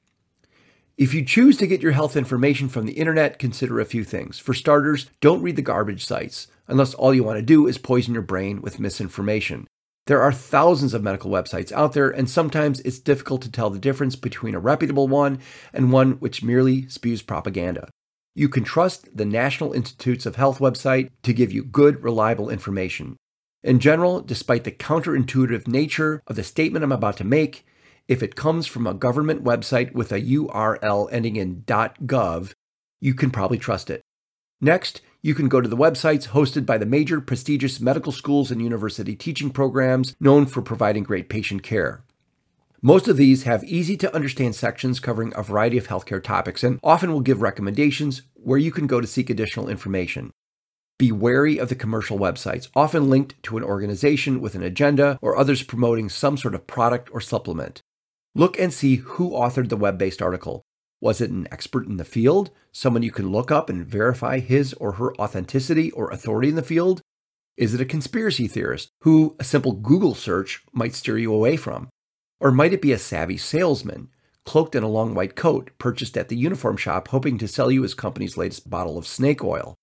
If 0.98 1.14
you 1.14 1.24
choose 1.24 1.58
to 1.58 1.68
get 1.68 1.82
your 1.82 1.94
health 1.94 2.16
information 2.16 2.70
from 2.70 2.86
the 2.86 2.94
internet, 2.94 3.40
consider 3.40 3.80
a 3.80 3.86
few 3.86 4.04
things. 4.04 4.38
For 4.38 4.54
starters, 4.54 5.10
don't 5.22 5.42
read 5.42 5.56
the 5.56 5.62
garbage 5.62 6.06
sites, 6.06 6.48
unless 6.68 6.94
all 6.94 7.14
you 7.14 7.24
want 7.24 7.38
to 7.38 7.42
do 7.42 7.68
is 7.68 7.78
poison 7.78 8.14
your 8.14 8.22
brain 8.22 8.62
with 8.62 8.82
misinformation. 8.82 9.66
There 10.08 10.22
are 10.22 10.34
thousands 10.34 10.94
of 10.94 11.02
medical 11.02 11.32
websites 11.32 11.72
out 11.72 11.94
there, 11.94 12.10
and 12.10 12.30
sometimes 12.30 12.82
it's 12.82 13.00
difficult 13.00 13.42
to 13.44 13.52
tell 13.52 13.70
the 13.70 13.80
difference 13.80 14.16
between 14.16 14.56
a 14.56 14.60
reputable 14.60 15.08
one 15.08 15.40
and 15.72 15.92
one 15.92 16.14
which 16.14 16.44
merely 16.44 16.90
spews 16.90 17.22
propaganda. 17.22 17.88
You 18.40 18.48
can 18.48 18.64
trust 18.64 19.18
the 19.18 19.26
National 19.26 19.74
Institutes 19.74 20.26
of 20.26 20.38
Health 20.38 20.60
website 20.60 21.10
to 21.24 21.34
give 21.34 21.52
you 21.52 21.62
good, 21.62 22.02
reliable 22.02 22.50
information. 22.50 23.18
In 23.66 23.80
general, 23.80 24.22
despite 24.22 24.64
the 24.64 24.72
counterintuitive 24.72 25.68
nature 25.68 26.24
of 26.26 26.38
the 26.38 26.44
statement 26.46 26.86
I'm 26.86 26.94
about 26.94 27.18
to 27.18 27.26
make, 27.26 27.66
if 28.08 28.24
it 28.24 28.38
comes 28.38 28.66
from 28.66 28.88
a 28.88 28.94
government 28.94 29.44
website 29.44 29.92
with 29.92 30.14
a 30.14 30.22
URL 30.22 31.10
ending 31.12 31.36
in 31.36 31.64
.gov, 31.64 32.54
you 33.02 33.14
can 33.14 33.30
probably 33.30 33.58
trust 33.58 33.90
it. 33.90 34.00
Next, 34.62 35.02
you 35.22 35.36
can 35.36 35.50
go 35.50 35.60
to 35.60 35.68
the 35.68 35.76
websites 35.76 36.30
hosted 36.30 36.66
by 36.66 36.78
the 36.78 36.86
major 36.86 37.20
prestigious 37.20 37.82
medical 37.82 38.14
schools 38.14 38.52
and 38.52 38.62
university 38.62 39.18
teaching 39.18 39.50
programs 39.50 40.16
known 40.18 40.46
for 40.46 40.62
providing 40.62 41.04
great 41.04 41.28
patient 41.28 41.62
care. 41.62 42.06
Most 42.82 43.10
of 43.10 43.18
these 43.18 43.44
have 43.44 43.62
easy 43.66 43.98
to 43.98 44.16
understand 44.16 44.56
sections 44.56 45.02
covering 45.02 45.34
a 45.36 45.44
variety 45.44 45.78
of 45.78 45.90
healthcare 45.90 46.24
topics 46.24 46.64
and 46.64 46.80
often 46.82 47.12
will 47.12 47.20
give 47.20 47.42
recommendations 47.42 48.22
where 48.44 48.58
you 48.58 48.72
can 48.72 48.88
go 48.88 49.02
to 49.02 49.08
seek 49.08 49.30
additional 49.30 49.70
information. 49.70 50.32
Be 50.98 51.12
wary 51.12 51.58
of 51.58 51.70
the 51.70 51.76
commercial 51.76 52.20
websites, 52.20 52.68
often 52.76 53.10
linked 53.10 53.42
to 53.44 53.58
an 53.58 53.64
organization 53.64 54.42
with 54.42 54.56
an 54.56 54.64
agenda 54.64 55.18
or 55.22 55.38
others 55.38 55.64
promoting 55.64 56.10
some 56.10 56.36
sort 56.36 56.54
of 56.54 56.68
product 56.68 57.10
or 57.14 57.22
supplement. 57.22 57.82
Look 58.36 58.60
and 58.60 58.74
see 58.74 58.98
who 58.98 59.32
authored 59.32 59.70
the 59.70 59.78
web 59.78 59.98
based 59.98 60.22
article. 60.22 60.62
Was 61.02 61.22
it 61.22 61.30
an 61.30 61.48
expert 61.52 61.88
in 61.88 61.98
the 61.98 62.04
field, 62.04 62.52
someone 62.74 63.04
you 63.04 63.12
can 63.12 63.32
look 63.32 63.52
up 63.52 63.70
and 63.70 63.86
verify 63.86 64.40
his 64.40 64.74
or 64.74 64.94
her 64.94 65.16
authenticity 65.16 65.92
or 65.92 66.12
authority 66.12 66.50
in 66.50 66.56
the 66.56 66.62
field? 66.62 67.02
Is 67.56 67.74
it 67.74 67.82
a 67.82 67.86
conspiracy 67.86 68.48
theorist 68.48 68.90
who 69.02 69.36
a 69.40 69.44
simple 69.44 69.74
Google 69.74 70.16
search 70.16 70.64
might 70.74 70.96
steer 70.96 71.18
you 71.18 71.34
away 71.34 71.56
from? 71.56 71.90
Or 72.42 72.52
might 72.52 72.74
it 72.74 72.82
be 72.82 72.92
a 72.92 72.98
savvy 72.98 73.38
salesman, 73.38 74.10
cloaked 74.46 74.76
in 74.76 74.84
a 74.84 74.88
long 74.88 75.14
white 75.14 75.36
coat, 75.36 75.72
purchased 75.78 76.18
at 76.18 76.30
the 76.30 76.36
uniform 76.36 76.78
shop, 76.78 77.10
hoping 77.10 77.38
to 77.38 77.48
sell 77.48 77.72
you 77.72 77.84
his 77.84 77.94
company's 77.94 78.38
latest 78.38 78.70
bottle 78.70 78.98
of 78.98 79.08
snake 79.08 79.44
oil? 79.44 79.76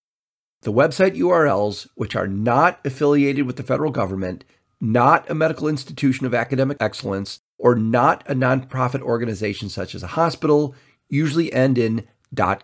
The 0.63 0.73
website 0.73 1.17
URLs, 1.17 1.89
which 1.95 2.17
are 2.17 2.27
not 2.27 2.81
affiliated 2.85 3.47
with 3.47 3.57
the 3.57 3.63
federal 3.63 3.93
government, 3.93 4.45
not 4.81 5.29
a 5.31 5.35
medical 5.35 5.69
institution 5.69 6.27
of 6.27 6.35
academic 6.35 6.77
excellence, 6.81 7.41
or 7.59 7.75
not 7.75 8.29
a 8.29 8.35
nonprofit 8.35 9.01
organization 9.01 9.69
such 9.69 9.95
as 9.95 10.03
a 10.03 10.09
hospital, 10.09 10.75
usually 11.09 11.53
end 11.53 11.79
in 11.79 12.07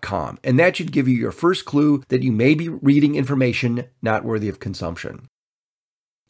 .com. 0.00 0.38
And 0.42 0.58
that 0.58 0.76
should 0.76 0.92
give 0.92 1.08
you 1.08 1.16
your 1.16 1.32
first 1.32 1.64
clue 1.64 2.02
that 2.08 2.22
you 2.22 2.32
may 2.32 2.54
be 2.54 2.68
reading 2.68 3.14
information 3.14 3.84
not 4.02 4.24
worthy 4.24 4.48
of 4.48 4.60
consumption. 4.60 5.28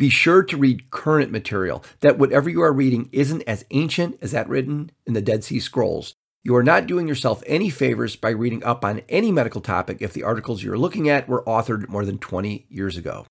Be 0.03 0.11
sure 0.11 0.42
to 0.42 0.57
read 0.57 0.90
current 0.90 1.30
material, 1.30 1.84
that 2.00 2.18
whatever 2.18 2.50
you 2.50 2.61
are 2.61 2.72
reading 2.72 3.09
isn't 3.12 3.42
as 3.42 3.64
ancient 3.70 4.18
as 4.20 4.32
that 4.32 4.48
written 4.48 4.90
in 5.07 5.14
the 5.14 5.22
Dead 5.22 5.44
Sea 5.44 5.61
Scrolls. 5.61 6.12
You 6.42 6.57
are 6.57 6.64
not 6.64 6.88
doing 6.88 7.07
yourself 7.07 7.40
any 7.46 7.70
favors 7.70 8.16
by 8.16 8.30
reading 8.30 8.64
up 8.64 8.84
on 8.84 9.03
any 9.09 9.30
medical 9.30 9.61
topic 9.61 9.98
if 10.00 10.12
the 10.12 10.24
articles 10.24 10.61
you're 10.61 10.76
looking 10.76 11.09
at 11.09 11.28
were 11.28 11.44
authored 11.44 11.88
more 11.88 12.05
than 12.05 12.18
20 12.18 12.66
years 12.68 12.96
ago. 12.96 13.26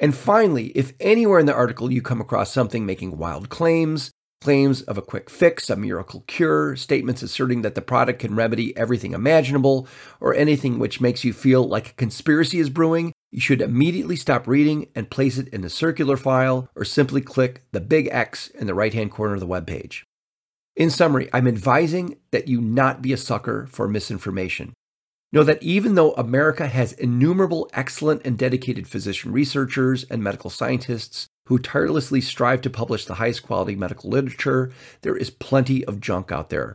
And 0.00 0.12
finally, 0.12 0.72
if 0.74 0.92
anywhere 0.98 1.38
in 1.38 1.46
the 1.46 1.54
article 1.54 1.92
you 1.92 2.02
come 2.02 2.20
across 2.20 2.50
something 2.50 2.84
making 2.84 3.16
wild 3.16 3.48
claims, 3.48 4.10
claims 4.40 4.82
of 4.82 4.98
a 4.98 5.02
quick 5.02 5.30
fix, 5.30 5.70
a 5.70 5.76
miracle 5.76 6.24
cure, 6.26 6.74
statements 6.74 7.22
asserting 7.22 7.62
that 7.62 7.76
the 7.76 7.80
product 7.80 8.18
can 8.18 8.34
remedy 8.34 8.76
everything 8.76 9.12
imaginable, 9.12 9.86
or 10.18 10.34
anything 10.34 10.80
which 10.80 11.00
makes 11.00 11.22
you 11.22 11.32
feel 11.32 11.62
like 11.62 11.90
a 11.90 11.94
conspiracy 11.94 12.58
is 12.58 12.70
brewing, 12.70 13.12
you 13.32 13.40
should 13.40 13.62
immediately 13.62 14.14
stop 14.14 14.46
reading 14.46 14.88
and 14.94 15.10
place 15.10 15.38
it 15.38 15.48
in 15.48 15.62
the 15.62 15.70
circular 15.70 16.18
file 16.18 16.68
or 16.76 16.84
simply 16.84 17.22
click 17.22 17.62
the 17.72 17.80
big 17.80 18.08
X 18.12 18.48
in 18.48 18.66
the 18.66 18.74
right 18.74 18.92
hand 18.92 19.10
corner 19.10 19.34
of 19.34 19.40
the 19.40 19.46
web 19.46 19.66
page. 19.66 20.04
In 20.76 20.90
summary, 20.90 21.30
I'm 21.32 21.48
advising 21.48 22.18
that 22.30 22.46
you 22.46 22.60
not 22.60 23.00
be 23.00 23.12
a 23.12 23.16
sucker 23.16 23.66
for 23.66 23.88
misinformation. 23.88 24.74
Know 25.32 25.44
that 25.44 25.62
even 25.62 25.94
though 25.94 26.12
America 26.12 26.66
has 26.66 26.92
innumerable 26.92 27.70
excellent 27.72 28.20
and 28.26 28.36
dedicated 28.36 28.86
physician 28.86 29.32
researchers 29.32 30.04
and 30.04 30.22
medical 30.22 30.50
scientists 30.50 31.26
who 31.46 31.58
tirelessly 31.58 32.20
strive 32.20 32.60
to 32.62 32.70
publish 32.70 33.06
the 33.06 33.14
highest 33.14 33.42
quality 33.42 33.74
medical 33.74 34.10
literature, 34.10 34.72
there 35.00 35.16
is 35.16 35.30
plenty 35.30 35.84
of 35.86 36.00
junk 36.00 36.30
out 36.30 36.50
there. 36.50 36.74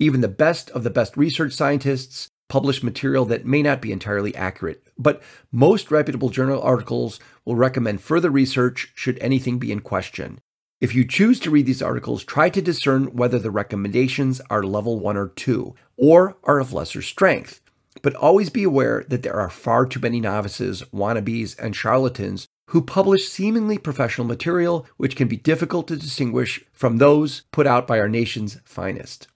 Even 0.00 0.20
the 0.20 0.28
best 0.28 0.68
of 0.70 0.82
the 0.82 0.90
best 0.90 1.16
research 1.16 1.52
scientists 1.52 2.28
publish 2.52 2.82
material 2.82 3.24
that 3.24 3.46
may 3.46 3.62
not 3.62 3.80
be 3.80 3.90
entirely 3.90 4.36
accurate, 4.36 4.86
but 4.98 5.22
most 5.50 5.90
reputable 5.90 6.28
journal 6.28 6.60
articles 6.60 7.18
will 7.46 7.56
recommend 7.56 8.02
further 8.02 8.28
research 8.28 8.92
should 8.94 9.18
anything 9.20 9.58
be 9.58 9.72
in 9.72 9.80
question. 9.80 10.38
If 10.78 10.94
you 10.94 11.06
choose 11.06 11.40
to 11.40 11.50
read 11.50 11.64
these 11.64 11.80
articles, 11.80 12.24
try 12.24 12.50
to 12.50 12.60
discern 12.60 13.16
whether 13.16 13.38
the 13.38 13.50
recommendations 13.50 14.42
are 14.50 14.62
level 14.62 15.00
1 15.00 15.16
or 15.16 15.28
2, 15.28 15.74
or 15.96 16.36
are 16.44 16.60
of 16.60 16.74
lesser 16.74 17.00
strength. 17.00 17.62
But 18.02 18.14
always 18.16 18.50
be 18.50 18.64
aware 18.64 19.02
that 19.08 19.22
there 19.22 19.40
are 19.40 19.48
far 19.48 19.86
too 19.86 20.00
many 20.00 20.20
novices, 20.20 20.82
wannabes, 20.92 21.58
and 21.58 21.74
charlatans 21.74 22.48
who 22.68 22.82
publish 22.82 23.28
seemingly 23.28 23.78
professional 23.78 24.26
material 24.26 24.86
which 24.98 25.16
can 25.16 25.26
be 25.26 25.38
difficult 25.38 25.88
to 25.88 25.96
distinguish 25.96 26.62
from 26.70 26.98
those 26.98 27.44
put 27.50 27.66
out 27.66 27.86
by 27.86 27.98
our 27.98 28.10
nation's 28.10 28.58
finest. 28.66 29.26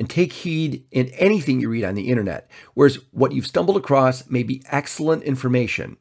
And 0.00 0.08
take 0.08 0.32
heed 0.32 0.82
in 0.90 1.08
anything 1.08 1.60
you 1.60 1.68
read 1.68 1.84
on 1.84 1.94
the 1.94 2.08
internet, 2.08 2.50
whereas 2.72 2.98
what 3.10 3.32
you've 3.32 3.46
stumbled 3.46 3.76
across 3.76 4.28
may 4.30 4.42
be 4.42 4.62
excellent 4.70 5.22
information. 5.24 5.98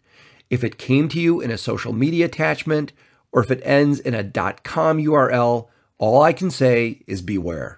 If 0.49 0.63
it 0.63 0.77
came 0.77 1.09
to 1.09 1.19
you 1.19 1.41
in 1.41 1.51
a 1.51 1.57
social 1.57 1.91
media 1.91 2.25
attachment, 2.25 2.93
or 3.33 3.43
if 3.43 3.51
it 3.51 3.61
ends 3.61 3.99
in 3.99 4.13
a 4.13 4.23
.com 4.63 4.99
URL, 4.99 5.67
all 5.97 6.21
I 6.21 6.31
can 6.31 6.49
say 6.49 7.01
is 7.07 7.21
beware. 7.21 7.77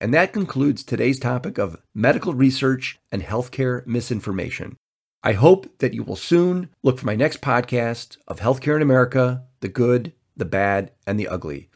And 0.00 0.14
that 0.14 0.32
concludes 0.32 0.82
today's 0.82 1.20
topic 1.20 1.58
of 1.58 1.76
medical 1.94 2.32
research 2.32 2.98
and 3.12 3.22
healthcare 3.22 3.86
misinformation. 3.86 4.76
I 5.22 5.34
hope 5.34 5.78
that 5.78 5.92
you 5.92 6.04
will 6.04 6.16
soon 6.16 6.70
look 6.82 6.98
for 6.98 7.06
my 7.06 7.16
next 7.16 7.42
podcast 7.42 8.16
of 8.26 8.40
Healthcare 8.40 8.76
in 8.76 8.82
America 8.82 9.44
the 9.60 9.68
good, 9.68 10.14
the 10.34 10.46
bad, 10.46 10.92
and 11.06 11.20
the 11.20 11.28
ugly. 11.28 11.68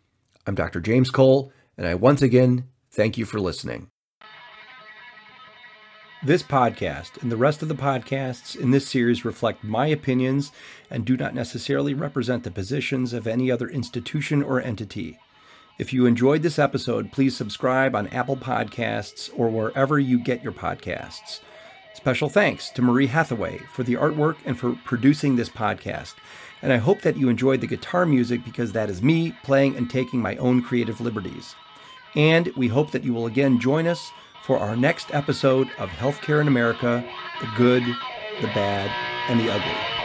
I'm 0.47 0.55
Dr. 0.55 0.81
James 0.81 1.11
Cole, 1.11 1.53
and 1.77 1.87
I 1.87 1.95
once 1.95 2.23
again 2.23 2.65
thank 2.99 3.17
you 3.17 3.25
for 3.25 3.39
listening. 3.39 3.93
This 6.25 6.43
podcast 6.43 7.23
and 7.23 7.31
the 7.31 7.37
rest 7.37 7.63
of 7.63 7.69
the 7.69 7.77
podcasts 7.77 8.59
in 8.59 8.73
this 8.73 8.89
series 8.89 9.25
reflect 9.25 9.63
my 9.63 9.87
opinions 9.87 10.51
and 10.91 11.05
do 11.05 11.17
not 11.17 11.33
necessarily 11.33 11.95
represent 11.95 12.43
the 12.43 12.51
positions 12.51 13.13
of 13.13 13.29
any 13.29 13.53
other 13.53 13.69
institution 13.69 14.43
or 14.43 14.61
entity. 14.61 15.17
If 15.79 15.93
you 15.93 16.07
enjoyed 16.07 16.43
this 16.43 16.59
episode, 16.59 17.13
please 17.13 17.37
subscribe 17.37 17.95
on 17.95 18.09
Apple 18.09 18.37
Podcasts 18.37 19.31
or 19.37 19.49
wherever 19.49 20.01
you 20.01 20.19
get 20.19 20.43
your 20.43 20.53
podcasts. 20.53 21.39
Special 21.95 22.29
thanks 22.29 22.69
to 22.71 22.83
Marie 22.83 23.07
Hathaway 23.07 23.59
for 23.73 23.85
the 23.85 23.95
artwork 23.95 24.39
and 24.45 24.59
for 24.59 24.73
producing 24.85 25.37
this 25.37 25.49
podcast. 25.49 26.15
And 26.63 26.73
I 26.73 26.79
hope 26.79 27.03
that 27.03 27.17
you 27.17 27.29
enjoyed 27.29 27.61
the 27.61 27.69
guitar 27.69 28.05
music 28.05 28.45
because 28.45 28.73
that 28.73 28.91
is 28.91 29.03
me 29.03 29.37
playing 29.45 29.77
and 29.77 29.89
taking 29.89 30.21
my 30.21 30.35
own 30.39 30.63
creative 30.63 31.01
liberties. 31.01 31.55
And 32.15 32.49
we 32.57 32.69
hope 32.69 32.91
that 32.93 33.05
you 33.05 33.13
will 33.13 33.27
again 33.27 33.61
join 33.61 33.87
us 33.87 34.11
for 34.43 34.59
our 34.59 34.77
next 34.77 35.15
episode 35.15 35.69
of 35.79 35.91
Healthcare 35.91 36.41
in 36.41 36.49
America 36.49 37.05
the 37.41 37.49
Good, 37.57 37.85
the 38.41 38.47
Bad, 38.49 38.91
and 39.31 39.39
the 39.39 39.53
Ugly. 39.53 39.98